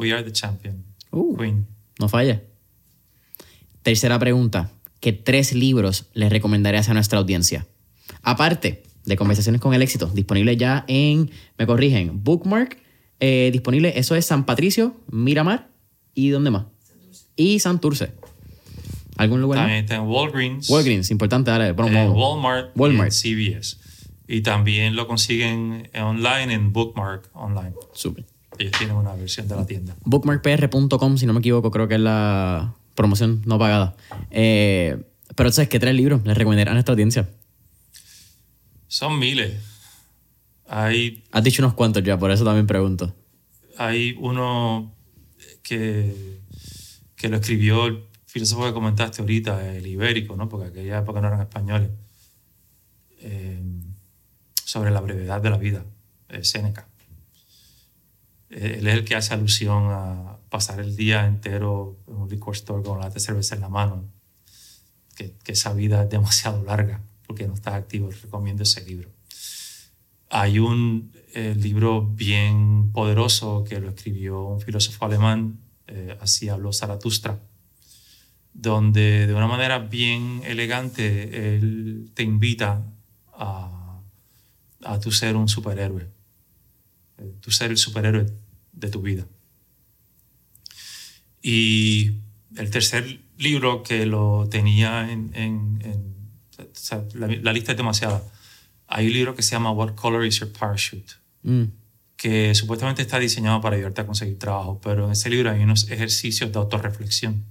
We 0.00 0.14
are 0.14 0.24
the 0.24 0.32
champion. 0.32 0.82
Uh. 1.10 1.36
Queen. 1.36 1.66
No 1.98 2.08
falla. 2.08 2.42
Tercera 3.82 4.18
pregunta. 4.18 4.70
¿Qué 5.00 5.12
tres 5.12 5.52
libros 5.52 6.06
le 6.14 6.30
recomendarías 6.30 6.88
a 6.88 6.94
nuestra 6.94 7.18
audiencia? 7.18 7.66
Aparte 8.22 8.82
de 9.04 9.16
Conversaciones 9.16 9.60
con 9.60 9.74
el 9.74 9.82
Éxito, 9.82 10.06
disponible 10.06 10.56
ya 10.56 10.84
en, 10.88 11.30
me 11.58 11.66
corrigen, 11.66 12.24
Bookmark, 12.24 12.78
eh, 13.18 13.50
disponible, 13.52 13.92
eso 13.98 14.14
es 14.14 14.24
San 14.24 14.46
Patricio, 14.46 14.96
Miramar 15.10 15.68
y 16.14 16.30
¿dónde 16.30 16.50
más? 16.50 16.66
Y 17.36 17.58
Santurce. 17.58 18.12
¿Algún 19.16 19.42
lugar? 19.42 19.58
También 19.58 19.84
está 19.84 19.96
en 19.96 20.02
Walgreens. 20.02 20.70
Walgreens, 20.70 21.10
importante, 21.10 21.50
dale, 21.50 21.68
en 21.68 22.10
Walmart, 22.10 22.70
Walmart. 22.74 23.12
y 23.12 23.34
CVS. 23.34 23.76
Y 24.28 24.40
también 24.40 24.96
lo 24.96 25.06
consiguen 25.06 25.90
online 25.94 26.54
en 26.54 26.72
Bookmark 26.72 27.28
Online. 27.34 27.74
Súper. 27.92 28.24
Ellos 28.60 28.72
tienen 28.76 28.94
una 28.94 29.14
versión 29.14 29.48
de 29.48 29.56
la 29.56 29.64
tienda. 29.64 29.96
Bookmarkpr.com, 30.04 31.16
si 31.16 31.24
no 31.24 31.32
me 31.32 31.38
equivoco, 31.38 31.70
creo 31.70 31.88
que 31.88 31.94
es 31.94 32.00
la 32.00 32.74
promoción 32.94 33.40
no 33.46 33.58
pagada. 33.58 33.96
Eh, 34.30 35.02
pero 35.34 35.50
¿sabes 35.50 35.70
qué 35.70 35.80
tres 35.80 35.94
libros 35.94 36.20
les 36.26 36.36
recomendarían 36.36 36.72
a 36.72 36.74
nuestra 36.74 36.92
audiencia? 36.92 37.30
Son 38.86 39.18
miles. 39.18 39.54
Hay, 40.68 41.24
Has 41.32 41.42
dicho 41.42 41.62
unos 41.62 41.72
cuantos 41.72 42.02
ya, 42.02 42.18
por 42.18 42.30
eso 42.30 42.44
también 42.44 42.66
pregunto. 42.66 43.14
hay 43.78 44.14
uno 44.20 44.94
que, 45.62 46.42
que 47.16 47.28
lo 47.30 47.38
escribió 47.38 47.86
el 47.86 48.04
filósofo 48.26 48.66
que 48.66 48.74
comentaste 48.74 49.22
ahorita, 49.22 49.74
el 49.74 49.86
ibérico, 49.86 50.36
¿no? 50.36 50.50
porque 50.50 50.68
aquella 50.68 50.98
época 50.98 51.22
no 51.22 51.28
eran 51.28 51.40
españoles, 51.40 51.88
eh, 53.20 53.62
sobre 54.64 54.90
la 54.90 55.00
brevedad 55.00 55.40
de 55.40 55.48
la 55.48 55.56
vida, 55.56 55.82
eh, 56.28 56.44
Séneca. 56.44 56.89
Eh, 58.50 58.76
Él 58.78 58.86
es 58.86 58.94
el 58.94 59.04
que 59.04 59.14
hace 59.14 59.34
alusión 59.34 59.84
a 59.90 60.38
pasar 60.48 60.80
el 60.80 60.96
día 60.96 61.26
entero 61.26 61.96
en 62.08 62.16
un 62.16 62.28
liquor 62.28 62.54
store 62.54 62.82
con 62.82 63.00
la 63.00 63.08
de 63.08 63.20
cerveza 63.20 63.54
en 63.54 63.60
la 63.60 63.68
mano, 63.68 64.04
que, 65.16 65.34
que 65.44 65.52
esa 65.52 65.72
vida 65.72 66.02
es 66.02 66.10
demasiado 66.10 66.62
larga 66.64 67.00
porque 67.26 67.46
no 67.46 67.54
estás 67.54 67.74
activo. 67.74 68.10
Recomiendo 68.10 68.64
ese 68.64 68.84
libro. 68.84 69.08
Hay 70.30 70.58
un 70.58 71.12
eh, 71.32 71.54
libro 71.56 72.02
bien 72.02 72.90
poderoso 72.92 73.62
que 73.62 73.78
lo 73.78 73.90
escribió 73.90 74.42
un 74.42 74.60
filósofo 74.60 75.04
alemán, 75.04 75.60
eh, 75.86 76.16
así 76.20 76.48
habló 76.48 76.72
Zaratustra, 76.72 77.38
donde 78.52 79.28
de 79.28 79.34
una 79.34 79.46
manera 79.46 79.78
bien 79.78 80.42
elegante 80.44 81.54
él 81.54 82.10
te 82.14 82.24
invita 82.24 82.82
a, 83.32 84.00
a 84.84 84.98
tu 84.98 85.12
ser 85.12 85.36
un 85.36 85.48
superhéroe, 85.48 86.08
tu 87.40 87.50
ser 87.50 87.70
el 87.70 87.76
superhéroe 87.78 88.26
de 88.72 88.88
tu 88.88 89.02
vida. 89.02 89.26
Y 91.42 92.12
el 92.56 92.70
tercer 92.70 93.20
libro 93.38 93.82
que 93.82 94.06
lo 94.06 94.48
tenía 94.50 95.10
en, 95.10 95.30
en- 95.34 95.80
en- 95.84 96.14
o 96.58 96.64
sea, 96.74 97.04
la, 97.14 97.26
la 97.28 97.52
lista 97.52 97.72
es 97.72 97.78
demasiada. 97.78 98.22
Hay 98.86 99.06
un 99.06 99.12
libro 99.14 99.34
que 99.34 99.42
se 99.42 99.52
llama 99.52 99.70
What 99.70 99.94
Color 99.94 100.26
is 100.26 100.40
Your 100.40 100.52
Parachute? 100.52 101.14
Mm. 101.42 101.64
que 102.16 102.54
supuestamente 102.54 103.00
está 103.00 103.18
diseñado 103.18 103.62
para 103.62 103.76
ayudarte 103.76 104.02
a 104.02 104.06
conseguir 104.06 104.38
trabajo, 104.38 104.78
pero 104.82 105.06
en 105.06 105.12
ese 105.12 105.30
libro 105.30 105.50
hay 105.50 105.62
unos 105.62 105.90
ejercicios 105.90 106.52
de 106.52 106.58
autorreflexión 106.58 107.46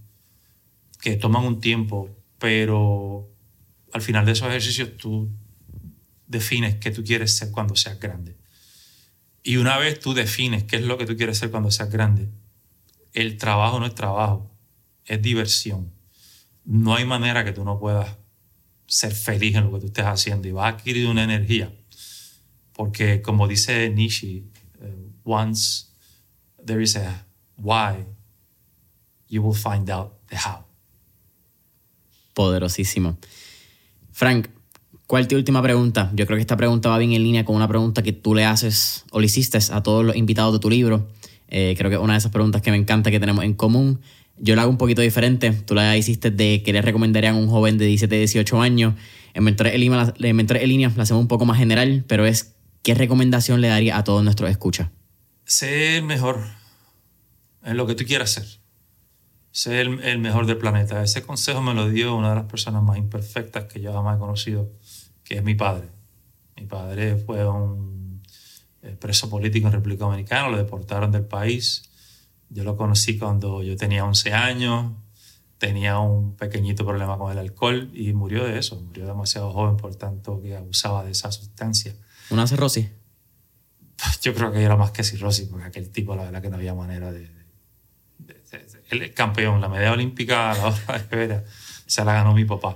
que 1.01 1.15
toman 1.15 1.43
un 1.43 1.59
tiempo, 1.59 2.15
pero 2.37 3.27
al 3.91 4.03
final 4.03 4.27
de 4.27 4.33
esos 4.33 4.47
ejercicios 4.47 4.95
tú 4.97 5.27
defines 6.27 6.75
qué 6.75 6.91
tú 6.91 7.03
quieres 7.03 7.35
ser 7.35 7.49
cuando 7.49 7.75
seas 7.75 7.99
grande. 7.99 8.35
Y 9.49 9.57
una 9.57 9.77
vez 9.77 9.99
tú 9.99 10.13
defines 10.13 10.63
qué 10.65 10.75
es 10.75 10.83
lo 10.83 10.97
que 10.97 11.07
tú 11.07 11.17
quieres 11.17 11.39
ser 11.39 11.49
cuando 11.49 11.71
seas 11.71 11.89
grande, 11.89 12.29
el 13.13 13.37
trabajo 13.37 13.79
no 13.79 13.87
es 13.87 13.95
trabajo, 13.95 14.51
es 15.05 15.19
diversión. 15.21 15.91
No 16.65 16.95
hay 16.95 17.05
manera 17.05 17.43
que 17.43 17.51
tú 17.51 17.63
no 17.63 17.79
puedas 17.79 18.17
ser 18.85 19.11
feliz 19.11 19.55
en 19.55 19.65
lo 19.65 19.73
que 19.73 19.79
tú 19.79 19.85
estés 19.87 20.05
haciendo 20.05 20.47
y 20.47 20.51
vas 20.51 20.65
a 20.65 20.77
adquirir 20.77 21.07
una 21.07 21.23
energía 21.23 21.73
porque 22.79 23.21
como 23.21 23.45
dice 23.45 23.89
Nishi, 23.89 24.45
eh, 24.79 25.11
once 25.25 25.87
there 26.65 26.81
is 26.81 26.95
a 26.95 27.25
why, 27.57 28.05
you 29.27 29.41
will 29.41 29.53
find 29.53 29.89
out 29.89 30.13
the 30.29 30.37
how. 30.37 30.63
Poderosísimo. 32.33 33.17
Frank, 34.13 34.47
¿cuál 35.09 35.23
es 35.23 35.27
tu 35.27 35.35
última 35.35 35.59
pregunta? 35.63 36.11
Yo 36.13 36.27
creo 36.27 36.37
que 36.37 36.41
esta 36.41 36.55
pregunta 36.55 36.87
va 36.87 36.99
bien 36.99 37.13
en 37.13 37.23
línea 37.23 37.43
con 37.43 37.55
una 37.55 37.67
pregunta 37.67 38.03
que 38.03 38.13
tú 38.13 38.35
le 38.35 38.45
haces 38.45 39.05
o 39.09 39.19
le 39.19 39.25
hiciste 39.25 39.57
a 39.71 39.81
todos 39.81 40.05
los 40.05 40.15
invitados 40.15 40.53
de 40.53 40.59
tu 40.59 40.69
libro. 40.69 41.09
Eh, 41.47 41.73
creo 41.75 41.89
que 41.89 41.95
es 41.95 42.01
una 42.01 42.13
de 42.13 42.19
esas 42.19 42.31
preguntas 42.31 42.61
que 42.61 42.69
me 42.69 42.77
encanta 42.77 43.09
que 43.09 43.19
tenemos 43.19 43.43
en 43.43 43.55
común. 43.55 44.01
Yo 44.37 44.55
la 44.55 44.61
hago 44.61 44.71
un 44.71 44.77
poquito 44.77 45.01
diferente. 45.01 45.51
Tú 45.51 45.73
la 45.73 45.97
hiciste 45.97 46.29
de 46.29 46.61
que 46.63 46.73
le 46.73 46.83
recomendarían 46.83 47.33
a 47.33 47.37
un 47.39 47.47
joven 47.47 47.79
de 47.79 47.87
17, 47.87 48.17
18 48.17 48.61
años. 48.61 48.93
En 49.33 49.43
Mentores 49.43 49.73
en 49.73 49.79
Línea 50.69 50.93
la 50.95 51.01
hacemos 51.01 51.21
un 51.21 51.27
poco 51.27 51.43
más 51.43 51.57
general, 51.57 52.05
pero 52.07 52.27
es 52.27 52.53
¿qué 52.83 52.93
recomendación 52.93 53.61
le 53.61 53.69
daría 53.69 53.97
a 53.97 54.03
todos 54.03 54.23
nuestros 54.23 54.51
escuchas? 54.51 54.89
Sé 55.43 55.97
el 55.97 56.03
mejor 56.03 56.43
en 57.63 57.77
lo 57.77 57.87
que 57.87 57.95
tú 57.95 58.05
quieras 58.05 58.29
ser. 58.29 58.45
Sé 59.49 59.81
el, 59.81 60.03
el 60.03 60.19
mejor 60.19 60.45
del 60.45 60.57
planeta. 60.57 61.01
Ese 61.01 61.23
consejo 61.23 61.63
me 61.63 61.73
lo 61.73 61.89
dio 61.89 62.15
una 62.15 62.29
de 62.29 62.35
las 62.35 62.45
personas 62.45 62.83
más 62.83 62.99
imperfectas 62.99 63.65
que 63.65 63.81
yo 63.81 63.91
jamás 63.91 64.17
he 64.17 64.19
conocido, 64.19 64.69
que 65.29 65.37
es 65.37 65.43
mi 65.43 65.55
padre. 65.55 65.87
Mi 66.57 66.65
padre 66.65 67.15
fue 67.15 67.47
un 67.47 68.21
eh, 68.81 68.97
preso 68.99 69.29
político 69.29 69.67
en 69.67 69.73
República 69.73 70.05
Dominicana, 70.05 70.49
lo 70.49 70.57
deportaron 70.57 71.11
del 71.11 71.23
país. 71.25 71.83
Yo 72.49 72.63
lo 72.63 72.75
conocí 72.75 73.17
cuando 73.17 73.61
yo 73.63 73.77
tenía 73.77 74.03
11 74.03 74.33
años, 74.33 74.91
tenía 75.59 75.99
un 75.99 76.35
pequeñito 76.35 76.83
problema 76.85 77.17
con 77.17 77.31
el 77.31 77.37
alcohol 77.37 77.91
y 77.93 78.11
murió 78.13 78.43
de 78.43 78.57
eso. 78.57 78.75
Murió 78.81 79.05
demasiado 79.05 79.51
joven, 79.51 79.77
por 79.77 79.95
tanto, 79.95 80.41
que 80.41 80.55
abusaba 80.57 81.03
de 81.05 81.11
esa 81.11 81.31
sustancia. 81.31 81.93
¿Una 82.31 82.47
cirrosis? 82.47 82.87
Yo 84.21 84.33
creo 84.33 84.51
que 84.51 84.63
era 84.63 84.75
más 84.75 84.91
que 84.91 85.03
cirrosis, 85.03 85.47
porque 85.47 85.65
aquel 85.67 85.89
tipo, 85.91 86.15
la 86.15 86.23
verdad, 86.23 86.41
que 86.41 86.49
no 86.49 86.55
había 86.55 86.73
manera 86.73 87.11
de. 87.11 87.29
de- 88.17 88.33
de- 88.51 88.97
de- 88.99 89.05
es 89.05 89.11
campeón, 89.11 89.61
la 89.61 89.69
medalla 89.69 89.91
olímpica 89.93 90.51
a 90.51 90.57
la 90.57 90.65
hora 90.67 90.99
de 91.11 91.15
veras, 91.15 91.43
se 91.85 92.03
la 92.03 92.13
ganó 92.13 92.33
mi 92.33 92.45
papá. 92.45 92.75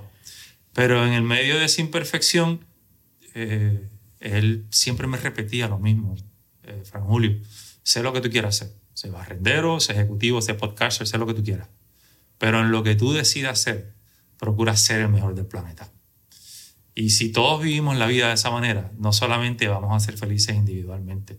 Pero 0.74 1.06
en 1.06 1.12
el 1.12 1.22
medio 1.22 1.56
de 1.56 1.64
esa 1.64 1.80
imperfección, 1.80 2.66
eh, 3.34 3.88
él 4.20 4.66
siempre 4.70 5.06
me 5.06 5.16
repetía 5.16 5.68
lo 5.68 5.78
mismo, 5.78 6.16
eh, 6.64 6.82
Fran 6.84 7.04
Julio, 7.04 7.40
sé 7.82 8.02
lo 8.02 8.12
que 8.12 8.20
tú 8.20 8.28
quieras 8.28 8.60
hacer, 8.60 8.76
sé 8.92 9.08
barrendero, 9.08 9.80
sé 9.80 9.92
ejecutivo, 9.92 10.42
sé 10.42 10.54
podcaster, 10.54 11.06
sé 11.06 11.16
lo 11.16 11.26
que 11.26 11.34
tú 11.34 11.44
quieras. 11.44 11.68
Pero 12.38 12.60
en 12.60 12.72
lo 12.72 12.82
que 12.82 12.96
tú 12.96 13.12
decidas 13.12 13.60
ser, 13.60 13.94
procura 14.38 14.76
ser 14.76 15.00
el 15.00 15.08
mejor 15.08 15.34
del 15.34 15.46
planeta. 15.46 15.90
Y 16.94 17.10
si 17.10 17.30
todos 17.30 17.62
vivimos 17.62 17.96
la 17.96 18.06
vida 18.06 18.28
de 18.28 18.34
esa 18.34 18.50
manera, 18.50 18.92
no 18.98 19.12
solamente 19.12 19.68
vamos 19.68 19.94
a 19.94 20.04
ser 20.04 20.18
felices 20.18 20.56
individualmente, 20.56 21.38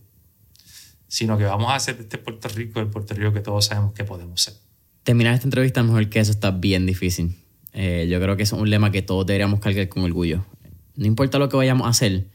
sino 1.07 1.38
que 1.38 1.45
vamos 1.45 1.69
a 1.71 1.75
hacer 1.75 1.97
de 1.97 2.03
este 2.03 2.17
Puerto 2.17 2.47
Rico 2.49 2.79
el 2.79 2.88
Puerto 2.88 3.13
Rico 3.13 3.33
que 3.33 3.41
todos 3.41 3.65
sabemos 3.65 3.93
que 3.93 4.03
podemos 4.03 4.41
ser. 4.41 4.55
Terminar 5.03 5.33
esta 5.33 5.47
entrevista 5.47 5.83
mejor 5.83 6.09
que 6.09 6.19
eso 6.19 6.31
está 6.31 6.51
bien 6.51 6.86
difícil. 6.86 7.45
Eh, 7.78 8.07
yo 8.09 8.21
creo 8.21 8.38
que 8.38 8.43
es 8.43 8.53
un 8.53 8.69
lema 8.69 8.89
que 8.89 9.01
todos 9.01 9.26
deberíamos 9.26 9.59
cargar 9.59 9.89
con 9.89 10.03
orgullo. 10.03 10.45
No 10.95 11.05
importa 11.05 11.38
lo 11.39 11.49
que 11.49 11.57
vayamos 11.57 11.86
a 11.86 11.89
hacer, 11.89 12.30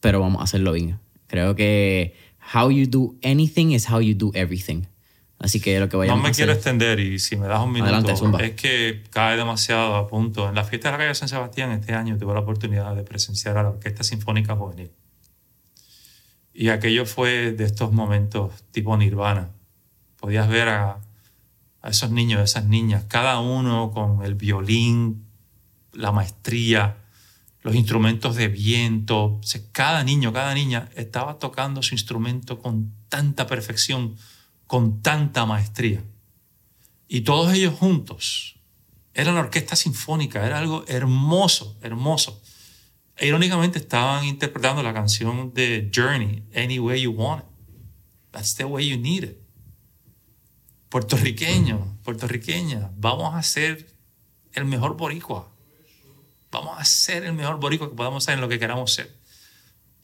pero 0.00 0.20
vamos 0.20 0.40
a 0.40 0.44
hacerlo 0.44 0.72
bien. 0.72 0.98
Creo 1.26 1.54
que 1.54 2.16
how 2.54 2.70
you 2.70 2.86
do 2.88 3.14
anything 3.22 3.72
is 3.72 3.88
how 3.90 4.00
you 4.00 4.14
do 4.14 4.30
everything. 4.34 4.84
Así 5.38 5.60
que 5.60 5.78
lo 5.78 5.90
que 5.90 5.96
No 5.96 5.98
vayamos 5.98 6.22
me 6.22 6.30
a 6.30 6.32
quiero 6.32 6.52
extender 6.52 6.98
y 6.98 7.18
si 7.18 7.36
me 7.36 7.46
das 7.46 7.60
un 7.60 7.72
minuto, 7.72 7.92
Adelante, 7.92 8.16
Zumba. 8.16 8.40
es 8.40 8.52
que 8.52 9.02
cae 9.10 9.36
demasiado 9.36 9.96
a 9.96 10.08
punto. 10.08 10.48
En 10.48 10.54
la 10.54 10.64
fiesta 10.64 10.88
de 10.88 10.92
la 10.92 10.98
calle 10.98 11.14
San 11.14 11.28
Sebastián 11.28 11.70
este 11.72 11.92
año 11.92 12.16
tuve 12.16 12.32
la 12.32 12.40
oportunidad 12.40 12.96
de 12.96 13.02
presenciar 13.02 13.58
a 13.58 13.64
la 13.64 13.68
Orquesta 13.68 14.02
Sinfónica 14.02 14.56
Juvenil. 14.56 14.90
Y 16.54 16.68
aquello 16.68 17.04
fue 17.04 17.52
de 17.52 17.64
estos 17.64 17.92
momentos 17.92 18.52
tipo 18.70 18.96
nirvana. 18.96 19.50
Podías 20.18 20.48
ver 20.48 20.70
a, 20.70 21.00
a 21.84 21.90
esos 21.90 22.10
niños, 22.10 22.40
a 22.40 22.44
esas 22.44 22.64
niñas, 22.64 23.04
cada 23.08 23.40
uno 23.40 23.90
con 23.92 24.24
el 24.24 24.36
violín, 24.36 25.26
la 25.92 26.12
maestría, 26.12 26.96
los 27.60 27.74
instrumentos 27.74 28.36
de 28.36 28.48
viento. 28.48 29.38
Cada 29.70 30.02
niño, 30.02 30.32
cada 30.32 30.54
niña 30.54 30.88
estaba 30.96 31.38
tocando 31.38 31.82
su 31.82 31.94
instrumento 31.94 32.58
con 32.58 32.94
tanta 33.10 33.46
perfección, 33.46 34.16
con 34.66 35.02
tanta 35.02 35.44
maestría. 35.44 36.02
Y 37.06 37.20
todos 37.20 37.52
ellos 37.52 37.74
juntos. 37.74 38.56
Era 39.12 39.32
la 39.32 39.40
orquesta 39.40 39.76
sinfónica, 39.76 40.46
era 40.46 40.60
algo 40.60 40.86
hermoso, 40.88 41.76
hermoso. 41.82 42.40
E 43.18 43.26
irónicamente 43.26 43.78
estaban 43.78 44.24
interpretando 44.24 44.82
la 44.82 44.94
canción 44.94 45.52
de 45.52 45.90
Journey, 45.94 46.44
Any 46.56 46.78
Way 46.78 47.02
You 47.02 47.12
Want 47.12 47.44
It. 47.44 47.48
That's 48.32 48.54
the 48.54 48.64
way 48.64 48.88
you 48.88 48.96
need 48.96 49.24
it. 49.24 49.43
Puertorriqueño, 50.94 51.98
puertorriqueña, 52.04 52.92
vamos 52.96 53.34
a 53.34 53.42
ser 53.42 53.88
el 54.52 54.64
mejor 54.64 54.96
boricua. 54.96 55.50
Vamos 56.52 56.78
a 56.78 56.84
ser 56.84 57.24
el 57.24 57.32
mejor 57.32 57.58
boricua 57.58 57.90
que 57.90 57.96
podamos 57.96 58.22
ser 58.22 58.34
en 58.34 58.40
lo 58.40 58.48
que 58.48 58.60
queramos 58.60 58.92
ser. 58.92 59.10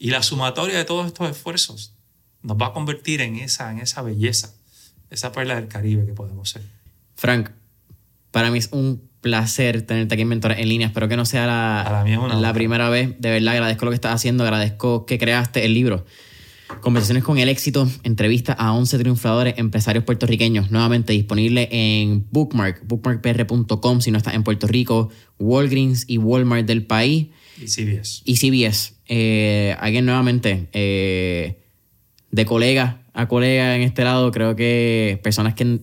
Y 0.00 0.10
la 0.10 0.24
sumatoria 0.24 0.76
de 0.76 0.84
todos 0.84 1.06
estos 1.06 1.30
esfuerzos 1.30 1.94
nos 2.42 2.56
va 2.56 2.66
a 2.66 2.72
convertir 2.72 3.20
en 3.20 3.36
esa, 3.36 3.70
en 3.70 3.78
esa 3.78 4.02
belleza, 4.02 4.52
esa 5.10 5.30
perla 5.30 5.54
del 5.54 5.68
Caribe 5.68 6.06
que 6.06 6.12
podemos 6.12 6.50
ser. 6.50 6.62
Frank, 7.14 7.50
para 8.32 8.50
mí 8.50 8.58
es 8.58 8.70
un 8.72 9.08
placer 9.20 9.82
tenerte 9.82 10.14
aquí 10.14 10.22
en 10.22 10.28
Mentores 10.28 10.58
en 10.58 10.68
línea. 10.68 10.88
Espero 10.88 11.06
que 11.06 11.16
no 11.16 11.24
sea 11.24 11.46
la, 11.46 12.04
la 12.36 12.52
primera 12.52 12.88
vez. 12.88 13.14
De 13.20 13.30
verdad, 13.30 13.54
agradezco 13.54 13.84
lo 13.84 13.92
que 13.92 13.94
estás 13.94 14.16
haciendo. 14.16 14.42
Agradezco 14.42 15.06
que 15.06 15.20
creaste 15.20 15.64
el 15.64 15.72
libro. 15.72 16.04
Conversaciones 16.80 17.24
con 17.24 17.38
el 17.38 17.48
éxito, 17.48 17.88
entrevista 18.04 18.52
a 18.52 18.72
11 18.72 18.98
triunfadores 18.98 19.54
empresarios 19.58 20.04
puertorriqueños, 20.04 20.70
nuevamente 20.70 21.12
disponible 21.12 21.68
en 21.70 22.26
Bookmark, 22.30 22.86
bookmarkpr.com 22.86 24.00
si 24.00 24.10
no 24.10 24.18
estás 24.18 24.34
en 24.34 24.44
Puerto 24.44 24.66
Rico, 24.66 25.10
Walgreens 25.38 26.04
y 26.08 26.18
Walmart 26.18 26.66
del 26.66 26.86
país. 26.86 27.28
Y 27.60 27.66
CBS. 27.66 28.22
Y 28.24 28.36
CBS. 28.36 28.94
Eh, 29.08 29.76
alguien 29.78 30.06
nuevamente, 30.06 30.68
eh, 30.72 31.60
de 32.30 32.46
colega 32.46 33.02
a 33.12 33.28
colega 33.28 33.76
en 33.76 33.82
este 33.82 34.04
lado, 34.04 34.30
creo 34.30 34.56
que 34.56 35.20
personas 35.22 35.54
que 35.54 35.80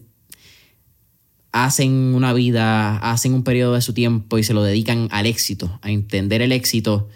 hacen 1.52 1.92
una 2.16 2.34
vida, 2.34 2.98
hacen 2.98 3.34
un 3.34 3.44
periodo 3.44 3.74
de 3.74 3.82
su 3.82 3.94
tiempo 3.94 4.38
y 4.38 4.44
se 4.44 4.54
lo 4.54 4.64
dedican 4.64 5.08
al 5.12 5.26
éxito, 5.26 5.80
a 5.82 5.92
entender 5.92 6.42
el 6.42 6.52
éxito, 6.52 7.10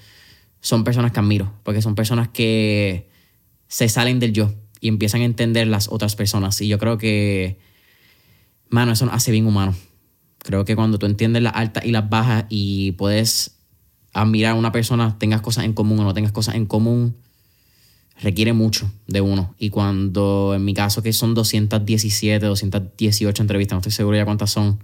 son 0.60 0.84
personas 0.84 1.12
que 1.12 1.20
admiro, 1.20 1.54
porque 1.64 1.82
son 1.82 1.96
personas 1.96 2.28
que 2.30 3.11
se 3.72 3.88
salen 3.88 4.20
del 4.20 4.34
yo 4.34 4.52
y 4.82 4.90
empiezan 4.90 5.22
a 5.22 5.24
entender 5.24 5.66
las 5.66 5.88
otras 5.88 6.18
personas. 6.18 6.60
Y 6.60 6.68
yo 6.68 6.78
creo 6.78 6.98
que, 6.98 7.58
mano, 8.70 8.92
eso 8.92 9.06
nos 9.06 9.16
hace 9.16 9.32
bien 9.32 9.48
humano. 9.48 9.74
Creo 10.40 10.66
que 10.66 10.76
cuando 10.76 11.00
tú 11.00 11.06
entiendes 11.06 11.42
las 11.42 11.56
altas 11.56 11.86
y 11.86 11.92
las 11.92 12.10
bajas 12.10 12.46
y 12.50 12.92
puedes 12.94 13.60
admirar 14.12 14.52
a 14.52 14.56
una 14.56 14.74
persona, 14.74 15.18
tengas 15.18 15.40
cosas 15.40 15.64
en 15.64 15.72
común 15.72 16.02
o 16.02 16.04
no 16.04 16.14
tengas 16.14 16.34
cosas 16.34 16.56
en 16.56 16.66
común, 16.66 17.16
requiere 18.22 18.52
mucho 18.52 18.92
de 19.08 19.22
uno. 19.22 19.56
Y 19.58 19.70
cuando, 19.70 20.52
en 20.54 20.66
mi 20.66 20.74
caso, 20.74 21.02
que 21.02 21.14
son 21.14 21.34
217, 21.34 22.46
218 22.46 23.42
entrevistas, 23.42 23.76
no 23.76 23.80
estoy 23.80 23.94
seguro 23.94 24.18
ya 24.18 24.26
cuántas 24.26 24.52
son, 24.52 24.84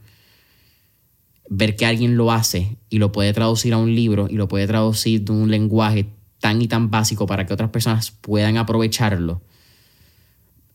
ver 1.50 1.76
que 1.76 1.86
alguien 1.86 2.16
lo 2.16 2.32
hace 2.32 2.78
y 2.90 3.00
lo 3.00 3.12
puede 3.12 3.34
traducir 3.34 3.74
a 3.74 3.78
un 3.80 3.94
libro 3.94 4.28
y 4.30 4.36
lo 4.36 4.48
puede 4.48 4.66
traducir 4.66 5.26
de 5.26 5.34
un 5.34 5.52
lenguaje 5.52 6.06
tan 6.40 6.62
y 6.62 6.68
tan 6.68 6.90
básico 6.90 7.26
para 7.26 7.46
que 7.46 7.54
otras 7.54 7.70
personas 7.70 8.12
puedan 8.12 8.58
aprovecharlo. 8.58 9.42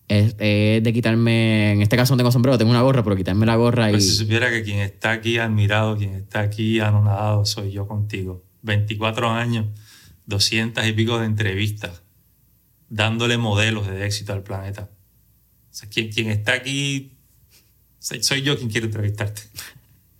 Es, 0.08 0.36
de 0.36 0.90
quitarme, 0.92 1.72
en 1.72 1.82
este 1.82 1.96
caso 1.96 2.12
no 2.12 2.18
tengo 2.18 2.32
sombrero, 2.32 2.58
tengo 2.58 2.70
una 2.70 2.82
gorra, 2.82 3.02
pero 3.02 3.16
quitarme 3.16 3.46
la 3.46 3.56
gorra 3.56 3.90
y... 3.90 4.00
Si 4.00 4.10
supiera 4.10 4.50
que 4.50 4.62
quien 4.62 4.80
está 4.80 5.12
aquí 5.12 5.38
admirado, 5.38 5.96
quien 5.96 6.14
está 6.14 6.40
aquí 6.40 6.80
anonadado, 6.80 7.46
soy 7.46 7.72
yo 7.72 7.86
contigo. 7.86 8.44
24 8.62 9.30
años, 9.30 9.66
200 10.26 10.86
y 10.86 10.92
pico 10.92 11.18
de 11.18 11.26
entrevistas, 11.26 12.02
dándole 12.90 13.38
modelos 13.38 13.86
de 13.86 14.04
éxito 14.04 14.34
al 14.34 14.42
planeta. 14.42 14.90
O 15.70 15.74
sea, 15.74 15.88
quien, 15.88 16.10
quien 16.10 16.30
está 16.30 16.52
aquí, 16.52 17.16
soy 17.98 18.42
yo 18.42 18.58
quien 18.58 18.68
quiere 18.68 18.86
entrevistarte. 18.86 19.42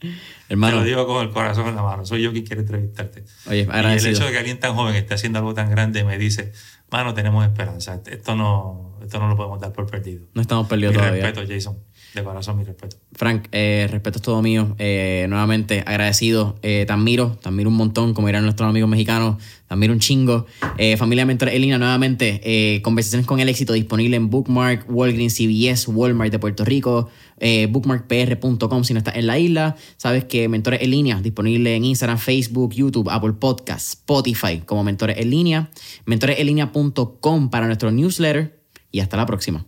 Hermano. 0.53 0.75
Te 0.77 0.81
lo 0.81 0.87
digo 0.87 1.07
con 1.07 1.23
el 1.27 1.31
corazón 1.31 1.67
en 1.69 1.77
la 1.77 1.83
mano. 1.83 2.05
Soy 2.05 2.21
yo 2.21 2.31
quien 2.31 2.45
quiere 2.45 2.61
entrevistarte. 2.61 3.25
Oye, 3.47 3.63
agradecido. 3.63 4.11
Y 4.11 4.11
el 4.11 4.17
hecho 4.17 4.27
de 4.27 4.33
que 4.33 4.39
alguien 4.39 4.61
tan 4.61 4.75
joven 4.75 4.95
esté 4.95 5.15
haciendo 5.15 5.39
algo 5.39 5.55
tan 5.55 5.71
grande 5.71 6.05
me 6.05 6.19
dice, 6.19 6.53
mano, 6.91 7.15
tenemos 7.15 7.43
esperanza. 7.47 8.03
Esto 8.05 8.37
no, 8.37 8.99
esto 9.03 9.19
no 9.19 9.29
lo 9.29 9.37
podemos 9.37 9.59
dar 9.63 9.73
por 9.73 9.87
perdido. 9.91 10.27
No 10.35 10.43
estamos 10.43 10.69
perdidos 10.69 10.93
mi 10.93 10.99
todavía. 10.99 11.23
respeto, 11.23 11.51
Jason. 11.51 11.79
De 12.15 12.23
corazón, 12.23 12.59
mi 12.59 12.65
respeto. 12.65 12.99
Frank, 13.15 13.47
eh, 13.53 13.89
respeto 13.91 14.19
es 14.19 14.23
todo 14.23 14.43
mío. 14.43 14.75
Eh, 14.79 15.25
nuevamente, 15.31 15.83
agradecido. 15.87 16.57
Eh, 16.61 16.85
te 16.87 16.93
admiro, 16.93 17.39
te 17.43 17.49
un 17.49 17.75
montón, 17.75 18.13
como 18.13 18.27
dirán 18.27 18.45
nuestros 18.45 18.69
amigos 18.69 18.91
mexicanos. 18.91 19.39
Te 19.39 19.73
admiro 19.73 19.95
un 19.95 19.99
chingo. 19.99 20.45
Eh, 20.77 20.99
familia 20.99 21.25
Mentor 21.25 21.49
Elina, 21.49 21.79
nuevamente, 21.79 22.81
conversaciones 22.83 23.27
con 23.27 23.41
el 23.41 23.49
éxito 23.49 23.73
disponible 23.73 24.17
en 24.17 24.29
Bookmark, 24.29 24.85
Walgreens, 24.91 25.35
CBS, 25.35 25.91
Walmart 25.91 26.31
de 26.31 26.39
Puerto 26.39 26.67
Rico, 26.67 27.09
bookmarkpr.com 27.71 28.85
si 28.85 28.93
no 28.93 28.99
estás 28.99 29.17
en 29.17 29.27
la 29.27 29.39
isla. 29.39 29.77
Sabes 29.97 30.25
que 30.25 30.49
Mentores 30.49 30.83
en 30.83 30.91
línea, 30.91 31.21
disponible 31.23 31.75
en 31.77 31.85
Instagram, 31.85 32.19
Facebook, 32.19 32.75
YouTube, 32.75 33.09
Apple 33.11 33.33
Podcasts, 33.33 33.95
Spotify, 33.95 34.61
como 34.67 34.85
Mentores 34.85 35.17
en 35.19 35.31
línea. 35.31 35.71
Mentoresenlinea.com 36.05 37.49
para 37.49 37.67
nuestro 37.67 37.91
newsletter. 37.91 38.61
Y 38.91 39.01
hasta 39.01 39.17
la 39.17 39.25
próxima. 39.25 39.65